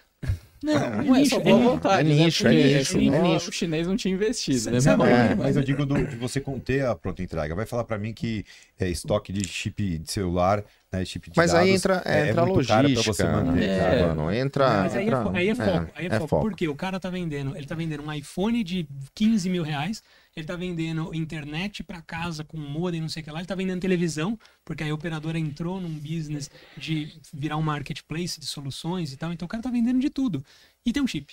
Não, 0.62 1.02
não 1.02 1.16
é 1.16 1.24
só 1.24 1.40
boa 1.40 1.58
vontade. 1.58 2.10
É 2.10 2.14
nicho, 2.14 2.44
né? 2.44 2.60
é 2.60 2.78
nicho. 2.78 2.98
É 2.98 3.22
nicho. 3.22 3.50
O 3.50 3.52
chinês 3.52 3.86
não 3.86 3.96
tinha 3.96 4.14
investido, 4.14 4.70
né? 4.70 4.78
É, 4.78 5.34
mas 5.34 5.56
eu 5.56 5.62
digo 5.62 5.84
do, 5.84 6.06
de 6.06 6.16
você 6.16 6.40
conter 6.40 6.84
a 6.86 6.94
pronta 6.94 7.22
entrega. 7.22 7.54
Vai 7.54 7.66
falar 7.66 7.84
para 7.84 7.98
mim 7.98 8.12
que 8.12 8.44
é, 8.78 8.88
estoque 8.88 9.32
de 9.32 9.46
chip 9.46 9.98
de 9.98 10.10
celular, 10.10 10.64
né, 10.92 11.04
chip 11.04 11.30
de 11.30 11.36
Mas 11.36 11.52
dados, 11.52 11.68
aí 11.68 11.74
entra, 11.74 12.02
é, 12.04 12.28
entra 12.28 12.42
a 12.42 12.44
logística. 12.44 13.02
Você 13.02 13.24
manter, 13.24 13.68
é. 13.68 14.06
Mano, 14.06 14.32
entra, 14.32 14.82
mas 14.82 14.96
aí, 14.96 15.06
entra, 15.06 15.16
é, 15.16 15.38
aí 15.38 15.48
é 15.48 15.54
foco. 15.54 15.90
Aí 15.94 16.06
é, 16.06 16.10
foco. 16.10 16.28
foco. 16.28 16.42
Porque 16.42 16.68
o 16.68 16.74
cara 16.74 17.00
tá 17.00 17.10
vendendo, 17.10 17.56
ele 17.56 17.66
tá 17.66 17.74
vendendo 17.74 18.02
um 18.02 18.12
iPhone 18.12 18.62
de 18.62 18.86
15 19.14 19.50
mil 19.50 19.62
reais 19.62 20.02
ele 20.34 20.44
está 20.44 20.56
vendendo 20.56 21.14
internet 21.14 21.82
para 21.82 22.00
casa 22.00 22.42
com 22.42 22.56
modem, 22.56 23.00
não 23.00 23.08
sei 23.08 23.20
o 23.20 23.24
que 23.24 23.30
lá, 23.30 23.38
ele 23.38 23.44
está 23.44 23.54
vendendo 23.54 23.80
televisão, 23.80 24.38
porque 24.64 24.82
a 24.82 24.94
operadora 24.94 25.38
entrou 25.38 25.80
num 25.80 25.92
business 25.92 26.50
de 26.76 27.20
virar 27.32 27.58
um 27.58 27.62
marketplace 27.62 28.40
de 28.40 28.46
soluções 28.46 29.12
e 29.12 29.16
tal, 29.16 29.32
então 29.32 29.44
o 29.44 29.48
cara 29.48 29.60
está 29.60 29.70
vendendo 29.70 30.00
de 30.00 30.08
tudo. 30.08 30.42
E 30.84 30.92
tem 30.92 31.02
um 31.02 31.06
chip. 31.06 31.32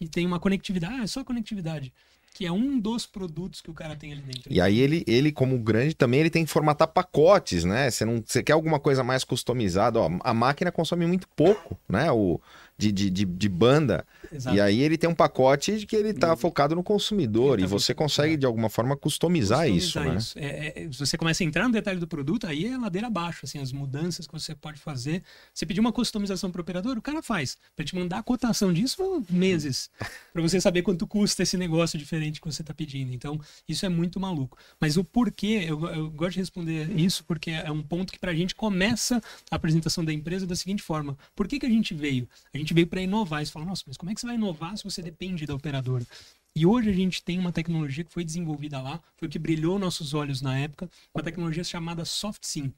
E 0.00 0.08
tem 0.08 0.26
uma 0.26 0.38
conectividade, 0.38 0.94
ah, 1.00 1.02
é 1.04 1.06
só 1.06 1.24
conectividade. 1.24 1.92
que 2.36 2.44
é 2.44 2.52
um 2.52 2.78
dos 2.78 3.06
produtos 3.06 3.62
que 3.62 3.70
o 3.70 3.74
cara 3.74 3.96
tem 3.96 4.12
ali 4.12 4.20
dentro. 4.20 4.52
E 4.52 4.60
aí 4.60 4.78
ele, 4.78 5.02
ele 5.06 5.32
como 5.32 5.58
grande, 5.58 5.94
também 5.94 6.20
ele 6.20 6.28
tem 6.28 6.44
que 6.44 6.50
formatar 6.50 6.86
pacotes, 6.86 7.64
né? 7.64 7.90
Você 7.90 8.04
não, 8.04 8.22
você 8.24 8.42
quer 8.42 8.52
alguma 8.52 8.78
coisa 8.78 9.02
mais 9.02 9.24
customizada, 9.24 9.98
ó, 9.98 10.10
a 10.22 10.34
máquina 10.34 10.70
consome 10.70 11.06
muito 11.06 11.26
pouco, 11.28 11.78
né? 11.88 12.12
O 12.12 12.38
de, 12.78 12.92
de, 12.92 13.10
de, 13.10 13.24
de 13.24 13.48
banda. 13.48 14.06
Exato. 14.30 14.56
E 14.56 14.60
aí 14.60 14.80
ele 14.80 14.98
tem 14.98 15.08
um 15.08 15.14
pacote 15.14 15.86
que 15.86 15.96
ele 15.96 16.10
está 16.10 16.30
uhum. 16.30 16.36
focado 16.36 16.74
no 16.74 16.82
consumidor. 16.82 17.58
Tá 17.58 17.64
e 17.64 17.66
você 17.66 17.94
consegue, 17.94 18.34
é. 18.34 18.36
de 18.36 18.46
alguma 18.46 18.68
forma, 18.68 18.96
customizar, 18.96 19.66
customizar 19.66 19.68
isso, 19.68 19.98
isso, 19.98 20.38
né? 20.38 20.46
É, 20.46 20.82
é, 20.82 20.88
você 20.88 21.16
começa 21.16 21.42
a 21.42 21.46
entrar 21.46 21.66
no 21.66 21.72
detalhe 21.72 21.98
do 21.98 22.06
produto, 22.06 22.46
aí 22.46 22.66
é 22.66 22.76
ladeira 22.76 23.06
abaixo, 23.06 23.40
assim, 23.44 23.58
as 23.58 23.72
mudanças 23.72 24.26
que 24.26 24.32
você 24.32 24.54
pode 24.54 24.78
fazer. 24.78 25.22
Você 25.52 25.64
pedir 25.64 25.80
uma 25.80 25.92
customização 25.92 26.50
para 26.50 26.60
o 26.60 26.62
operador, 26.62 26.98
o 26.98 27.02
cara 27.02 27.22
faz. 27.22 27.56
Para 27.74 27.84
te 27.84 27.94
mandar 27.94 28.18
a 28.18 28.22
cotação 28.22 28.72
disso, 28.72 29.24
meses. 29.30 29.90
para 30.32 30.42
você 30.42 30.60
saber 30.60 30.82
quanto 30.82 31.06
custa 31.06 31.42
esse 31.42 31.56
negócio 31.56 31.98
diferente 31.98 32.40
que 32.40 32.46
você 32.46 32.62
está 32.62 32.74
pedindo. 32.74 33.12
Então, 33.12 33.40
isso 33.68 33.86
é 33.86 33.88
muito 33.88 34.20
maluco. 34.20 34.58
Mas 34.80 34.96
o 34.96 35.04
porquê, 35.04 35.64
eu, 35.66 35.84
eu 35.86 36.10
gosto 36.10 36.34
de 36.34 36.40
responder 36.40 36.90
isso 36.98 37.24
porque 37.24 37.50
é 37.50 37.70
um 37.70 37.82
ponto 37.82 38.12
que 38.12 38.18
para 38.18 38.32
a 38.32 38.34
gente 38.34 38.54
começa 38.54 39.22
a 39.50 39.56
apresentação 39.56 40.04
da 40.04 40.12
empresa 40.12 40.46
da 40.46 40.54
seguinte 40.54 40.82
forma. 40.82 41.16
Por 41.34 41.48
que, 41.48 41.58
que 41.58 41.66
a 41.66 41.70
gente 41.70 41.94
veio? 41.94 42.28
A 42.52 42.58
gente 42.58 42.65
veio 42.74 42.86
para 42.86 43.00
inovar. 43.00 43.42
E 43.42 43.46
você 43.46 43.52
fala, 43.52 43.66
nossa, 43.66 43.82
mas 43.86 43.96
como 43.96 44.10
é 44.10 44.14
que 44.14 44.20
você 44.20 44.26
vai 44.26 44.36
inovar 44.36 44.76
se 44.76 44.84
você 44.84 45.02
depende 45.02 45.46
da 45.46 45.54
operadora? 45.54 46.06
E 46.54 46.64
hoje 46.64 46.88
a 46.88 46.92
gente 46.92 47.22
tem 47.22 47.38
uma 47.38 47.52
tecnologia 47.52 48.02
que 48.02 48.12
foi 48.12 48.24
desenvolvida 48.24 48.80
lá, 48.80 49.00
foi 49.16 49.28
o 49.28 49.30
que 49.30 49.38
brilhou 49.38 49.78
nossos 49.78 50.14
olhos 50.14 50.40
na 50.40 50.58
época, 50.58 50.88
uma 51.14 51.22
tecnologia 51.22 51.62
chamada 51.62 52.04
SoftSync. 52.04 52.72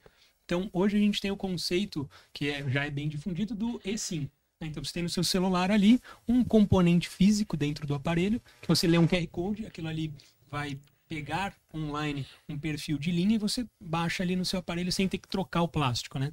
Então, 0.45 0.69
hoje 0.73 0.97
a 0.97 1.01
gente 1.01 1.21
tem 1.21 1.31
o 1.31 1.37
conceito, 1.37 2.11
que 2.33 2.49
é, 2.49 2.69
já 2.71 2.87
é 2.87 2.91
bem 2.91 3.09
difundido, 3.09 3.55
do 3.55 3.81
eSIM. 3.85 4.23
Né? 4.61 4.69
Então, 4.69 4.83
você 4.83 4.95
tem 4.95 5.03
no 5.03 5.09
seu 5.09 5.23
celular 5.23 5.71
ali 5.71 6.01
um 6.27 6.43
componente 6.43 7.09
físico 7.09 7.57
dentro 7.57 7.87
do 7.87 7.95
aparelho, 7.95 8.41
que 8.61 8.67
você 8.67 8.87
lê 8.87 8.99
um 8.99 9.07
QR 9.07 9.27
Code, 9.29 9.67
aquilo 9.67 9.89
ali 9.89 10.13
vai 10.51 10.79
pegar 11.09 11.55
online 11.75 12.27
um 12.49 12.59
perfil 12.59 12.99
de 12.99 13.11
linha 13.11 13.37
e 13.37 13.39
você 13.39 13.67
baixa 13.81 14.23
ali 14.23 14.37
no 14.37 14.45
seu 14.45 14.59
aparelho 14.59 14.91
sem 14.91 15.09
ter 15.09 15.19
que 15.19 15.29
trocar 15.29 15.63
o 15.63 15.69
plástico, 15.69 16.19
né? 16.19 16.33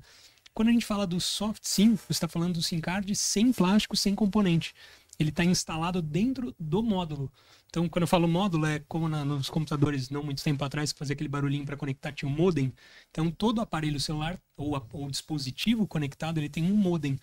Quando 0.55 0.69
a 0.69 0.71
gente 0.71 0.85
fala 0.85 1.05
do 1.05 1.19
soft 1.19 1.65
SIM, 1.65 1.97
você 1.97 2.13
está 2.13 2.29
falando 2.29 2.53
do 2.53 2.63
SIM 2.63 2.79
card 2.79 3.13
sem 3.13 3.51
plástico, 3.51 3.97
sem 3.97 4.15
componente. 4.15 4.73
Ele 5.19 5.27
está 5.27 5.43
instalado 5.43 6.01
dentro 6.01 6.55
do 6.57 6.81
módulo. 6.81 7.29
Então, 7.67 7.89
quando 7.89 8.03
eu 8.03 8.07
falo 8.07 8.25
módulo, 8.25 8.65
é 8.65 8.79
como 8.87 9.09
na, 9.09 9.25
nos 9.25 9.49
computadores 9.49 10.09
não 10.09 10.23
muito 10.23 10.41
tempo 10.41 10.63
atrás, 10.63 10.93
que 10.93 10.99
fazia 10.99 11.11
aquele 11.13 11.27
barulhinho 11.27 11.65
para 11.65 11.75
conectar, 11.75 12.13
tinha 12.13 12.29
um 12.29 12.33
modem. 12.33 12.71
Então, 13.11 13.29
todo 13.29 13.59
aparelho 13.59 13.99
celular 13.99 14.39
ou, 14.55 14.81
ou 14.93 15.11
dispositivo 15.11 15.85
conectado, 15.85 16.37
ele 16.37 16.47
tem 16.47 16.63
um 16.63 16.77
modem. 16.77 17.19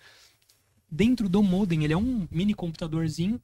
Dentro 0.87 1.27
do 1.27 1.41
modem, 1.41 1.83
ele 1.83 1.93
é 1.93 1.97
um 1.97 2.27
mini 2.29 2.53
computadorzinho 2.53 3.41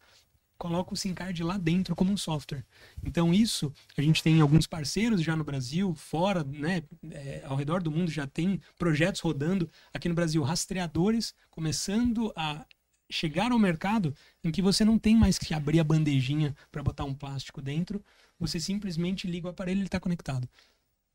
coloca 0.60 0.94
o 0.94 0.98
SIM 0.98 1.14
card 1.14 1.42
lá 1.42 1.58
dentro 1.58 1.96
como 1.96 2.12
um 2.12 2.18
software. 2.18 2.64
Então 3.04 3.34
isso 3.34 3.74
a 3.98 4.02
gente 4.02 4.22
tem 4.22 4.42
alguns 4.42 4.68
parceiros 4.68 5.24
já 5.24 5.36
no 5.36 5.44
Brasil, 5.44 5.96
fora, 5.96 6.44
né, 6.44 6.84
é, 7.10 7.42
ao 7.46 7.56
redor 7.56 7.82
do 7.82 7.90
mundo 7.90 8.12
já 8.12 8.28
tem 8.28 8.62
projetos 8.78 9.22
rodando. 9.22 9.72
Aqui 9.94 10.10
no 10.10 10.14
Brasil, 10.14 10.44
rastreadores 10.44 11.34
começando 11.50 12.32
a 12.36 12.66
chegar 13.10 13.52
ao 13.52 13.58
mercado 13.58 14.14
em 14.44 14.52
que 14.52 14.62
você 14.62 14.86
não 14.86 15.00
tem 15.00 15.16
mais 15.16 15.40
que 15.40 15.54
abrir 15.54 15.80
a 15.80 15.84
bandejinha 15.84 16.56
para 16.72 16.84
botar 16.84 17.06
um 17.06 17.16
plástico 17.16 17.62
dentro, 17.62 18.04
você 18.38 18.60
simplesmente 18.60 19.28
liga 19.28 19.48
o 19.48 19.50
aparelho 19.50 19.78
e 19.78 19.82
ele 19.82 19.88
está 19.88 20.00
conectado. 20.00 20.48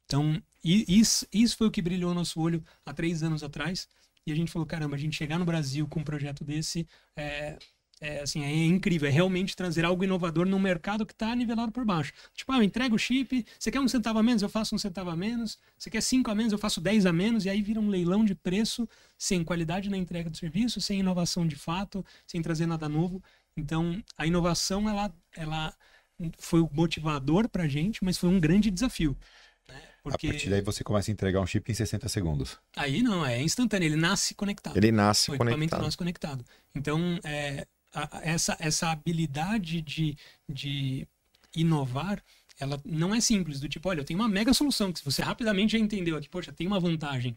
Então, 0.06 0.42
isso, 0.62 1.26
isso 1.32 1.56
foi 1.56 1.68
o 1.68 1.70
que 1.70 1.80
brilhou 1.80 2.10
no 2.10 2.20
nosso 2.20 2.40
olho 2.40 2.62
há 2.84 2.92
três 2.92 3.22
anos 3.22 3.42
atrás. 3.42 3.88
E 4.26 4.32
a 4.32 4.34
gente 4.34 4.50
falou, 4.50 4.66
caramba, 4.66 4.96
a 4.96 4.98
gente 4.98 5.16
chegar 5.16 5.38
no 5.38 5.44
Brasil 5.44 5.86
com 5.86 6.00
um 6.00 6.04
projeto 6.04 6.44
desse, 6.44 6.86
é, 7.16 7.58
é, 8.00 8.20
assim, 8.20 8.42
é 8.44 8.66
incrível. 8.66 9.08
É 9.08 9.12
realmente 9.12 9.56
trazer 9.56 9.84
algo 9.84 10.04
inovador 10.04 10.46
num 10.46 10.58
mercado 10.58 11.06
que 11.06 11.12
está 11.12 11.34
nivelado 11.34 11.72
por 11.72 11.84
baixo. 11.84 12.12
Tipo, 12.34 12.52
ah, 12.52 12.58
eu 12.58 12.62
entrego 12.62 12.96
o 12.96 12.98
chip, 12.98 13.44
você 13.58 13.70
quer 13.70 13.80
um 13.80 13.88
centavo 13.88 14.18
a 14.18 14.22
menos, 14.22 14.42
eu 14.42 14.48
faço 14.48 14.74
um 14.74 14.78
centavo 14.78 15.10
a 15.10 15.16
menos. 15.16 15.58
Você 15.78 15.90
quer 15.90 16.00
cinco 16.00 16.30
a 16.30 16.34
menos, 16.34 16.52
eu 16.52 16.58
faço 16.58 16.80
dez 16.80 17.06
a 17.06 17.12
menos. 17.12 17.44
E 17.44 17.50
aí 17.50 17.62
vira 17.62 17.80
um 17.80 17.88
leilão 17.88 18.24
de 18.24 18.34
preço 18.34 18.88
sem 19.16 19.44
qualidade 19.44 19.88
na 19.88 19.96
entrega 19.96 20.28
do 20.28 20.36
serviço, 20.36 20.80
sem 20.80 21.00
inovação 21.00 21.46
de 21.46 21.56
fato, 21.56 22.04
sem 22.26 22.42
trazer 22.42 22.66
nada 22.66 22.88
novo. 22.88 23.22
Então, 23.56 24.02
a 24.18 24.26
inovação, 24.26 24.88
ela, 24.88 25.12
ela 25.36 25.74
foi 26.38 26.60
o 26.60 26.68
motivador 26.72 27.48
para 27.48 27.64
a 27.64 27.68
gente, 27.68 28.04
mas 28.04 28.18
foi 28.18 28.28
um 28.28 28.40
grande 28.40 28.70
desafio. 28.70 29.16
Né? 29.68 29.80
Porque... 30.02 30.26
A 30.26 30.30
partir 30.30 30.50
daí 30.50 30.60
você 30.60 30.82
começa 30.82 31.10
a 31.10 31.12
entregar 31.12 31.40
um 31.40 31.46
chip 31.46 31.70
em 31.70 31.74
60 31.74 32.08
segundos. 32.08 32.58
Aí 32.76 33.02
não, 33.02 33.24
é 33.24 33.40
instantâneo, 33.40 33.86
ele 33.86 33.96
nasce 33.96 34.34
conectado. 34.34 34.76
Ele 34.76 34.90
nasce 34.90 35.30
o 35.30 35.36
conectado. 35.36 35.48
O 35.48 35.62
equipamento 35.62 35.84
nasce 35.84 35.96
conectado. 35.96 36.44
Então, 36.74 37.18
é, 37.22 37.66
essa, 38.22 38.56
essa 38.58 38.90
habilidade 38.90 39.80
de, 39.80 40.16
de 40.48 41.06
inovar, 41.54 42.22
ela 42.58 42.80
não 42.84 43.14
é 43.14 43.20
simples, 43.20 43.60
do 43.60 43.68
tipo, 43.68 43.88
olha, 43.88 44.00
eu 44.00 44.04
tenho 44.04 44.18
uma 44.18 44.28
mega 44.28 44.52
solução 44.52 44.92
que 44.92 45.04
você 45.04 45.22
rapidamente 45.22 45.72
já 45.72 45.78
entendeu 45.78 46.16
aqui, 46.16 46.28
poxa, 46.28 46.52
tem 46.52 46.66
uma 46.66 46.80
vantagem. 46.80 47.36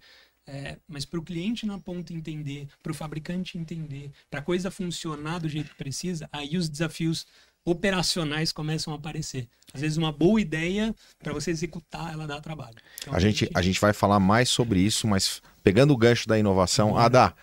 É, 0.49 0.77
mas 0.87 1.03
para 1.03 1.19
o 1.19 1.23
cliente 1.23 1.65
na 1.65 1.77
ponta 1.77 2.13
entender, 2.13 2.69
para 2.81 2.91
o 2.91 2.95
fabricante 2.95 3.57
entender, 3.57 4.11
para 4.29 4.39
a 4.39 4.43
coisa 4.43 4.71
funcionar 4.71 5.39
do 5.39 5.49
jeito 5.49 5.71
que 5.71 5.75
precisa, 5.75 6.29
aí 6.31 6.55
os 6.55 6.69
desafios 6.69 7.27
operacionais 7.65 8.53
começam 8.53 8.93
a 8.93 8.95
aparecer. 8.95 9.49
Às 9.73 9.81
vezes 9.81 9.97
uma 9.97 10.11
boa 10.11 10.39
ideia 10.39 10.95
para 11.19 11.33
você 11.33 11.51
executar, 11.51 12.13
ela 12.13 12.25
dá 12.25 12.39
trabalho. 12.39 12.77
Então, 13.01 13.13
a, 13.13 13.19
gente, 13.19 13.49
a 13.53 13.61
gente 13.61 13.81
vai 13.81 13.91
falar 13.91 14.21
mais 14.21 14.47
sobre 14.47 14.79
isso, 14.79 15.05
mas 15.05 15.41
pegando 15.61 15.91
o 15.91 15.97
gancho 15.97 16.29
da 16.29 16.39
inovação, 16.39 16.91
uhum. 16.91 16.97
Adá, 16.97 17.33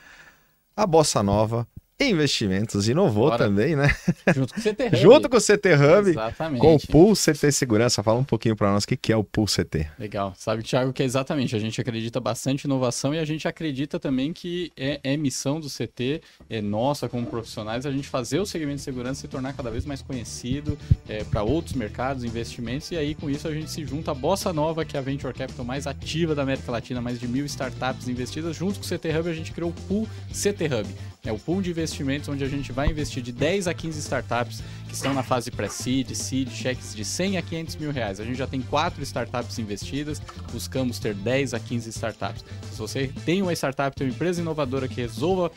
a 0.75 0.87
bossa 0.87 1.23
nova 1.23 1.69
Investimentos 2.01 2.89
inovou 2.89 3.31
Bora. 3.31 3.45
também, 3.45 3.77
né? 3.77 3.89
Junto 4.35 4.53
com 4.53 4.61
o 4.61 4.63
CT 4.63 4.83
Hub. 4.91 4.97
Junto 4.97 5.29
com 5.29 5.37
o 5.37 5.41
CT 5.41 5.75
Hub. 5.75 6.11
Exatamente. 6.11 6.61
Com 6.61 6.75
o 6.75 6.81
Pool 6.81 7.15
CT 7.15 7.53
Segurança. 7.53 8.03
Fala 8.03 8.19
um 8.19 8.25
pouquinho 8.25 8.57
para 8.57 8.73
nós 8.73 8.83
o 8.83 8.87
que 8.87 9.13
é 9.13 9.17
o 9.17 9.23
Pool 9.23 9.47
CT. 9.47 9.87
Legal. 9.97 10.35
Sabe, 10.37 10.65
Thiago, 10.65 10.93
que 10.93 11.05
é 11.05 11.07
exatamente. 11.07 11.55
A 11.55 11.59
gente 11.59 11.81
acredita 11.81 12.19
bastante 12.19 12.65
em 12.65 12.67
inovação 12.67 13.15
e 13.15 13.19
a 13.21 13.25
gente 13.25 13.47
acredita 13.47 14.01
também 14.01 14.33
que 14.33 14.73
é, 14.77 14.99
é 15.05 15.17
missão 15.17 15.61
do 15.61 15.69
CT, 15.69 16.21
é 16.51 16.61
nossa 16.61 17.09
como 17.09 17.27
profissionais, 17.27 17.87
a 17.87 17.93
gente 17.93 18.09
fazer 18.09 18.41
o 18.41 18.47
segmento 18.47 18.79
de 18.79 18.83
segurança 18.83 19.21
se 19.21 19.29
tornar 19.29 19.53
cada 19.53 19.71
vez 19.71 19.87
mais 19.87 20.03
conhecido 20.03 20.77
é, 21.09 21.23
para 21.23 21.45
outros 21.45 21.75
mercados, 21.75 22.25
investimentos. 22.25 22.91
E 22.91 22.97
aí, 22.97 23.15
com 23.15 23.31
isso, 23.31 23.47
a 23.47 23.55
gente 23.55 23.71
se 23.71 23.85
junta 23.85 24.11
à 24.11 24.15
Bossa 24.15 24.53
Nova, 24.53 24.85
que 24.85 24.97
é 24.97 24.99
a 24.99 25.03
Venture 25.03 25.33
Capital 25.33 25.65
mais 25.65 25.87
ativa 25.87 26.35
da 26.35 26.43
América 26.43 26.73
Latina, 26.73 27.01
mais 27.01 27.21
de 27.21 27.29
mil 27.29 27.47
startups 27.47 28.09
investidas. 28.09 28.57
Junto 28.57 28.81
com 28.81 28.85
o 28.85 28.89
CT 28.89 29.17
Hub, 29.17 29.31
a 29.31 29.35
gente 29.35 29.53
criou 29.53 29.71
o 29.71 29.73
Pool 29.73 30.09
CT 30.33 30.65
Hub. 30.65 30.89
É 31.25 31.33
o 31.33 31.39
pool 31.39 31.63
de 31.63 31.71
investimentos 31.71 31.84
onde 32.29 32.45
a 32.45 32.49
gente 32.49 32.73
vai 32.73 32.89
investir 32.89 33.23
de 33.23 33.33
10 33.33 33.69
a 33.69 33.75
15 33.75 33.99
startups 34.01 34.63
que 34.89 34.95
estão 34.95 35.13
na 35.13 35.23
fase 35.23 35.51
pré-seed, 35.51 36.15
seed, 36.15 36.51
cheques 36.51 36.95
de 36.95 37.05
100 37.05 37.39
a 37.39 37.43
500 37.43 37.77
mil 37.77 37.91
reais. 37.91 38.21
A 38.21 38.25
gente 38.25 38.37
já 38.37 38.47
tem 38.47 38.63
quatro 38.63 39.03
startups 39.03 39.59
investidas, 39.59 40.21
buscamos 40.53 40.99
ter 40.99 41.15
10 41.15 41.55
a 41.55 41.61
15 41.61 41.91
startups. 41.91 42.45
Se 42.71 42.79
você 42.79 43.13
tem 43.25 43.43
uma 43.43 43.53
startup, 43.53 43.97
tem 43.97 44.07
uma 44.07 44.15
empresa 44.15 44.41
inovadora 44.41 44.89
que 44.89 45.01
resolva 45.01 45.51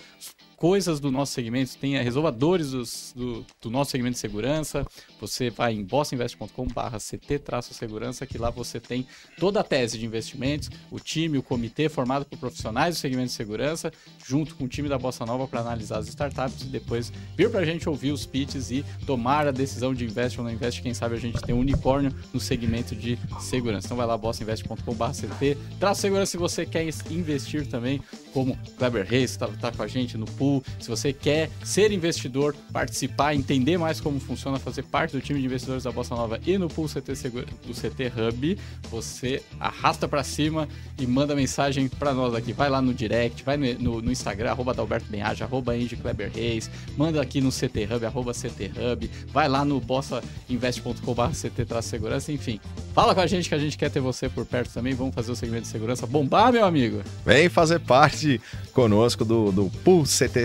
coisas 0.57 0.99
do 0.99 1.11
nosso 1.11 1.33
segmento, 1.33 1.77
tem 1.77 1.95
resolvadores 2.01 2.71
dos, 2.71 3.13
do, 3.15 3.45
do, 3.61 3.69
nosso 3.69 3.91
segmento 3.91 4.15
de 4.15 4.19
segurança. 4.19 4.85
Você 5.21 5.51
vai 5.51 5.73
em 5.73 5.83
bossainvest.com.br 5.83 6.97
CT-segurança, 6.97 8.25
que 8.25 8.39
lá 8.39 8.49
você 8.49 8.79
tem 8.79 9.07
toda 9.39 9.59
a 9.59 9.63
tese 9.63 9.99
de 9.99 10.05
investimentos, 10.05 10.69
o 10.89 10.99
time, 10.99 11.37
o 11.37 11.43
comitê 11.43 11.87
formado 11.87 12.25
por 12.25 12.39
profissionais 12.39 12.95
do 12.95 12.99
segmento 12.99 13.27
de 13.27 13.33
segurança, 13.33 13.93
junto 14.25 14.55
com 14.55 14.65
o 14.65 14.67
time 14.67 14.89
da 14.89 14.97
Bossa 14.97 15.25
Nova 15.27 15.47
para 15.47 15.59
analisar 15.59 15.99
as 15.99 16.07
startups 16.07 16.63
e 16.63 16.65
depois 16.65 17.13
vir 17.35 17.51
para 17.51 17.59
a 17.59 17.65
gente 17.65 17.87
ouvir 17.87 18.11
os 18.11 18.25
pitches 18.25 18.71
e 18.71 18.83
tomar 19.05 19.47
a 19.47 19.51
decisão 19.51 19.93
de 19.93 20.05
investe 20.05 20.39
ou 20.39 20.43
não 20.43 20.51
investe. 20.51 20.81
Quem 20.81 20.93
sabe 20.93 21.15
a 21.15 21.19
gente 21.19 21.39
tem 21.39 21.53
um 21.53 21.59
unicórnio 21.59 22.11
no 22.33 22.39
segmento 22.39 22.95
de 22.95 23.17
segurança. 23.39 23.85
Então 23.85 23.97
vai 23.97 24.07
lá, 24.07 24.17
bossainvest.com.br 24.17 25.05
CT-segurança 25.05 26.31
se 26.31 26.37
você 26.37 26.65
quer 26.65 26.83
investir 27.11 27.67
também, 27.67 28.01
como 28.33 28.57
Kleber 28.75 29.05
Reis 29.07 29.31
está 29.31 29.47
tá 29.47 29.71
com 29.71 29.83
a 29.83 29.87
gente 29.87 30.17
no 30.17 30.25
pool 30.25 30.46
Se 30.79 30.89
você 30.89 31.13
quer 31.13 31.49
ser 31.63 31.91
investidor, 31.91 32.55
participar, 32.71 33.35
entender 33.35 33.77
mais 33.77 33.99
como 33.99 34.19
funciona, 34.19 34.59
fazer 34.59 34.83
parte 34.83 35.11
do 35.11 35.21
time 35.21 35.39
de 35.39 35.45
investidores 35.45 35.83
da 35.83 35.91
Bossa 35.91 36.15
Nova 36.15 36.39
e 36.45 36.57
no 36.57 36.67
Pool 36.67 36.87
CT 36.87 37.13
do 37.65 37.73
CT 37.73 38.11
Hub, 38.15 38.57
você 38.89 39.43
arrasta 39.59 40.07
para 40.07 40.23
cima 40.23 40.67
e 40.99 41.05
manda 41.05 41.35
mensagem 41.35 41.87
para 41.87 42.13
nós 42.13 42.33
aqui. 42.33 42.53
Vai 42.53 42.69
lá 42.69 42.81
no 42.81 42.93
direct, 42.93 43.43
vai 43.43 43.57
no, 43.57 44.01
no, 44.01 44.11
Instagram, 44.11 44.51
arroba 44.51 44.73
Dalberto 44.73 45.09
Benhaja, 45.09 45.45
arroba 45.45 45.73
Kleber 46.01 46.31
Reis, 46.33 46.69
manda 46.97 47.21
aqui 47.21 47.41
no 47.41 47.51
CT 47.51 47.87
Hub, 47.91 48.05
arroba 48.05 48.33
CT 48.33 48.71
Hub, 48.75 49.09
vai 49.31 49.47
lá 49.47 49.63
no 49.63 49.79
bossainvest.com.br 49.79 51.31
CT 51.31 51.65
segurança, 51.81 52.31
enfim. 52.31 52.59
Fala 52.93 53.13
com 53.13 53.21
a 53.21 53.27
gente 53.27 53.47
que 53.47 53.55
a 53.55 53.59
gente 53.59 53.77
quer 53.77 53.91
ter 53.91 53.99
você 53.99 54.27
por 54.27 54.45
perto 54.45 54.73
também. 54.73 54.93
Vamos 54.93 55.13
fazer 55.13 55.31
o 55.31 55.35
segmento 55.35 55.63
de 55.63 55.67
segurança 55.67 56.07
bombar, 56.07 56.51
meu 56.51 56.65
amigo. 56.65 57.01
Vem 57.25 57.49
fazer 57.49 57.79
parte 57.79 58.41
conosco 58.73 59.23
do, 59.23 59.51
do 59.51 59.69
Pool 59.83 60.03
CT 60.03 60.36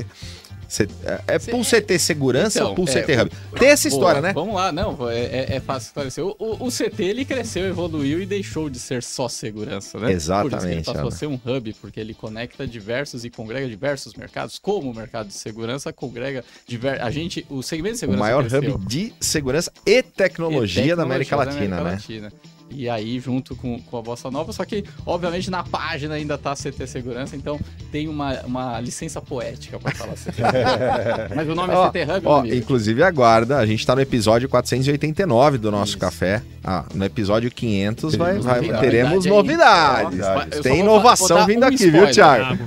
É, 1.05 1.35
é 1.35 1.38
Pool 1.38 1.62
CT 1.62 1.98
Segurança 1.98 2.59
então, 2.59 2.70
ou 2.70 2.74
Pool 2.74 2.88
é, 2.88 3.02
CT 3.02 3.20
Hub? 3.20 3.33
Tem 3.59 3.68
essa 3.68 3.88
história, 3.88 4.20
boa, 4.20 4.28
né? 4.28 4.33
Vamos 4.33 4.55
lá, 4.55 4.72
não, 4.72 5.11
é, 5.11 5.20
é, 5.20 5.57
é 5.57 5.61
fácil 5.61 5.88
esclarecer. 5.88 6.24
O, 6.24 6.35
o, 6.38 6.66
o, 6.66 6.70
CT 6.70 7.02
ele 7.02 7.25
cresceu, 7.27 7.64
evoluiu 7.67 8.23
e 8.23 8.27
deixou 8.27 8.71
de 8.71 8.79
ser 8.79 9.02
só 9.02 9.29
segurança, 9.29 9.98
né? 9.98 10.12
Exatamente. 10.12 10.50
Por 10.50 10.58
isso 10.58 10.69
ele 10.69 10.85
passou 10.85 11.08
a 11.08 11.10
ser 11.10 11.27
um 11.27 11.35
hub, 11.35 11.75
porque 11.75 12.00
ele 12.00 12.14
conecta 12.14 12.67
diversos 12.67 13.25
e 13.25 13.31
congrega 13.31 13.69
diversos 13.69 14.14
mercados, 14.14 14.58
como 14.58 14.90
o 14.90 14.94
mercado 14.94 15.27
de 15.27 15.35
segurança 15.35 15.92
congrega 15.92 16.42
diver... 16.67 17.02
a 17.02 17.10
gente, 17.10 17.44
o 17.50 17.62
segmento 17.62 17.94
de 17.94 18.00
segurança. 18.00 18.23
O 18.23 18.27
maior 18.27 18.46
cresceu. 18.46 18.75
hub 18.75 18.87
de 18.87 19.12
segurança 19.21 19.71
e 19.85 20.02
tecnologia, 20.02 20.02
e 20.02 20.87
tecnologia 20.87 20.96
da 20.96 21.02
América 21.02 21.37
Latina, 21.37 21.77
da 21.77 21.83
América 21.83 22.12
né? 22.12 22.31
Latina. 22.31 22.33
E 22.77 22.88
aí, 22.88 23.18
junto 23.20 23.54
com, 23.56 23.81
com 23.81 23.96
a 23.96 24.02
Bossa 24.02 24.31
Nova, 24.31 24.52
só 24.52 24.64
que, 24.64 24.85
obviamente, 25.06 25.50
na 25.50 25.62
página 25.62 26.14
ainda 26.14 26.38
tá 26.38 26.54
CT 26.54 26.87
Segurança, 26.87 27.37
então 27.37 27.58
tem 27.90 28.08
uma, 28.08 28.40
uma 28.42 28.81
licença 28.81 29.20
poética 29.20 29.79
para 29.79 29.92
falar 29.92 30.14
CT 30.14 30.42
Mas 31.35 31.48
o 31.48 31.54
nome 31.54 31.73
é 31.73 31.88
CT 31.88 32.12
Hub, 32.12 32.27
ó, 32.27 32.44
Inclusive, 32.44 33.02
aguarda, 33.02 33.58
a 33.58 33.66
gente 33.66 33.87
tá 33.87 33.94
no 33.94 34.00
episódio 34.00 34.48
489 34.48 35.58
do 35.58 35.70
nosso 35.70 35.92
Isso. 35.92 35.98
café. 35.98 36.42
Ah, 36.64 36.85
no 36.94 37.04
episódio 37.04 37.50
500 37.50 38.14
vai, 38.14 38.38
vai, 38.38 38.81
teremos 38.81 39.25
novidades. 39.27 40.18
novidades. 40.18 40.60
Tem 40.60 40.81
inovação 40.81 41.44
vindo 41.44 41.64
um 41.64 41.66
aqui, 41.66 41.87
spoiler, 41.87 42.04
viu, 42.04 42.14
Thiago? 42.14 42.58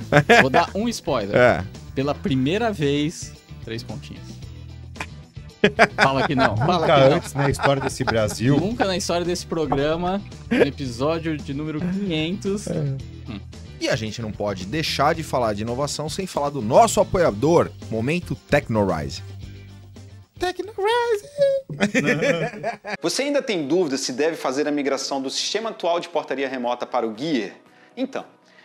Vou 0.42 0.50
dar 0.50 0.70
um 0.74 0.88
spoiler. 0.88 1.36
É. 1.46 1.62
Pela 1.94 2.14
primeira 2.14 2.72
vez, 2.72 3.32
três 3.64 3.82
pontinhos. 3.82 4.35
Fala 5.96 6.26
que 6.26 6.34
não. 6.34 6.56
Fala 6.56 6.80
Nunca 6.80 6.94
que 6.94 7.14
antes 7.14 7.34
não. 7.34 7.42
na 7.42 7.50
história 7.50 7.82
desse 7.82 8.04
Brasil. 8.04 8.58
Nunca 8.58 8.84
na 8.84 8.96
história 8.96 9.24
desse 9.24 9.46
programa, 9.46 10.22
no 10.50 10.62
episódio 10.62 11.36
de 11.36 11.54
número 11.54 11.80
500. 11.80 12.66
É. 12.68 12.72
Hum. 13.28 13.40
E 13.80 13.88
a 13.88 13.96
gente 13.96 14.22
não 14.22 14.32
pode 14.32 14.66
deixar 14.66 15.14
de 15.14 15.22
falar 15.22 15.52
de 15.52 15.62
inovação 15.62 16.08
sem 16.08 16.26
falar 16.26 16.50
do 16.50 16.62
nosso 16.62 17.00
apoiador, 17.00 17.70
Momento 17.90 18.34
Technorise. 18.34 19.22
Technorise! 20.38 21.24
Você 23.02 23.22
ainda 23.22 23.42
tem 23.42 23.66
dúvida 23.66 23.96
se 23.96 24.12
deve 24.12 24.36
fazer 24.36 24.66
a 24.66 24.70
migração 24.70 25.20
do 25.20 25.30
sistema 25.30 25.70
atual 25.70 26.00
de 26.00 26.08
portaria 26.08 26.48
remota 26.48 26.86
para 26.86 27.06
o 27.06 27.16
Gear? 27.16 27.52
Então, 27.96 28.24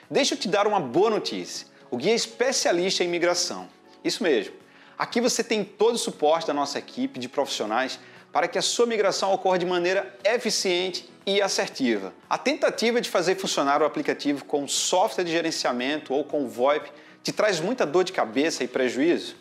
deixa 0.09 0.33
eu 0.33 0.37
te 0.37 0.47
dar 0.47 0.67
uma 0.67 0.79
boa 0.79 1.09
notícia. 1.09 1.67
O 1.89 1.99
Gear 1.99 2.13
é 2.13 2.15
especialista 2.15 3.03
em 3.03 3.07
migração. 3.07 3.67
Isso 4.03 4.23
mesmo. 4.23 4.53
Aqui 5.01 5.19
você 5.19 5.43
tem 5.43 5.63
todo 5.63 5.95
o 5.95 5.97
suporte 5.97 6.45
da 6.45 6.53
nossa 6.53 6.77
equipe 6.77 7.19
de 7.19 7.27
profissionais 7.27 7.99
para 8.31 8.47
que 8.47 8.59
a 8.59 8.61
sua 8.61 8.85
migração 8.85 9.33
ocorra 9.33 9.57
de 9.57 9.65
maneira 9.65 10.15
eficiente 10.23 11.09
e 11.25 11.41
assertiva. 11.41 12.13
A 12.29 12.37
tentativa 12.37 13.01
de 13.01 13.09
fazer 13.09 13.33
funcionar 13.33 13.81
o 13.81 13.85
aplicativo 13.85 14.45
com 14.45 14.67
software 14.67 15.23
de 15.23 15.31
gerenciamento 15.31 16.13
ou 16.13 16.23
com 16.23 16.47
VoIP 16.47 16.91
te 17.23 17.31
traz 17.31 17.59
muita 17.59 17.83
dor 17.83 18.03
de 18.03 18.11
cabeça 18.11 18.63
e 18.63 18.67
prejuízo? 18.67 19.35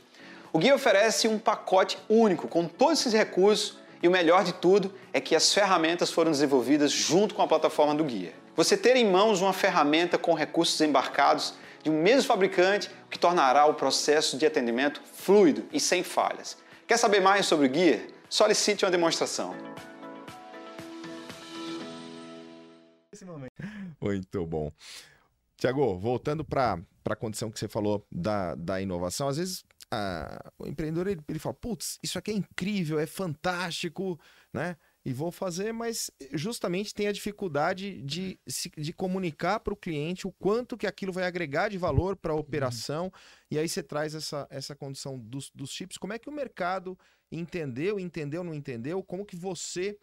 O 0.50 0.58
Guia 0.58 0.74
oferece 0.74 1.28
um 1.28 1.38
pacote 1.38 1.98
único 2.08 2.48
com 2.48 2.64
todos 2.64 3.00
esses 3.00 3.12
recursos 3.12 3.76
e 4.02 4.08
o 4.08 4.10
melhor 4.10 4.44
de 4.44 4.54
tudo 4.54 4.90
é 5.12 5.20
que 5.20 5.36
as 5.36 5.52
ferramentas 5.52 6.10
foram 6.10 6.30
desenvolvidas 6.30 6.90
junto 6.90 7.34
com 7.34 7.42
a 7.42 7.46
plataforma 7.46 7.94
do 7.94 8.04
Guia. 8.04 8.32
Você 8.56 8.78
ter 8.78 8.96
em 8.96 9.04
mãos 9.04 9.42
uma 9.42 9.52
ferramenta 9.52 10.16
com 10.16 10.32
recursos 10.32 10.80
embarcados 10.80 11.52
de 11.82 11.90
um 11.90 12.02
mesmo 12.02 12.28
fabricante, 12.28 12.90
o 13.06 13.08
que 13.08 13.18
tornará 13.18 13.66
o 13.66 13.74
processo 13.74 14.36
de 14.36 14.46
atendimento 14.46 15.00
fluido 15.12 15.66
e 15.72 15.80
sem 15.80 16.02
falhas. 16.02 16.56
Quer 16.86 16.96
saber 16.96 17.20
mais 17.20 17.46
sobre 17.46 17.68
o 17.68 17.74
Gear? 17.74 18.00
Solicite 18.28 18.84
uma 18.84 18.90
demonstração. 18.90 19.54
Muito 24.00 24.46
bom. 24.46 24.72
Tiago, 25.56 25.98
voltando 25.98 26.44
para 26.44 26.78
a 27.04 27.16
condição 27.16 27.50
que 27.50 27.58
você 27.58 27.68
falou 27.68 28.06
da, 28.10 28.54
da 28.54 28.80
inovação, 28.80 29.28
às 29.28 29.36
vezes 29.36 29.64
a, 29.90 30.52
o 30.58 30.66
empreendedor 30.66 31.08
ele, 31.08 31.20
ele 31.28 31.38
fala: 31.38 31.54
putz, 31.54 31.98
isso 32.02 32.18
aqui 32.18 32.30
é 32.30 32.34
incrível, 32.34 32.98
é 32.98 33.06
fantástico, 33.06 34.18
né? 34.52 34.76
E 35.04 35.12
vou 35.12 35.30
fazer, 35.30 35.72
mas 35.72 36.10
justamente 36.32 36.92
tem 36.92 37.08
a 37.08 37.12
dificuldade 37.12 38.02
de, 38.02 38.38
de 38.76 38.92
comunicar 38.92 39.60
para 39.60 39.72
o 39.72 39.76
cliente 39.76 40.26
o 40.26 40.32
quanto 40.32 40.76
que 40.76 40.86
aquilo 40.86 41.12
vai 41.12 41.24
agregar 41.24 41.68
de 41.68 41.78
valor 41.78 42.16
para 42.16 42.32
a 42.32 42.34
uhum. 42.34 42.40
operação. 42.40 43.04
Uhum. 43.04 43.10
E 43.50 43.58
aí 43.58 43.68
você 43.68 43.82
traz 43.82 44.14
essa, 44.14 44.46
essa 44.50 44.76
condição 44.76 45.18
dos, 45.18 45.50
dos 45.54 45.70
chips. 45.70 45.96
Como 45.96 46.12
é 46.12 46.18
que 46.18 46.28
o 46.28 46.32
mercado 46.32 46.98
entendeu, 47.32 47.98
entendeu, 47.98 48.44
não 48.44 48.52
entendeu? 48.52 49.02
Como 49.02 49.24
que 49.24 49.36
você, 49.36 49.98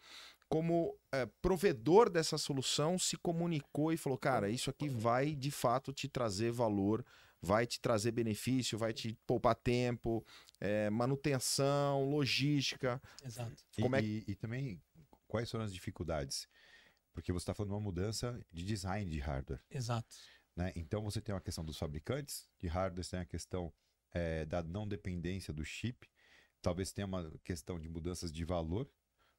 como 0.49 0.97
é, 1.11 1.27
provedor 1.43 2.09
dessa 2.09 2.37
solução, 2.37 2.97
se 2.97 3.17
comunicou 3.17 3.93
e 3.93 3.97
falou, 3.97 4.17
cara, 4.17 4.49
isso 4.49 4.71
aqui 4.71 4.89
vai 4.89 5.35
de 5.35 5.51
fato 5.51 5.93
te 5.93 6.07
trazer 6.07 6.51
valor 6.51 7.05
vai 7.39 7.67
te 7.67 7.79
trazer 7.79 8.11
benefício, 8.11 8.77
vai 8.79 8.91
te 8.91 9.17
poupar 9.25 9.55
tempo, 9.55 10.25
é, 10.59 10.89
manutenção, 10.89 12.03
logística. 12.09 13.01
Exato. 13.23 13.53
Como 13.79 13.95
e, 13.95 13.99
é... 13.99 14.01
e, 14.01 14.23
e 14.27 14.35
também 14.35 14.81
quais 15.28 15.49
foram 15.49 15.65
as 15.65 15.73
dificuldades? 15.73 16.47
Porque 17.13 17.32
você 17.32 17.43
está 17.43 17.53
falando 17.53 17.71
de 17.71 17.75
uma 17.75 17.82
mudança 17.82 18.39
de 18.51 18.63
design 18.63 19.09
de 19.09 19.19
hardware. 19.19 19.61
Exato. 19.69 20.15
Né? 20.55 20.71
Então 20.75 21.03
você 21.03 21.21
tem 21.21 21.36
a 21.36 21.41
questão 21.41 21.63
dos 21.63 21.78
fabricantes 21.78 22.49
de 22.59 22.67
hardware, 22.67 23.03
você 23.03 23.11
tem 23.11 23.19
a 23.19 23.25
questão 23.25 23.73
é, 24.11 24.45
da 24.45 24.63
não 24.63 24.88
dependência 24.88 25.53
do 25.53 25.63
chip, 25.63 26.09
talvez 26.61 26.91
tenha 26.91 27.05
uma 27.05 27.32
questão 27.43 27.80
de 27.80 27.88
mudanças 27.88 28.32
de 28.32 28.43
valor 28.43 28.89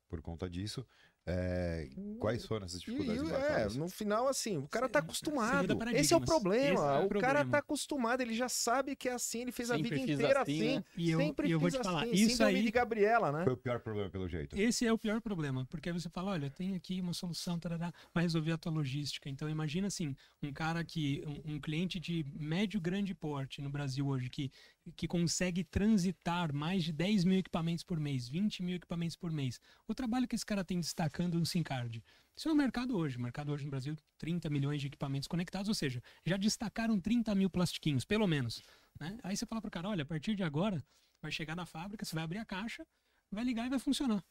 por 0.09 0.22
conta 0.22 0.49
disso. 0.49 0.86
É, 1.29 1.89
quais 2.18 2.47
foram 2.47 2.66
essas 2.66 2.81
dificuldades? 2.81 3.22
E, 3.22 3.35
é, 3.35 3.79
no 3.79 3.89
final, 3.89 4.29
assim, 4.29 4.57
o 4.57 4.68
cara 4.68 4.89
tá 4.89 5.01
acostumado. 5.01 5.79
Esse 5.95 6.14
é 6.14 6.16
o 6.16 6.20
problema. 6.20 6.97
É 6.97 7.01
o, 7.01 7.05
o 7.05 7.09
problema. 7.09 7.35
cara 7.35 7.45
tá 7.45 7.59
acostumado, 7.59 8.20
ele 8.20 8.35
já 8.35 8.49
sabe 8.49 8.97
que 8.97 9.09
é 9.09 9.12
assim, 9.12 9.43
ele 9.43 9.53
fez 9.53 9.68
sempre 9.68 9.87
a 9.87 9.91
vida 9.91 10.12
inteira 10.12 10.43
assim. 10.43 10.61
assim. 10.61 10.76
Né? 10.76 10.85
E 10.97 11.11
eu, 11.11 11.18
sempre 11.18 11.49
e 11.49 11.51
eu 11.53 11.61
vou 11.61 11.70
te 11.70 11.79
falar, 11.79 12.05
assim, 12.05 12.12
isso 12.12 12.43
aí 12.43 12.62
de 12.62 12.70
Gabriela, 12.70 13.31
né? 13.31 13.45
Foi 13.45 13.53
o 13.53 13.57
pior 13.57 13.81
problema 13.81 14.11
pelo 14.11 14.29
jeito. 14.29 14.59
Esse 14.59 14.87
é 14.87 14.93
o 14.93 14.99
pior 14.99 15.20
problema, 15.20 15.66
porque 15.68 15.93
você 15.93 16.09
fala, 16.09 16.33
olha, 16.33 16.51
tem 16.51 16.74
aqui 16.74 17.01
uma 17.01 17.12
solução, 17.12 17.59
tarará, 17.59 17.93
vai 18.14 18.24
resolver 18.24 18.53
a 18.53 18.59
tua 18.59 18.72
logística. 18.72 19.29
Então 19.29 19.49
imagina 19.49 19.87
assim, 19.87 20.16
um 20.43 20.53
cara 20.53 20.83
que 20.85 21.22
um, 21.26 21.55
um 21.55 21.61
cliente 21.61 22.01
de 22.01 22.24
médio 22.35 22.81
grande 22.81 23.14
porte 23.14 23.61
no 23.61 23.70
Brasil 23.70 24.07
hoje 24.07 24.31
que 24.31 24.51
que 24.97 25.09
consegue 25.09 25.64
transitar 25.64 26.53
mais 26.53 26.84
de 26.84 26.93
10 26.93 27.24
mil 27.24 27.39
equipamentos 27.39 27.84
por 27.84 27.99
mês, 27.99 28.28
20 28.28 28.62
mil 28.62 28.76
equipamentos 28.76 29.16
por 29.16 29.30
mês. 29.30 29.61
O 29.86 29.95
trabalho 29.95 30.26
que 30.26 30.34
esse 30.34 30.47
cara 30.47 30.64
tem 30.64 30.80
destacando 30.80 31.39
no 31.39 31.47
SimCard. 31.47 32.03
Isso 32.36 32.49
é 32.49 32.53
o 32.53 32.55
mercado 32.55 32.97
hoje. 32.97 33.16
O 33.16 33.20
mercado 33.20 33.51
hoje 33.51 33.64
no 33.64 33.70
Brasil, 33.70 33.97
30 34.18 34.49
milhões 34.49 34.80
de 34.80 34.86
equipamentos 34.86 35.26
conectados, 35.26 35.68
ou 35.68 35.74
seja, 35.74 36.03
já 36.24 36.36
destacaram 36.36 37.01
30 37.01 37.34
mil 37.34 37.51
plastiquinhos, 37.51 38.05
pelo 38.05 38.26
menos. 38.26 38.62
Né? 39.01 39.18
Aí 39.22 39.36
você 39.36 39.45
fala 39.45 39.61
para 39.61 39.68
o 39.68 39.70
cara, 39.72 39.89
olha, 39.89 40.03
a 40.03 40.07
partir 40.07 40.36
de 40.36 40.43
agora, 40.43 40.84
vai 41.20 41.32
chegar 41.32 41.57
na 41.57 41.66
fábrica, 41.66 42.05
você 42.05 42.14
vai 42.14 42.24
abrir 42.24 42.39
a 42.39 42.45
caixa, 42.45 42.86
vai 43.30 43.45
ligar 43.45 43.66
e 43.66 43.70
vai 43.70 43.78
funcionar. 43.78 44.24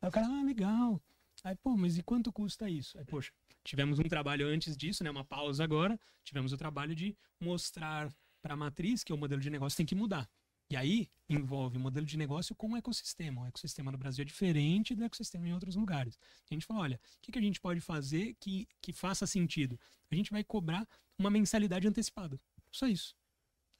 Aí 0.00 0.08
o 0.08 0.12
cara, 0.12 0.26
ah, 0.26 0.42
legal. 0.42 1.00
Aí, 1.42 1.54
pô, 1.56 1.76
mas 1.76 1.98
e 1.98 2.02
quanto 2.02 2.32
custa 2.32 2.68
isso? 2.68 2.98
Aí, 2.98 3.04
poxa, 3.04 3.32
tivemos 3.62 3.98
um 3.98 4.04
trabalho 4.04 4.46
antes 4.46 4.76
disso, 4.76 5.04
né? 5.04 5.10
Uma 5.10 5.24
pausa 5.24 5.64
agora. 5.64 5.98
Tivemos 6.22 6.52
o 6.52 6.56
trabalho 6.56 6.94
de 6.94 7.16
mostrar 7.40 8.12
para 8.44 8.52
a 8.52 8.56
matriz, 8.58 9.02
que 9.02 9.10
é 9.10 9.14
o 9.14 9.16
modelo 9.16 9.40
de 9.40 9.48
negócio, 9.48 9.74
tem 9.74 9.86
que 9.86 9.94
mudar. 9.94 10.28
E 10.70 10.76
aí 10.76 11.08
envolve 11.30 11.78
o 11.78 11.80
modelo 11.80 12.04
de 12.04 12.18
negócio 12.18 12.54
com 12.54 12.72
o 12.72 12.76
ecossistema. 12.76 13.40
O 13.40 13.46
ecossistema 13.46 13.90
no 13.90 13.96
Brasil 13.96 14.20
é 14.20 14.24
diferente 14.26 14.94
do 14.94 15.02
ecossistema 15.02 15.48
em 15.48 15.54
outros 15.54 15.76
lugares. 15.76 16.18
A 16.50 16.52
gente 16.52 16.66
fala, 16.66 16.80
olha, 16.80 16.96
o 16.96 17.22
que, 17.22 17.32
que 17.32 17.38
a 17.38 17.42
gente 17.42 17.58
pode 17.58 17.80
fazer 17.80 18.36
que, 18.38 18.68
que 18.82 18.92
faça 18.92 19.26
sentido? 19.26 19.80
A 20.10 20.14
gente 20.14 20.30
vai 20.30 20.44
cobrar 20.44 20.86
uma 21.18 21.30
mensalidade 21.30 21.88
antecipada. 21.88 22.38
Só 22.70 22.86
isso. 22.86 23.16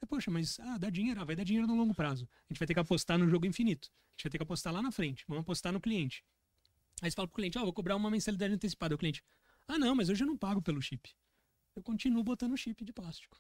É, 0.01 0.07
poxa, 0.07 0.31
mas 0.31 0.59
ah, 0.61 0.79
dá 0.79 0.89
dinheiro, 0.89 1.21
ah, 1.21 1.25
vai 1.25 1.37
dar 1.37 1.45
dinheiro 1.45 1.69
no 1.69 1.75
longo 1.75 1.95
prazo. 1.95 2.27
A 2.49 2.53
gente 2.53 2.59
vai 2.59 2.67
ter 2.67 2.73
que 2.73 2.81
apostar 2.81 3.19
no 3.19 3.29
jogo 3.29 3.45
infinito. 3.45 3.91
A 3.93 4.13
gente 4.13 4.25
vai 4.25 4.31
ter 4.31 4.39
que 4.39 4.45
apostar 4.45 4.73
lá 4.73 4.81
na 4.81 4.91
frente. 4.91 5.27
Vamos 5.29 5.43
apostar 5.43 5.75
no 5.75 5.81
cliente. 5.81 6.25
Aí 7.03 7.11
você 7.11 7.15
fala 7.15 7.29
pro 7.29 7.37
cliente, 7.37 7.59
ó, 7.59 7.61
oh, 7.61 7.65
vou 7.65 7.75
cobrar 7.75 7.97
uma 7.97 8.11
mensalidade 8.11 8.55
antecipada. 8.55 8.95
O 8.95 8.99
cliente, 8.99 9.23
ah, 9.69 9.79
não, 9.79 9.95
mas 9.95 10.09
hoje 10.09 10.25
eu 10.25 10.27
não 10.27 10.39
pago 10.39 10.63
pelo 10.63 10.81
chip. 10.81 11.11
Eu 11.77 11.83
continuo 11.83 12.25
botando 12.25 12.57
chip 12.57 12.83
de 12.83 12.95
plástico. 12.95 13.39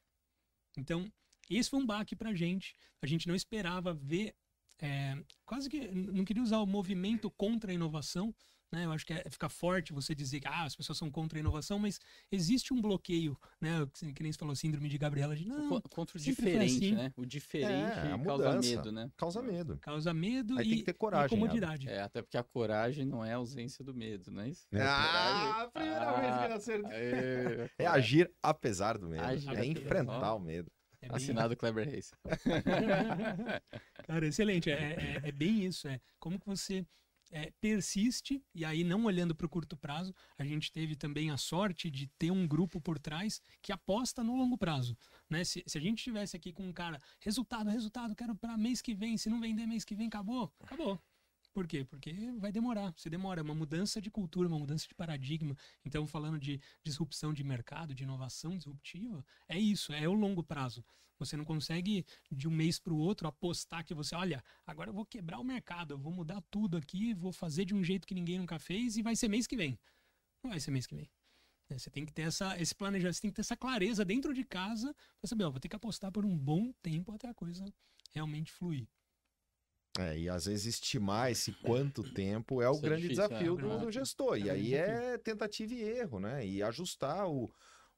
Então, 0.76 1.10
esse 1.50 1.70
foi 1.70 1.80
um 1.80 1.86
baque 1.86 2.16
pra 2.16 2.34
gente. 2.34 2.74
A 3.02 3.06
gente 3.06 3.28
não 3.28 3.34
esperava 3.34 3.92
ver. 3.92 4.34
É, 4.80 5.16
quase 5.44 5.68
que. 5.68 5.88
Não 5.88 6.24
queria 6.24 6.42
usar 6.42 6.58
o 6.58 6.66
movimento 6.66 7.30
contra 7.30 7.70
a 7.70 7.74
inovação. 7.74 8.34
Né? 8.74 8.86
Eu 8.86 8.92
acho 8.92 9.06
que 9.06 9.12
é, 9.12 9.24
fica 9.30 9.48
forte 9.48 9.92
você 9.92 10.14
dizer 10.14 10.40
que 10.40 10.48
ah, 10.48 10.64
as 10.64 10.74
pessoas 10.74 10.98
são 10.98 11.08
contra 11.10 11.38
a 11.38 11.40
inovação, 11.40 11.78
mas 11.78 12.00
existe 12.30 12.74
um 12.74 12.82
bloqueio, 12.82 13.38
né? 13.60 13.86
Que 14.14 14.22
nem 14.22 14.32
você 14.32 14.38
falou, 14.38 14.56
síndrome 14.56 14.88
de 14.88 14.98
Gabriela. 14.98 15.36
De, 15.36 15.46
não, 15.46 15.80
contra 15.82 16.18
o 16.18 16.20
diferente, 16.20 16.76
assim. 16.76 16.94
né? 16.94 17.12
O 17.16 17.24
diferente 17.24 17.98
é, 17.98 18.24
causa 18.24 18.60
medo, 18.60 18.92
né? 18.92 19.10
Causa 19.16 19.42
medo. 19.42 19.78
Causa 19.80 20.12
medo 20.12 20.58
Aí 20.58 20.66
e, 20.66 20.68
tem 20.70 20.78
que 20.78 20.84
ter 20.84 20.94
coragem, 20.94 21.26
e 21.26 21.30
comodidade. 21.30 21.88
É, 21.88 22.02
até 22.02 22.20
porque 22.20 22.36
a 22.36 22.42
coragem 22.42 23.06
não 23.06 23.24
é 23.24 23.32
a 23.32 23.36
ausência 23.36 23.84
do 23.84 23.94
medo, 23.94 24.30
não 24.32 24.42
é 24.42 24.48
isso? 24.48 24.66
É 24.72 24.82
ah, 24.82 25.70
primeira 25.72 26.10
ah, 26.10 26.20
vez 26.20 26.36
que 26.36 26.52
eu 26.52 26.56
acertei. 26.56 27.70
É 27.78 27.86
agir 27.86 28.30
apesar 28.42 28.98
do 28.98 29.08
medo. 29.08 29.22
Agir 29.22 29.56
é 29.56 29.64
enfrentar 29.64 30.34
o 30.34 30.40
medo. 30.40 30.70
É 31.00 31.08
bem... 31.08 31.16
Assinado 31.16 31.56
Kleber 31.56 31.88
Reis. 31.88 32.12
Cara, 34.06 34.26
excelente. 34.26 34.70
É, 34.70 34.74
é, 34.74 35.28
é, 35.28 35.32
bem 35.32 35.64
isso. 35.64 35.86
É 35.86 36.00
como 36.18 36.40
que 36.40 36.46
você 36.46 36.84
é, 37.34 37.52
persiste, 37.60 38.40
e 38.54 38.64
aí 38.64 38.84
não 38.84 39.04
olhando 39.04 39.34
para 39.34 39.44
o 39.44 39.48
curto 39.48 39.76
prazo, 39.76 40.14
a 40.38 40.44
gente 40.44 40.70
teve 40.70 40.94
também 40.94 41.32
a 41.32 41.36
sorte 41.36 41.90
de 41.90 42.06
ter 42.16 42.30
um 42.30 42.46
grupo 42.46 42.80
por 42.80 42.96
trás 42.96 43.42
que 43.60 43.72
aposta 43.72 44.22
no 44.22 44.36
longo 44.36 44.56
prazo. 44.56 44.96
Né? 45.28 45.42
Se, 45.42 45.64
se 45.66 45.76
a 45.76 45.80
gente 45.80 45.98
estivesse 45.98 46.36
aqui 46.36 46.52
com 46.52 46.62
um 46.62 46.72
cara, 46.72 46.96
resultado, 47.20 47.68
resultado, 47.68 48.14
quero 48.14 48.36
para 48.36 48.56
mês 48.56 48.80
que 48.80 48.94
vem, 48.94 49.18
se 49.18 49.28
não 49.28 49.40
vender 49.40 49.66
mês 49.66 49.84
que 49.84 49.96
vem, 49.96 50.06
acabou, 50.06 50.54
acabou. 50.60 51.02
Por 51.54 51.68
quê? 51.68 51.84
Porque 51.84 52.12
vai 52.38 52.50
demorar. 52.50 52.92
Se 52.96 53.08
demora, 53.08 53.40
é 53.40 53.44
uma 53.44 53.54
mudança 53.54 54.00
de 54.02 54.10
cultura, 54.10 54.48
uma 54.48 54.58
mudança 54.58 54.88
de 54.88 54.94
paradigma. 54.94 55.56
Então, 55.84 56.04
falando 56.04 56.36
de 56.36 56.60
disrupção 56.82 57.32
de 57.32 57.44
mercado, 57.44 57.94
de 57.94 58.02
inovação 58.02 58.58
disruptiva, 58.58 59.24
é 59.48 59.56
isso, 59.56 59.92
é 59.92 60.08
o 60.08 60.12
longo 60.12 60.42
prazo. 60.42 60.84
Você 61.16 61.36
não 61.36 61.44
consegue, 61.44 62.04
de 62.28 62.48
um 62.48 62.50
mês 62.50 62.80
para 62.80 62.92
o 62.92 62.98
outro, 62.98 63.28
apostar 63.28 63.84
que 63.84 63.94
você, 63.94 64.16
olha, 64.16 64.42
agora 64.66 64.90
eu 64.90 64.94
vou 64.94 65.06
quebrar 65.06 65.38
o 65.38 65.44
mercado, 65.44 65.94
eu 65.94 65.98
vou 65.98 66.12
mudar 66.12 66.42
tudo 66.50 66.76
aqui, 66.76 67.14
vou 67.14 67.32
fazer 67.32 67.64
de 67.64 67.72
um 67.72 67.84
jeito 67.84 68.04
que 68.04 68.14
ninguém 68.14 68.40
nunca 68.40 68.58
fez 68.58 68.96
e 68.96 69.02
vai 69.02 69.14
ser 69.14 69.28
mês 69.28 69.46
que 69.46 69.56
vem. 69.56 69.78
Não 70.42 70.50
vai 70.50 70.58
ser 70.58 70.72
mês 70.72 70.88
que 70.88 70.96
vem. 70.96 71.08
É, 71.70 71.78
você 71.78 71.88
tem 71.88 72.04
que 72.04 72.12
ter 72.12 72.22
essa, 72.22 72.60
esse 72.60 72.74
planejamento, 72.74 73.14
você 73.14 73.22
tem 73.22 73.30
que 73.30 73.36
ter 73.36 73.42
essa 73.42 73.56
clareza 73.56 74.04
dentro 74.04 74.34
de 74.34 74.42
casa 74.42 74.92
para 75.20 75.28
saber, 75.28 75.44
ó, 75.44 75.52
vou 75.52 75.60
ter 75.60 75.68
que 75.68 75.76
apostar 75.76 76.10
por 76.10 76.24
um 76.24 76.36
bom 76.36 76.72
tempo 76.82 77.12
até 77.12 77.28
a 77.28 77.34
coisa 77.34 77.64
realmente 78.12 78.50
fluir. 78.50 78.88
É, 79.98 80.18
e 80.18 80.28
às 80.28 80.46
vezes 80.46 80.66
estimar 80.66 81.30
esse 81.30 81.52
quanto 81.52 82.02
tempo 82.02 82.60
é 82.60 82.68
o 82.68 82.72
Isso 82.72 82.84
é 82.84 82.88
grande 82.88 83.04
é 83.04 83.08
difícil, 83.08 83.28
desafio 83.28 83.58
é, 83.58 83.62
do, 83.62 83.78
do, 83.78 83.92
gestor. 83.92 84.36
É 84.36 84.40
e 84.40 84.50
aí 84.50 84.74
é 84.74 85.18
tentativa 85.18 85.72
e 85.72 85.82
erro, 85.82 86.18
né? 86.18 86.44
E 86.44 86.62
ajustar 86.62 87.28
o, 87.28 87.48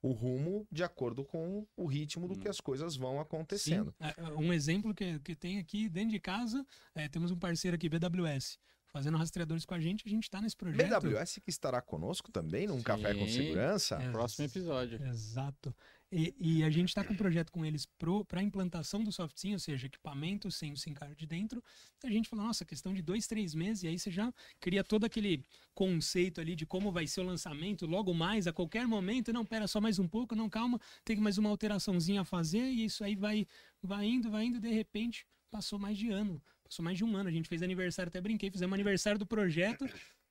o 0.03 0.13
rumo 0.13 0.67
de 0.71 0.85
acordo 0.85 1.25
com 1.25 1.67
o 1.75 1.87
ritmo 1.87 2.29
do 2.29 2.35
hum. 2.35 2.39
que 2.39 2.49
as 2.49 2.61
coisas 2.61 2.97
vão 2.97 3.19
acontecendo. 3.19 3.95
Sim. 3.99 4.13
É, 4.19 4.29
um 4.35 4.53
exemplo 4.53 4.95
que, 4.95 5.19
que 5.21 5.35
tem 5.35 5.59
aqui 5.59 5.89
dentro 5.89 6.11
de 6.11 6.21
casa, 6.21 6.67
é, 6.95 7.09
temos 7.09 7.31
um 7.31 7.39
parceiro 7.39 7.75
aqui, 7.75 7.89
BWS 7.89 8.59
fazendo 8.97 9.19
rastreadores 9.19 9.67
com 9.67 9.75
a 9.75 9.81
gente, 9.81 10.05
a 10.07 10.09
gente 10.09 10.23
está 10.23 10.41
nesse 10.41 10.57
projeto. 10.57 11.01
BWS 11.01 11.39
que 11.45 11.51
estará 11.51 11.83
conosco 11.83 12.33
também 12.33 12.67
num 12.67 12.79
Sim, 12.79 12.83
Café 12.83 13.15
com 13.15 13.29
Segurança. 13.29 13.97
É, 13.97 14.11
próximo 14.11 14.47
episódio. 14.47 15.03
Exato. 15.07 15.75
E, 16.11 16.35
e 16.41 16.65
a 16.65 16.71
gente 16.71 16.89
está 16.89 17.05
com 17.05 17.13
um 17.13 17.17
projeto 17.17 17.53
com 17.53 17.63
eles 17.63 17.87
para 18.27 18.41
a 18.41 18.43
implantação 18.43 19.05
do 19.05 19.13
SoftSync, 19.13 19.53
ou 19.53 19.59
seja, 19.59 19.87
equipamento 19.87 20.51
sem 20.51 20.73
o 20.73 20.77
SIM 20.79 20.95
card 20.95 21.27
dentro. 21.27 21.63
A 22.03 22.09
gente 22.09 22.27
falou, 22.27 22.47
nossa, 22.47 22.65
questão 22.65 22.95
de 22.95 23.03
dois, 23.03 23.27
três 23.27 23.55
meses, 23.55 23.83
e 23.83 23.89
aí 23.89 23.99
você 23.99 24.11
já 24.11 24.33
cria 24.59 24.83
todo 24.83 25.05
aquele 25.05 25.45
conceito 25.75 26.41
ali 26.41 26.57
de 26.57 26.65
como 26.65 26.91
vai 26.91 27.07
ser 27.07 27.21
o 27.21 27.25
lançamento 27.25 27.85
logo 27.85 28.15
mais, 28.15 28.47
a 28.47 28.53
qualquer 28.53 28.87
momento. 28.87 29.31
Não, 29.31 29.45
pera 29.45 29.67
só 29.67 29.79
mais 29.79 29.99
um 29.99 30.09
pouco, 30.09 30.35
não, 30.35 30.49
calma, 30.49 30.81
tem 31.05 31.19
mais 31.19 31.37
uma 31.37 31.51
alteraçãozinha 31.51 32.23
a 32.23 32.25
fazer, 32.25 32.65
e 32.65 32.87
isso 32.87 33.05
aí 33.05 33.15
vai, 33.15 33.47
vai 33.83 34.07
indo, 34.07 34.31
vai 34.31 34.47
indo, 34.47 34.59
de 34.59 34.71
repente 34.71 35.27
passou 35.51 35.79
mais 35.79 35.99
de 35.99 36.11
ano. 36.11 36.41
Passou 36.69 36.85
mais 36.85 36.99
de 36.99 37.05
um 37.05 37.17
ano. 37.17 37.29
A 37.29 37.33
gente 37.33 37.49
fez 37.49 37.63
aniversário, 37.63 38.09
até 38.09 38.21
brinquei, 38.21 38.51
fizemos 38.51 38.75
aniversário 38.75 39.19
do 39.19 39.27
projeto. 39.27 39.87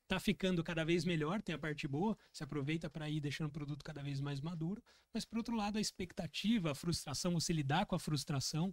Tá 0.08 0.20
ficando 0.20 0.62
cada 0.62 0.84
vez 0.84 1.04
melhor, 1.04 1.42
tem 1.42 1.52
a 1.52 1.58
parte 1.58 1.88
boa, 1.88 2.16
se 2.32 2.44
aproveita 2.44 2.88
para 2.88 3.10
ir 3.10 3.18
deixando 3.18 3.48
o 3.48 3.50
produto 3.50 3.84
cada 3.84 4.04
vez 4.04 4.20
mais 4.20 4.40
maduro. 4.40 4.80
Mas, 5.12 5.24
por 5.24 5.38
outro 5.38 5.56
lado, 5.56 5.78
a 5.78 5.80
expectativa, 5.80 6.70
a 6.70 6.74
frustração, 6.76 7.32
você 7.32 7.52
lidar 7.52 7.86
com 7.86 7.96
a 7.96 7.98
frustração 7.98 8.72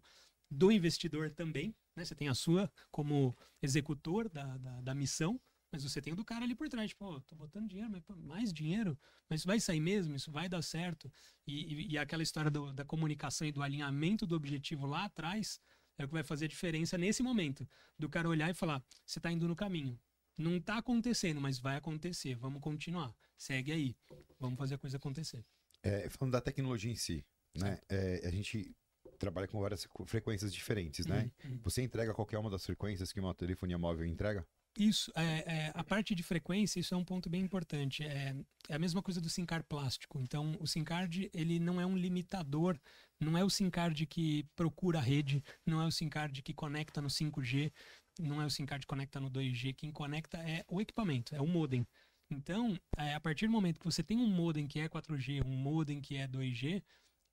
do 0.49 0.71
investidor 0.71 1.31
também. 1.31 1.75
Né? 1.95 2.05
Você 2.05 2.13
tem 2.13 2.27
a 2.27 2.35
sua 2.35 2.71
como 2.91 3.35
executor 3.61 4.29
da, 4.29 4.57
da, 4.57 4.81
da 4.81 4.93
missão, 4.93 5.41
mas 5.71 5.83
você 5.83 5.99
tem 5.99 6.13
o 6.13 6.15
do 6.15 6.23
cara 6.23 6.45
ali 6.45 6.53
por 6.53 6.69
trás, 6.69 6.89
tipo, 6.89 7.03
oh, 7.03 7.19
tô 7.21 7.35
botando 7.35 7.67
dinheiro, 7.67 7.89
mas 7.89 8.03
mais 8.15 8.53
dinheiro, 8.53 8.95
mas 9.27 9.39
isso 9.39 9.47
vai 9.47 9.59
sair 9.59 9.79
mesmo, 9.79 10.15
isso 10.15 10.31
vai 10.31 10.47
dar 10.47 10.61
certo. 10.61 11.11
E, 11.47 11.73
e, 11.73 11.91
e 11.93 11.97
aquela 11.97 12.21
história 12.21 12.51
do, 12.51 12.71
da 12.71 12.85
comunicação 12.85 13.47
e 13.47 13.51
do 13.51 13.63
alinhamento 13.63 14.27
do 14.27 14.35
objetivo 14.35 14.85
lá 14.85 15.05
atrás 15.05 15.59
é 16.03 16.05
o 16.05 16.07
que 16.07 16.13
vai 16.13 16.23
fazer 16.23 16.45
a 16.45 16.47
diferença 16.47 16.97
nesse 16.97 17.23
momento. 17.23 17.67
Do 17.97 18.09
cara 18.09 18.27
olhar 18.27 18.49
e 18.49 18.53
falar: 18.53 18.83
você 19.05 19.19
está 19.19 19.31
indo 19.31 19.47
no 19.47 19.55
caminho. 19.55 19.99
Não 20.37 20.57
está 20.57 20.77
acontecendo, 20.77 21.39
mas 21.39 21.59
vai 21.59 21.77
acontecer. 21.77 22.35
Vamos 22.35 22.61
continuar. 22.61 23.15
Segue 23.37 23.71
aí. 23.71 23.95
Vamos 24.39 24.57
fazer 24.57 24.75
a 24.75 24.77
coisa 24.77 24.97
acontecer. 24.97 25.45
É, 25.81 26.09
falando 26.09 26.33
da 26.33 26.41
tecnologia 26.41 26.91
em 26.91 26.95
si, 26.95 27.25
né? 27.55 27.79
É, 27.89 28.21
a 28.25 28.31
gente 28.31 28.75
trabalha 29.19 29.47
com 29.47 29.59
várias 29.59 29.87
frequências 30.05 30.53
diferentes, 30.53 31.05
né? 31.05 31.31
Uhum. 31.43 31.59
Você 31.63 31.81
entrega 31.81 32.13
qualquer 32.13 32.37
uma 32.39 32.49
das 32.49 32.65
frequências 32.65 33.11
que 33.11 33.19
uma 33.19 33.33
telefonia 33.33 33.77
móvel 33.77 34.05
entrega? 34.05 34.45
Isso, 34.77 35.11
é, 35.15 35.21
é, 35.45 35.71
a 35.75 35.83
parte 35.83 36.15
de 36.15 36.23
frequência, 36.23 36.79
isso 36.79 36.95
é 36.95 36.97
um 36.97 37.03
ponto 37.03 37.29
bem 37.29 37.41
importante. 37.41 38.03
É, 38.03 38.35
é 38.67 38.75
a 38.75 38.79
mesma 38.79 39.03
coisa 39.03 39.21
do 39.21 39.29
SIM 39.29 39.45
card 39.45 39.65
plástico. 39.67 40.19
Então, 40.19 40.57
o 40.59 40.65
SIM 40.65 40.83
card, 40.83 41.29
ele 41.31 41.59
não 41.59 41.79
é 41.79 41.85
um 41.85 41.95
limitador, 41.95 42.79
não 43.19 43.37
é 43.37 43.43
o 43.43 43.49
SIM 43.51 43.69
card 43.69 44.05
que 44.07 44.43
procura 44.55 44.97
a 44.97 45.01
rede, 45.01 45.43
não 45.63 45.79
é 45.79 45.85
o 45.85 45.91
SIM 45.91 46.09
card 46.09 46.41
que 46.41 46.53
conecta 46.55 47.01
no 47.01 47.07
5G, 47.07 47.71
não 48.19 48.41
é 48.41 48.45
o 48.47 48.49
SIM 48.49 48.65
card 48.65 48.83
que 48.83 48.89
conecta 48.89 49.19
no 49.19 49.29
2G. 49.29 49.75
Quem 49.75 49.91
conecta 49.91 50.37
é 50.37 50.65
o 50.67 50.81
equipamento, 50.81 51.35
é 51.35 51.41
o 51.41 51.47
modem. 51.47 51.85
Então, 52.31 52.75
é, 52.97 53.13
a 53.13 53.19
partir 53.19 53.45
do 53.45 53.51
momento 53.51 53.79
que 53.79 53.85
você 53.85 54.01
tem 54.01 54.17
um 54.17 54.27
modem 54.27 54.65
que 54.65 54.79
é 54.79 54.89
4G, 54.89 55.45
um 55.45 55.55
modem 55.55 56.01
que 56.01 56.17
é 56.17 56.27
2G, 56.27 56.81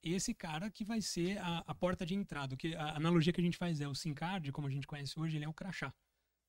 esse 0.02 0.34
cara 0.34 0.70
que 0.70 0.84
vai 0.84 1.00
ser 1.00 1.38
a, 1.38 1.64
a 1.66 1.74
porta 1.74 2.04
de 2.04 2.14
entrada. 2.14 2.54
Que 2.54 2.74
a 2.74 2.96
analogia 2.96 3.32
que 3.32 3.40
a 3.40 3.44
gente 3.44 3.56
faz 3.56 3.80
é 3.80 3.88
o 3.88 3.94
SIM 3.94 4.12
card, 4.12 4.52
como 4.52 4.66
a 4.66 4.70
gente 4.70 4.86
conhece 4.86 5.18
hoje, 5.18 5.38
ele 5.38 5.46
é 5.46 5.48
o 5.48 5.54
crachá 5.54 5.90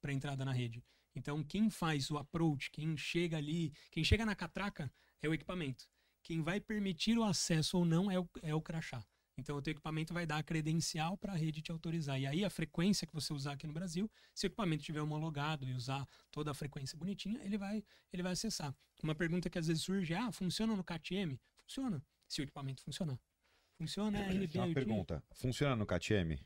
para 0.02 0.12
entrada 0.12 0.44
na 0.44 0.52
rede. 0.52 0.84
Então, 1.16 1.44
quem 1.44 1.70
faz 1.70 2.10
o 2.10 2.18
approach, 2.18 2.72
quem 2.72 2.98
chega 2.98 3.38
ali, 3.38 3.72
quem 3.92 4.04
chega 4.04 4.26
na 4.26 4.36
catraca 4.36 4.92
é 5.22 5.30
o 5.30 5.34
equipamento. 5.34 5.88
Quem 6.24 6.42
vai 6.42 6.60
permitir 6.60 7.18
o 7.18 7.24
acesso 7.24 7.78
ou 7.78 7.86
não 7.86 8.10
é 8.10 8.20
o, 8.20 8.30
é 8.42 8.56
o 8.56 8.62
crachá. 8.62 9.06
Então, 9.38 9.58
o 9.58 9.62
teu 9.62 9.72
equipamento 9.72 10.14
vai 10.14 10.26
dar 10.26 10.38
a 10.38 10.44
credencial 10.44 11.18
para 11.18 11.34
a 11.34 11.36
rede 11.36 11.62
te 11.62 11.72
autorizar. 11.72 12.20
E 12.20 12.28
aí, 12.28 12.46
a 12.46 12.50
frequência 12.50 13.08
que 13.08 13.14
você 13.14 13.34
usar 13.34 13.54
aqui 13.54 13.66
no 13.66 13.74
Brasil, 13.74 14.10
se 14.34 14.46
o 14.46 14.48
equipamento 14.48 14.82
estiver 14.82 15.02
homologado 15.02 15.68
e 15.68 15.74
usar 15.74 16.06
toda 16.30 16.52
a 16.52 16.54
frequência 16.54 16.98
bonitinha, 16.98 17.42
ele 17.44 17.58
vai, 17.58 17.84
ele 18.12 18.24
vai 18.24 18.34
acessar. 18.34 18.76
Uma 19.02 19.16
pergunta 19.16 19.50
que 19.50 19.58
às 19.58 19.68
vezes 19.68 19.84
surge 19.84 20.14
é: 20.14 20.18
ah, 20.18 20.32
funciona 20.32 20.76
no 20.76 20.84
CATM? 20.84 21.40
Funciona, 21.64 22.04
se 22.28 22.42
o 22.42 22.44
equipamento 22.44 22.84
funcionar. 22.84 23.20
Funciona 23.78 24.20
é 24.20 24.44
RB. 24.44 24.60
Uma 24.60 24.74
pergunta: 24.74 25.24
funciona 25.34 25.76
no 25.76 25.86
CATM? 25.86 26.38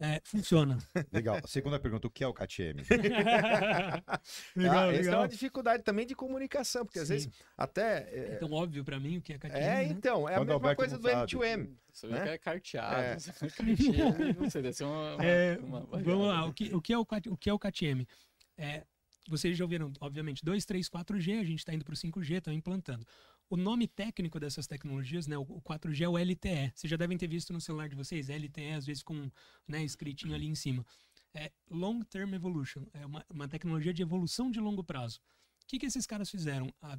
É, 0.00 0.18
funciona. 0.24 0.78
Legal. 1.12 1.38
Segunda 1.46 1.78
pergunta, 1.78 2.06
o 2.06 2.10
que 2.10 2.24
é 2.24 2.26
o 2.26 2.32
KTM? 2.32 2.82
legal, 4.56 4.88
ah, 4.88 4.94
Essa 4.94 5.10
é 5.10 5.16
uma 5.16 5.28
dificuldade 5.28 5.82
também 5.82 6.06
de 6.06 6.14
comunicação, 6.14 6.86
porque 6.86 6.98
Sim. 6.98 7.02
às 7.02 7.08
vezes 7.10 7.28
até... 7.56 8.08
É, 8.10 8.32
é 8.32 8.36
tão 8.36 8.50
óbvio 8.50 8.82
para 8.82 8.98
mim 8.98 9.18
o 9.18 9.22
que 9.22 9.34
é 9.34 9.38
KTM, 9.38 9.54
É, 9.54 9.60
né? 9.60 9.84
então, 9.84 10.26
é 10.26 10.36
Quando 10.36 10.52
a 10.52 10.54
mesma 10.54 10.74
coisa 10.74 10.98
do 10.98 11.06
M2M. 11.06 11.76
Você 11.92 12.06
né? 12.06 12.22
que 12.22 12.28
é 12.28 12.38
carteado, 12.38 13.02
é. 13.02 13.16
carteado, 13.50 14.40
não 14.40 14.48
sei, 14.48 14.62
deve 14.62 14.74
ser 14.74 14.84
uma... 14.84 15.16
É, 15.20 15.58
uma 15.58 15.80
vamos 15.80 16.28
lá, 16.28 16.46
o 16.46 16.54
que, 16.54 16.74
o, 16.74 16.80
que 16.80 16.92
é 16.94 16.98
o, 16.98 17.02
o 17.02 17.36
que 17.36 17.50
é 17.50 17.52
o 17.52 17.58
KTM? 17.58 18.08
É, 18.56 18.84
vocês 19.28 19.56
já 19.56 19.64
ouviram, 19.64 19.92
obviamente, 20.00 20.44
2, 20.44 20.64
3, 20.64 20.88
4G, 20.88 21.40
a 21.40 21.44
gente 21.44 21.58
está 21.58 21.74
indo 21.74 21.84
para 21.84 21.92
o 21.92 21.96
5G, 21.96 22.38
estão 22.38 22.52
implantando. 22.54 23.06
O 23.50 23.56
nome 23.56 23.88
técnico 23.88 24.38
dessas 24.38 24.68
tecnologias, 24.68 25.26
né, 25.26 25.36
o 25.36 25.44
4G 25.44 26.02
é 26.02 26.08
o 26.08 26.16
LTE. 26.16 26.72
Vocês 26.72 26.88
já 26.88 26.96
devem 26.96 27.18
ter 27.18 27.26
visto 27.26 27.52
no 27.52 27.60
celular 27.60 27.88
de 27.88 27.96
vocês, 27.96 28.28
LTE, 28.28 28.74
às 28.76 28.86
vezes 28.86 29.02
com 29.02 29.28
né, 29.66 29.82
escritinho 29.82 30.36
ali 30.36 30.46
em 30.46 30.54
cima. 30.54 30.86
É 31.34 31.50
Long 31.68 32.00
Term 32.02 32.32
Evolution, 32.32 32.86
é 32.92 33.04
uma, 33.04 33.26
uma 33.28 33.48
tecnologia 33.48 33.92
de 33.92 34.02
evolução 34.02 34.52
de 34.52 34.60
longo 34.60 34.84
prazo. 34.84 35.18
O 35.64 35.66
que, 35.66 35.80
que 35.80 35.86
esses 35.86 36.06
caras 36.06 36.30
fizeram? 36.30 36.72
Há 36.80 36.96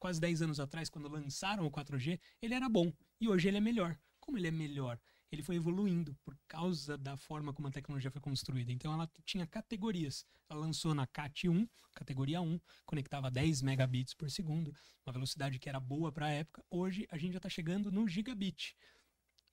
quase 0.00 0.20
10 0.20 0.42
anos 0.42 0.58
atrás, 0.58 0.90
quando 0.90 1.08
lançaram 1.08 1.64
o 1.66 1.70
4G, 1.70 2.18
ele 2.40 2.54
era 2.54 2.68
bom 2.68 2.92
e 3.20 3.28
hoje 3.28 3.46
ele 3.46 3.58
é 3.58 3.60
melhor. 3.60 3.96
Como 4.18 4.36
ele 4.36 4.48
é 4.48 4.52
melhor? 4.52 4.98
Ele 5.32 5.42
foi 5.42 5.56
evoluindo 5.56 6.14
por 6.22 6.36
causa 6.46 6.98
da 6.98 7.16
forma 7.16 7.54
como 7.54 7.66
a 7.66 7.70
tecnologia 7.70 8.10
foi 8.10 8.20
construída. 8.20 8.70
Então 8.70 8.92
ela 8.92 9.10
tinha 9.24 9.46
categorias. 9.46 10.26
Ela 10.48 10.60
lançou 10.60 10.94
na 10.94 11.06
CAT 11.06 11.48
1, 11.48 11.66
categoria 11.94 12.42
1, 12.42 12.60
conectava 12.84 13.30
10 13.30 13.62
megabits 13.62 14.12
por 14.12 14.30
segundo, 14.30 14.74
uma 15.06 15.12
velocidade 15.12 15.58
que 15.58 15.70
era 15.70 15.80
boa 15.80 16.12
para 16.12 16.26
a 16.26 16.30
época. 16.30 16.62
Hoje 16.70 17.06
a 17.10 17.16
gente 17.16 17.32
já 17.32 17.38
está 17.38 17.48
chegando 17.48 17.90
no 17.90 18.06
gigabit. 18.06 18.76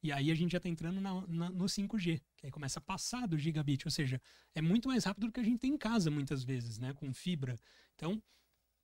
E 0.04 0.12
aí 0.12 0.32
a 0.32 0.36
gente 0.36 0.52
já 0.52 0.58
está 0.58 0.68
entrando 0.68 1.00
na, 1.00 1.26
na, 1.28 1.50
no 1.50 1.66
5G, 1.66 2.22
que 2.38 2.46
aí 2.46 2.52
começa 2.52 2.80
a 2.80 2.82
passar 2.82 3.28
do 3.28 3.38
gigabit, 3.38 3.86
ou 3.86 3.92
seja, 3.92 4.22
é 4.56 4.62
muito 4.62 4.88
mais 4.88 5.04
rápido 5.04 5.28
do 5.28 5.34
que 5.34 5.40
a 5.40 5.44
gente 5.44 5.60
tem 5.60 5.74
em 5.74 5.78
casa 5.78 6.10
muitas 6.10 6.44
vezes, 6.44 6.78
né, 6.78 6.94
com 6.94 7.14
fibra. 7.14 7.58
Então, 7.96 8.22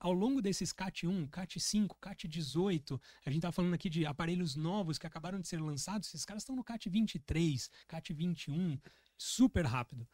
ao 0.06 0.14
longo 0.14 0.40
desses 0.40 0.72
CAT 0.72 1.08
1, 1.08 1.26
CAT 1.30 1.60
5, 1.60 1.98
CAT 2.00 2.28
18, 2.28 3.02
a 3.26 3.30
gente 3.32 3.40
está 3.40 3.52
falando 3.52 3.74
aqui 3.74 3.90
de 3.90 4.06
aparelhos 4.06 4.56
novos 4.56 5.00
que 5.00 5.08
acabaram 5.08 5.40
de 5.40 5.48
ser 5.48 5.60
lançados, 5.60 6.10
esses 6.10 6.24
caras 6.24 6.44
estão 6.44 6.56
no 6.56 6.64
CAT 6.64 6.88
23, 6.88 7.72
CAT 7.88 8.14
21, 8.14 8.78
super 9.18 9.66
rápido. 9.66 10.08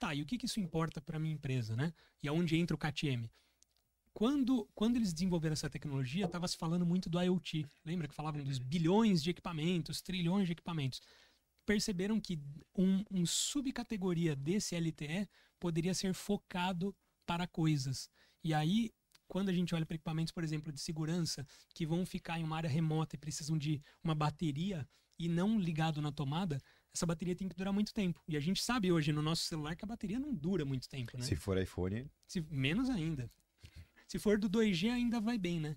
Tá, 0.00 0.12
e 0.12 0.20
o 0.20 0.26
que, 0.26 0.36
que 0.36 0.46
isso 0.46 0.58
importa 0.58 1.00
para 1.00 1.20
minha 1.20 1.32
empresa, 1.32 1.76
né? 1.76 1.94
E 2.20 2.26
aonde 2.26 2.56
entra 2.56 2.74
o 2.74 2.78
CAT-M? 2.78 3.30
Quando, 4.12 4.68
quando 4.74 4.96
eles 4.96 5.12
desenvolveram 5.12 5.52
essa 5.52 5.70
tecnologia, 5.70 6.24
estava 6.24 6.48
se 6.48 6.56
falando 6.56 6.84
muito 6.84 7.08
do 7.08 7.22
IoT. 7.22 7.68
Lembra 7.84 8.08
que 8.08 8.14
falavam 8.14 8.42
dos 8.42 8.58
bilhões 8.58 9.22
de 9.22 9.30
equipamentos, 9.30 10.02
trilhões 10.02 10.46
de 10.46 10.52
equipamentos? 10.54 11.00
Perceberam 11.64 12.18
que 12.18 12.40
um, 12.76 13.04
um 13.08 13.24
subcategoria 13.24 14.34
desse 14.34 14.74
LTE 14.74 15.28
poderia 15.60 15.94
ser 15.94 16.14
focado 16.14 16.92
para 17.24 17.46
coisas. 17.46 18.10
E 18.42 18.52
aí 18.52 18.92
quando 19.28 19.48
a 19.48 19.52
gente 19.52 19.74
olha 19.74 19.86
para 19.86 19.96
equipamentos, 19.96 20.32
por 20.32 20.44
exemplo, 20.44 20.72
de 20.72 20.80
segurança, 20.80 21.46
que 21.74 21.86
vão 21.86 22.04
ficar 22.06 22.38
em 22.38 22.44
uma 22.44 22.56
área 22.56 22.70
remota 22.70 23.16
e 23.16 23.18
precisam 23.18 23.56
de 23.56 23.82
uma 24.02 24.14
bateria 24.14 24.88
e 25.18 25.28
não 25.28 25.58
ligado 25.58 26.00
na 26.02 26.12
tomada, 26.12 26.60
essa 26.92 27.06
bateria 27.06 27.34
tem 27.34 27.48
que 27.48 27.54
durar 27.54 27.72
muito 27.72 27.92
tempo. 27.92 28.22
E 28.26 28.36
a 28.36 28.40
gente 28.40 28.62
sabe 28.62 28.90
hoje 28.90 29.12
no 29.12 29.22
nosso 29.22 29.44
celular 29.44 29.76
que 29.76 29.84
a 29.84 29.88
bateria 29.88 30.18
não 30.18 30.34
dura 30.34 30.64
muito 30.64 30.88
tempo, 30.88 31.16
né? 31.16 31.24
Se 31.24 31.36
for 31.36 31.58
iPhone. 31.58 32.10
Se, 32.26 32.40
menos 32.50 32.88
ainda. 32.88 33.30
Se 34.06 34.18
for 34.18 34.38
do 34.38 34.48
2G, 34.48 34.90
ainda 34.90 35.20
vai 35.20 35.36
bem, 35.36 35.60
né? 35.60 35.76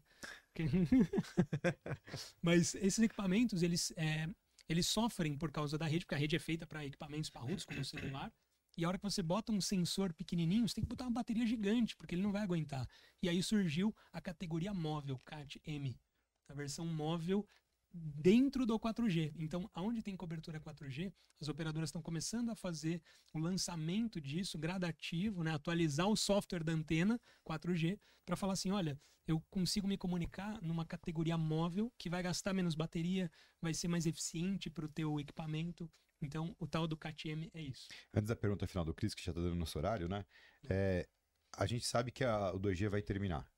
Mas 2.42 2.76
esses 2.76 3.00
equipamentos, 3.00 3.64
eles, 3.64 3.92
é, 3.96 4.30
eles 4.68 4.88
sofrem 4.88 5.38
por 5.38 5.52
causa 5.52 5.78
da 5.78 5.88
rede, 5.88 6.06
porque 6.06 6.16
a 6.16 6.18
rede 6.18 6.36
é 6.36 6.40
feita 6.40 6.66
para 6.66 6.86
equipamentos 6.86 7.30
parrudos, 7.30 7.66
como 7.66 7.80
o 7.80 7.86
celular. 7.86 8.32
E 8.80 8.86
a 8.86 8.88
hora 8.88 8.98
que 8.98 9.04
você 9.04 9.22
bota 9.22 9.52
um 9.52 9.60
sensor 9.60 10.14
pequenininho, 10.14 10.66
você 10.66 10.76
tem 10.76 10.84
que 10.86 10.90
botar 10.90 11.04
uma 11.04 11.12
bateria 11.12 11.46
gigante, 11.46 11.98
porque 11.98 12.16
ele 12.16 12.22
não 12.22 12.32
vai 12.32 12.44
aguentar. 12.44 12.88
E 13.22 13.28
aí 13.28 13.44
surgiu 13.44 13.94
a 14.10 14.22
categoria 14.22 14.74
móvel, 14.74 15.20
CAT-M. 15.26 16.00
A 16.48 16.54
versão 16.54 16.86
móvel 16.86 17.46
dentro 17.94 18.66
do 18.66 18.80
4G. 18.80 19.34
Então, 19.36 19.70
aonde 19.74 20.02
tem 20.02 20.16
cobertura 20.16 20.62
4G, 20.62 21.12
as 21.42 21.50
operadoras 21.50 21.90
estão 21.90 22.02
começando 22.02 22.52
a 22.52 22.56
fazer 22.56 23.02
o 23.34 23.40
lançamento 23.40 24.22
disso 24.22 24.58
gradativo, 24.58 25.44
né? 25.44 25.52
atualizar 25.52 26.08
o 26.08 26.16
software 26.16 26.64
da 26.64 26.72
antena 26.72 27.20
4G 27.46 28.00
para 28.26 28.38
falar 28.38 28.54
assim, 28.54 28.72
olha, 28.72 28.98
eu 29.28 29.42
consigo 29.52 29.90
me 29.90 29.98
comunicar 29.98 30.62
numa 30.62 30.86
categoria 30.86 31.38
móvel 31.38 31.92
que 31.98 32.10
vai 32.10 32.24
gastar 32.24 32.54
menos 32.54 32.76
bateria, 32.76 33.30
vai 33.62 33.74
ser 33.74 33.90
mais 33.90 34.06
eficiente 34.06 34.70
para 34.70 34.86
o 34.86 34.90
teu 34.90 35.20
equipamento. 35.20 35.92
Então, 36.22 36.56
o 36.60 36.68
tal 36.68 36.88
do 36.88 36.98
CAT-M 36.98 37.50
é 37.54 37.62
isso. 37.62 37.88
Antes 38.14 38.28
da 38.28 38.36
pergunta 38.36 38.68
final 38.68 38.84
do 38.84 38.94
Cris, 38.94 39.14
que 39.14 39.24
já 39.24 39.32
está 39.32 39.42
dando 39.42 39.56
nosso 39.56 39.78
horário, 39.78 40.08
né? 40.08 40.26
É, 40.70 41.08
a 41.58 41.66
gente 41.66 41.86
sabe 41.86 42.12
que 42.12 42.24
a, 42.24 42.52
o 42.52 42.60
2G 42.60 42.90
vai 42.90 43.02
terminar. 43.02 43.50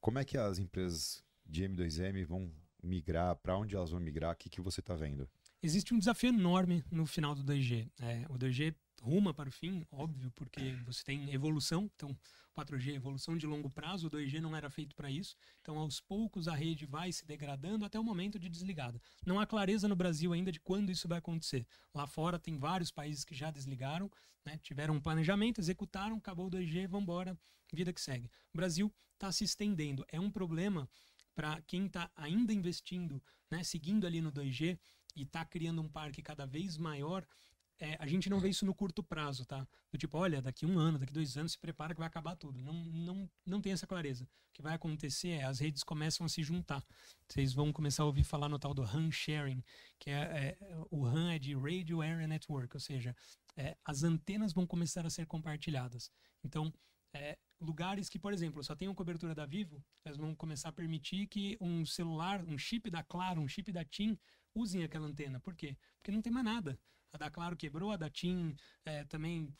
Como 0.00 0.18
é 0.18 0.24
que 0.24 0.38
as 0.38 0.58
empresas 0.58 1.22
de 1.44 1.64
M2M 1.64 2.24
vão 2.24 2.52
migrar? 2.82 3.36
Para 3.36 3.56
onde 3.56 3.74
elas 3.74 3.90
vão 3.90 4.00
migrar? 4.00 4.32
O 4.32 4.36
que, 4.36 4.48
que 4.48 4.60
você 4.60 4.80
está 4.80 4.94
vendo? 4.94 5.28
Existe 5.62 5.92
um 5.92 5.98
desafio 5.98 6.30
enorme 6.30 6.82
no 6.90 7.04
final 7.04 7.34
do 7.34 7.44
2G. 7.44 7.90
É, 8.00 8.24
o 8.30 8.38
2G 8.38 8.74
ruma 9.00 9.32
para 9.32 9.48
o 9.48 9.52
fim, 9.52 9.84
óbvio, 9.90 10.30
porque 10.32 10.72
você 10.84 11.02
tem 11.02 11.32
evolução. 11.32 11.90
Então, 11.96 12.16
4G, 12.56 12.94
evolução 12.94 13.36
de 13.36 13.46
longo 13.46 13.70
prazo, 13.70 14.06
o 14.06 14.10
2G 14.10 14.40
não 14.40 14.54
era 14.54 14.68
feito 14.68 14.94
para 14.94 15.10
isso. 15.10 15.36
Então, 15.60 15.78
aos 15.78 16.00
poucos, 16.00 16.48
a 16.48 16.54
rede 16.54 16.86
vai 16.86 17.10
se 17.12 17.26
degradando 17.26 17.84
até 17.84 17.98
o 17.98 18.04
momento 18.04 18.38
de 18.38 18.48
desligada. 18.48 19.00
Não 19.24 19.40
há 19.40 19.46
clareza 19.46 19.88
no 19.88 19.96
Brasil 19.96 20.32
ainda 20.32 20.52
de 20.52 20.60
quando 20.60 20.90
isso 20.90 21.08
vai 21.08 21.18
acontecer. 21.18 21.66
Lá 21.94 22.06
fora, 22.06 22.38
tem 22.38 22.58
vários 22.58 22.90
países 22.90 23.24
que 23.24 23.34
já 23.34 23.50
desligaram, 23.50 24.10
né? 24.44 24.58
tiveram 24.62 24.94
um 24.94 25.00
planejamento, 25.00 25.60
executaram, 25.60 26.16
acabou 26.16 26.46
o 26.46 26.50
2G, 26.50 26.86
vamos 26.86 27.04
embora, 27.04 27.38
vida 27.72 27.92
que 27.92 28.00
segue. 28.00 28.30
O 28.52 28.56
Brasil 28.56 28.92
está 29.14 29.30
se 29.32 29.44
estendendo. 29.44 30.04
É 30.08 30.20
um 30.20 30.30
problema 30.30 30.88
para 31.34 31.60
quem 31.62 31.86
está 31.86 32.10
ainda 32.16 32.52
investindo, 32.52 33.22
né, 33.50 33.62
seguindo 33.62 34.06
ali 34.06 34.20
no 34.20 34.32
2G 34.32 34.78
e 35.16 35.22
está 35.22 35.44
criando 35.44 35.80
um 35.80 35.88
parque 35.88 36.22
cada 36.22 36.46
vez 36.46 36.76
maior, 36.76 37.26
é, 37.80 37.96
a 37.98 38.06
gente 38.06 38.28
não 38.28 38.38
vê 38.38 38.50
isso 38.50 38.66
no 38.66 38.74
curto 38.74 39.02
prazo, 39.02 39.46
tá? 39.46 39.66
Do 39.90 39.98
tipo, 39.98 40.18
olha, 40.18 40.42
daqui 40.42 40.66
um 40.66 40.78
ano, 40.78 40.98
daqui 40.98 41.12
dois 41.12 41.36
anos, 41.38 41.52
se 41.52 41.58
prepara 41.58 41.94
que 41.94 41.98
vai 41.98 42.06
acabar 42.06 42.36
tudo. 42.36 42.60
Não, 42.60 42.74
não, 42.74 43.30
não 43.46 43.60
tem 43.60 43.72
essa 43.72 43.86
clareza. 43.86 44.24
O 44.24 44.52
que 44.52 44.60
vai 44.60 44.74
acontecer 44.74 45.30
é 45.30 45.44
as 45.44 45.58
redes 45.58 45.82
começam 45.82 46.26
a 46.26 46.28
se 46.28 46.42
juntar. 46.42 46.84
Vocês 47.26 47.54
vão 47.54 47.72
começar 47.72 48.02
a 48.02 48.06
ouvir 48.06 48.22
falar 48.22 48.50
no 48.50 48.58
tal 48.58 48.74
do 48.74 48.82
RAN 48.82 49.10
sharing, 49.10 49.64
que 49.98 50.10
é, 50.10 50.14
é 50.14 50.58
o 50.90 51.02
RAN 51.02 51.32
é 51.32 51.38
de 51.38 51.54
Radio 51.54 52.02
Area 52.02 52.28
Network, 52.28 52.76
ou 52.76 52.80
seja, 52.80 53.16
é, 53.56 53.74
as 53.84 54.02
antenas 54.02 54.52
vão 54.52 54.66
começar 54.66 55.06
a 55.06 55.10
ser 55.10 55.26
compartilhadas. 55.26 56.10
Então, 56.44 56.70
é, 57.14 57.38
lugares 57.58 58.10
que, 58.10 58.18
por 58.18 58.32
exemplo, 58.32 58.62
só 58.62 58.76
tem 58.76 58.92
cobertura 58.94 59.34
da 59.34 59.46
Vivo, 59.46 59.82
elas 60.04 60.18
vão 60.18 60.34
começar 60.34 60.68
a 60.68 60.72
permitir 60.72 61.26
que 61.28 61.56
um 61.60 61.86
celular, 61.86 62.44
um 62.44 62.58
chip 62.58 62.90
da 62.90 63.02
Claro, 63.02 63.40
um 63.40 63.48
chip 63.48 63.72
da 63.72 63.84
TIM, 63.84 64.18
usem 64.54 64.84
aquela 64.84 65.06
antena. 65.06 65.40
Por 65.40 65.54
quê? 65.54 65.78
Porque 65.96 66.12
não 66.12 66.20
tem 66.20 66.32
mais 66.32 66.44
nada. 66.44 66.78
A 67.12 67.18
da 67.18 67.30
Claro 67.30 67.56
quebrou, 67.56 67.90
a 67.90 67.96
da 67.96 68.08
TIM 68.08 68.54
é, 68.84 69.04
também 69.04 69.52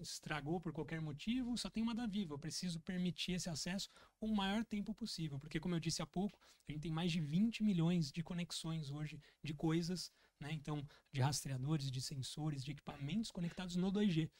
estragou 0.00 0.60
por 0.60 0.72
qualquer 0.72 1.00
motivo, 1.00 1.56
só 1.58 1.68
tem 1.68 1.82
uma 1.82 1.94
da 1.94 2.06
Vivo. 2.06 2.34
Eu 2.34 2.38
preciso 2.38 2.80
permitir 2.80 3.32
esse 3.32 3.50
acesso 3.50 3.90
o 4.20 4.28
maior 4.28 4.64
tempo 4.64 4.94
possível, 4.94 5.38
porque, 5.38 5.58
como 5.58 5.74
eu 5.74 5.80
disse 5.80 6.00
há 6.00 6.06
pouco, 6.06 6.38
a 6.68 6.72
gente 6.72 6.82
tem 6.82 6.92
mais 6.92 7.10
de 7.10 7.20
20 7.20 7.64
milhões 7.64 8.12
de 8.12 8.22
conexões 8.22 8.90
hoje 8.90 9.20
de 9.42 9.52
coisas, 9.52 10.12
né? 10.40 10.52
Então, 10.52 10.86
de 11.12 11.20
rastreadores, 11.20 11.90
de 11.90 12.00
sensores, 12.00 12.64
de 12.64 12.70
equipamentos 12.72 13.30
conectados 13.30 13.76
no 13.76 13.90
2G. 13.90 14.30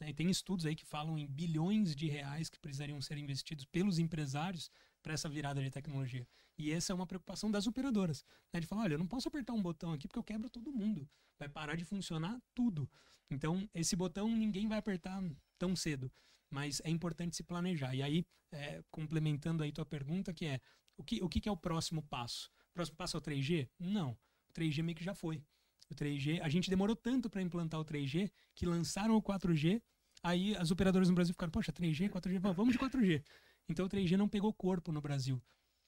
Né? 0.00 0.10
E 0.10 0.14
tem 0.14 0.28
estudos 0.28 0.66
aí 0.66 0.74
que 0.74 0.84
falam 0.84 1.16
em 1.16 1.26
bilhões 1.26 1.94
de 1.94 2.08
reais 2.08 2.48
que 2.48 2.58
precisariam 2.58 3.00
ser 3.00 3.18
investidos 3.18 3.64
pelos 3.64 3.98
empresários 3.98 4.70
para 5.02 5.12
essa 5.12 5.28
virada 5.28 5.62
de 5.62 5.70
tecnologia. 5.70 6.26
E 6.58 6.70
essa 6.70 6.92
é 6.92 6.94
uma 6.94 7.06
preocupação 7.06 7.50
das 7.50 7.66
operadoras. 7.66 8.24
Né? 8.52 8.60
De 8.60 8.66
falar, 8.66 8.82
olha, 8.82 8.94
eu 8.94 8.98
não 8.98 9.06
posso 9.06 9.28
apertar 9.28 9.52
um 9.52 9.62
botão 9.62 9.92
aqui 9.92 10.06
porque 10.06 10.18
eu 10.18 10.24
quebro 10.24 10.48
todo 10.48 10.72
mundo. 10.72 11.08
Vai 11.38 11.48
parar 11.48 11.76
de 11.76 11.84
funcionar 11.84 12.40
tudo. 12.54 12.88
Então, 13.30 13.68
esse 13.74 13.96
botão 13.96 14.28
ninguém 14.28 14.68
vai 14.68 14.78
apertar 14.78 15.22
tão 15.58 15.74
cedo. 15.74 16.10
Mas 16.50 16.80
é 16.84 16.90
importante 16.90 17.34
se 17.36 17.42
planejar. 17.42 17.94
E 17.94 18.02
aí, 18.02 18.24
é, 18.52 18.82
complementando 18.90 19.62
aí 19.62 19.72
tua 19.72 19.86
pergunta, 19.86 20.32
que 20.32 20.46
é, 20.46 20.60
o 20.96 21.02
que, 21.02 21.22
o 21.22 21.28
que 21.28 21.48
é 21.48 21.52
o 21.52 21.56
próximo 21.56 22.02
passo? 22.02 22.50
O 22.70 22.74
próximo 22.74 22.96
passo 22.96 23.16
é 23.16 23.18
o 23.18 23.22
3G? 23.22 23.68
Não. 23.78 24.10
O 24.48 24.52
3G 24.52 24.82
meio 24.82 24.96
que 24.96 25.04
já 25.04 25.14
foi. 25.14 25.42
O 25.90 25.94
3G, 25.94 26.40
a 26.40 26.48
gente 26.48 26.70
demorou 26.70 26.94
tanto 26.94 27.28
para 27.28 27.42
implantar 27.42 27.80
o 27.80 27.84
3G 27.84 28.30
que 28.54 28.66
lançaram 28.66 29.16
o 29.16 29.22
4G 29.22 29.82
Aí 30.22 30.56
as 30.56 30.70
operadoras 30.70 31.08
no 31.08 31.14
Brasil 31.14 31.34
ficaram, 31.34 31.50
poxa, 31.50 31.72
3G, 31.72 32.08
4G, 32.08 32.38
vamos 32.38 32.72
de 32.72 32.78
4G. 32.78 33.24
Então 33.68 33.86
o 33.86 33.88
3G 33.88 34.16
não 34.16 34.28
pegou 34.28 34.52
corpo 34.52 34.92
no 34.92 35.00
Brasil. 35.00 35.42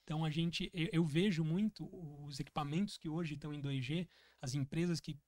Então 0.04 0.24
a 0.24 0.30
gente, 0.30 0.70
eu, 0.72 0.88
eu 0.92 1.04
vejo 1.04 1.42
muito 1.42 1.88
os 2.24 2.38
equipamentos 2.38 2.96
que 2.96 3.08
hoje 3.08 3.34
estão 3.34 3.52
em 3.52 3.60
2G, 3.60 4.06
as 4.40 4.54
empresas 4.54 5.00
que 5.00 5.18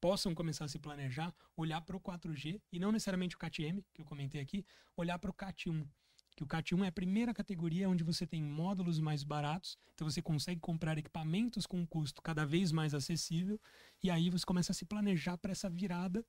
possam 0.00 0.34
começar 0.34 0.64
a 0.64 0.68
se 0.68 0.78
planejar, 0.78 1.34
olhar 1.56 1.80
para 1.82 1.96
o 1.96 2.00
4G 2.00 2.60
e 2.72 2.78
não 2.78 2.90
necessariamente 2.90 3.36
o 3.36 3.38
CAT-M, 3.38 3.84
que 3.92 4.00
eu 4.00 4.04
comentei 4.04 4.40
aqui, 4.40 4.64
olhar 4.96 5.18
para 5.18 5.30
o 5.30 5.34
CAT-1. 5.34 5.86
Que 6.36 6.44
o 6.44 6.46
CAT-1 6.46 6.84
é 6.84 6.86
a 6.86 6.92
primeira 6.92 7.34
categoria 7.34 7.88
onde 7.88 8.02
você 8.02 8.26
tem 8.26 8.42
módulos 8.42 8.98
mais 8.98 9.22
baratos, 9.22 9.76
então 9.92 10.08
você 10.08 10.22
consegue 10.22 10.60
comprar 10.60 10.96
equipamentos 10.96 11.66
com 11.66 11.78
um 11.78 11.84
custo 11.84 12.22
cada 12.22 12.46
vez 12.46 12.72
mais 12.72 12.94
acessível, 12.94 13.60
e 14.02 14.10
aí 14.10 14.30
você 14.30 14.46
começa 14.46 14.72
a 14.72 14.74
se 14.74 14.86
planejar 14.86 15.36
para 15.36 15.52
essa 15.52 15.68
virada 15.68 16.24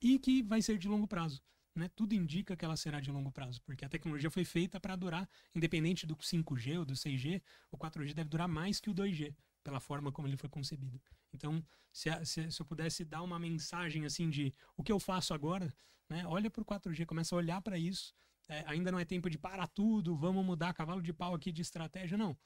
e 0.00 0.18
que 0.18 0.42
vai 0.42 0.60
ser 0.60 0.78
de 0.78 0.88
longo 0.88 1.06
prazo 1.06 1.40
né, 1.74 1.88
tudo 1.94 2.14
indica 2.14 2.56
que 2.56 2.64
ela 2.64 2.76
será 2.76 3.00
de 3.00 3.10
longo 3.10 3.32
prazo, 3.32 3.60
porque 3.62 3.84
a 3.84 3.88
tecnologia 3.88 4.30
foi 4.30 4.44
feita 4.44 4.78
para 4.78 4.94
durar, 4.96 5.28
independente 5.54 6.06
do 6.06 6.14
5G 6.16 6.78
ou 6.78 6.84
do 6.84 6.94
6G, 6.94 7.42
o 7.70 7.78
4G 7.78 8.12
deve 8.14 8.28
durar 8.28 8.48
mais 8.48 8.80
que 8.80 8.90
o 8.90 8.94
2G, 8.94 9.34
pela 9.62 9.80
forma 9.80 10.12
como 10.12 10.28
ele 10.28 10.36
foi 10.36 10.48
concebido. 10.48 11.00
Então, 11.32 11.64
se, 11.92 12.08
se, 12.24 12.50
se 12.50 12.60
eu 12.60 12.66
pudesse 12.66 13.04
dar 13.04 13.22
uma 13.22 13.38
mensagem 13.38 14.04
assim 14.04 14.28
de 14.28 14.54
o 14.76 14.82
que 14.82 14.92
eu 14.92 15.00
faço 15.00 15.32
agora, 15.32 15.72
né, 16.08 16.26
olha 16.26 16.50
para 16.50 16.62
o 16.62 16.64
4G, 16.64 17.06
começa 17.06 17.34
a 17.34 17.38
olhar 17.38 17.60
para 17.62 17.78
isso. 17.78 18.14
É, 18.48 18.64
ainda 18.66 18.92
não 18.92 18.98
é 18.98 19.04
tempo 19.04 19.30
de 19.30 19.38
parar 19.38 19.68
tudo, 19.68 20.16
vamos 20.16 20.44
mudar 20.44 20.74
cavalo 20.74 21.00
de 21.00 21.12
pau 21.12 21.34
aqui 21.34 21.50
de 21.50 21.62
estratégia, 21.62 22.18
não. 22.18 22.36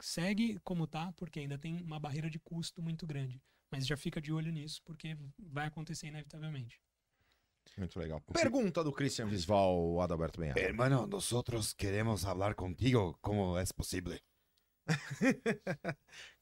Segue 0.00 0.58
como 0.64 0.86
tá, 0.86 1.12
porque 1.12 1.38
ainda 1.38 1.56
tem 1.56 1.80
uma 1.82 2.00
barreira 2.00 2.28
de 2.28 2.40
custo 2.40 2.82
muito 2.82 3.06
grande. 3.06 3.40
Mas 3.70 3.86
já 3.86 3.96
fica 3.96 4.20
de 4.20 4.32
olho 4.32 4.50
nisso, 4.50 4.82
porque 4.84 5.16
vai 5.38 5.66
acontecer 5.68 6.08
inevitavelmente. 6.08 6.80
Muito 7.76 7.98
legal. 7.98 8.20
Pergunta 8.32 8.84
do 8.84 8.92
Christian 8.92 9.26
Visval, 9.26 10.00
Adalberto 10.00 10.40
Benha. 10.40 10.54
Hermano, 10.56 11.06
nós 11.06 11.72
queremos 11.72 12.22
falar 12.22 12.54
contigo 12.54 13.18
como 13.20 13.56
é 13.56 13.64
possível. 13.76 14.18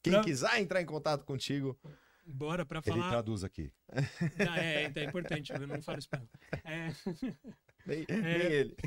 Quem 0.02 0.12
pra... 0.14 0.24
quiser 0.24 0.60
entrar 0.60 0.80
em 0.80 0.86
contato 0.86 1.24
contigo. 1.24 1.78
Bora 2.26 2.64
para 2.64 2.80
falar. 2.80 2.98
Ele 2.98 3.08
traduz 3.08 3.44
aqui. 3.44 3.72
Ah, 4.48 4.58
é, 4.58 4.84
é, 4.84 4.92
é 4.94 5.04
importante, 5.04 5.52
eu 5.52 5.66
não 5.66 5.82
falo 5.82 5.98
espanhol. 5.98 6.28
É... 6.64 6.88
Nem, 7.86 8.04
é... 8.08 8.20
nem 8.20 8.52
ele. 8.52 8.76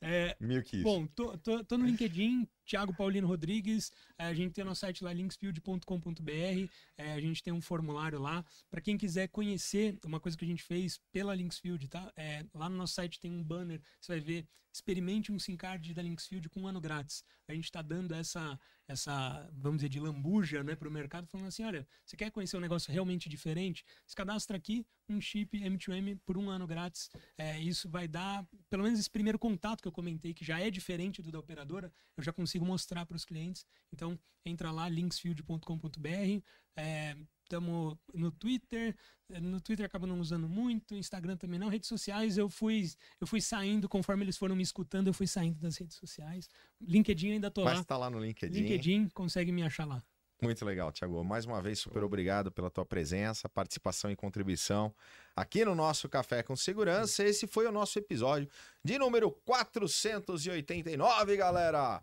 É, 0.00 0.36
bom, 0.82 1.06
tô, 1.06 1.38
tô, 1.38 1.64
tô, 1.64 1.78
no 1.78 1.86
LinkedIn, 1.86 2.48
Thiago 2.72 2.94
Paulino 2.94 3.26
Rodrigues. 3.26 3.92
É, 4.18 4.24
a 4.24 4.32
gente 4.32 4.54
tem 4.54 4.64
nosso 4.64 4.80
site 4.80 5.04
lá, 5.04 5.12
linksfield.com.br. 5.12 6.70
É, 6.96 7.12
a 7.12 7.20
gente 7.20 7.42
tem 7.42 7.52
um 7.52 7.60
formulário 7.60 8.18
lá. 8.18 8.42
Para 8.70 8.80
quem 8.80 8.96
quiser 8.96 9.28
conhecer 9.28 9.98
uma 10.02 10.18
coisa 10.18 10.38
que 10.38 10.44
a 10.46 10.48
gente 10.48 10.62
fez 10.62 10.98
pela 11.12 11.34
Linksfield, 11.34 11.86
tá? 11.88 12.10
É, 12.16 12.46
lá 12.54 12.70
no 12.70 12.76
nosso 12.76 12.94
site 12.94 13.20
tem 13.20 13.30
um 13.30 13.44
banner. 13.44 13.78
Você 14.00 14.12
vai 14.12 14.20
ver, 14.20 14.48
experimente 14.72 15.30
um 15.30 15.38
SIM 15.38 15.54
card 15.54 15.92
da 15.92 16.00
Linksfield 16.00 16.48
com 16.48 16.62
um 16.62 16.66
ano 16.66 16.80
grátis. 16.80 17.22
A 17.46 17.52
gente 17.52 17.64
está 17.64 17.82
dando 17.82 18.14
essa, 18.14 18.58
essa, 18.88 19.50
vamos 19.52 19.78
dizer, 19.78 19.90
de 19.90 20.00
lambuja 20.00 20.64
né, 20.64 20.74
para 20.74 20.88
o 20.88 20.90
mercado, 20.90 21.26
falando 21.26 21.48
assim: 21.48 21.64
olha, 21.64 21.86
você 22.06 22.16
quer 22.16 22.30
conhecer 22.30 22.56
um 22.56 22.60
negócio 22.60 22.90
realmente 22.90 23.28
diferente? 23.28 23.84
Se 24.06 24.16
cadastra 24.16 24.56
aqui 24.56 24.86
um 25.08 25.20
chip 25.20 25.58
M2M 25.58 26.18
por 26.24 26.38
um 26.38 26.48
ano 26.48 26.66
grátis. 26.66 27.10
É, 27.36 27.58
isso 27.60 27.88
vai 27.88 28.08
dar, 28.08 28.46
pelo 28.70 28.82
menos 28.82 28.98
esse 28.98 29.10
primeiro 29.10 29.38
contato 29.38 29.82
que 29.82 29.88
eu 29.88 29.92
comentei, 29.92 30.32
que 30.32 30.44
já 30.44 30.58
é 30.58 30.70
diferente 30.70 31.20
do 31.20 31.30
da 31.30 31.38
operadora, 31.38 31.92
eu 32.16 32.22
já 32.22 32.32
consigo 32.32 32.61
mostrar 32.64 33.06
para 33.06 33.16
os 33.16 33.24
clientes. 33.24 33.66
Então, 33.92 34.18
entra 34.44 34.70
lá, 34.70 34.88
linksfield.com.br. 34.88 36.42
Estamos 37.44 37.94
é, 37.94 38.18
no 38.18 38.30
Twitter, 38.30 38.96
no 39.40 39.60
Twitter 39.60 39.84
acaba 39.84 40.06
não 40.06 40.20
usando 40.20 40.48
muito, 40.48 40.94
Instagram 40.94 41.36
também 41.36 41.60
não, 41.60 41.68
redes 41.68 41.88
sociais 41.88 42.38
eu 42.38 42.48
fui 42.48 42.90
eu 43.20 43.26
fui 43.26 43.40
saindo, 43.40 43.88
conforme 43.88 44.24
eles 44.24 44.38
foram 44.38 44.56
me 44.56 44.62
escutando, 44.62 45.08
eu 45.08 45.14
fui 45.14 45.26
saindo 45.26 45.60
das 45.60 45.76
redes 45.76 45.96
sociais. 45.96 46.48
LinkedIn 46.80 47.32
ainda 47.32 47.50
tô 47.50 47.62
Mas 47.62 47.72
lá. 47.72 47.78
Mas 47.78 47.86
tá 47.86 47.96
lá 47.96 48.08
no 48.08 48.18
LinkedIn. 48.18 48.60
LinkedIn, 48.60 49.08
consegue 49.10 49.52
me 49.52 49.62
achar 49.62 49.86
lá. 49.86 50.02
Muito 50.42 50.64
legal, 50.64 50.90
Tiago. 50.90 51.22
Mais 51.22 51.44
uma 51.44 51.62
vez, 51.62 51.78
super 51.78 52.02
obrigado 52.02 52.50
pela 52.50 52.68
tua 52.68 52.84
presença, 52.84 53.48
participação 53.48 54.10
e 54.10 54.16
contribuição 54.16 54.92
aqui 55.36 55.64
no 55.64 55.72
nosso 55.72 56.08
Café 56.08 56.42
com 56.42 56.56
Segurança. 56.56 57.22
Esse 57.22 57.46
foi 57.46 57.64
o 57.64 57.70
nosso 57.70 57.96
episódio 57.96 58.48
de 58.84 58.98
número 58.98 59.30
489, 59.30 61.36
galera. 61.36 62.02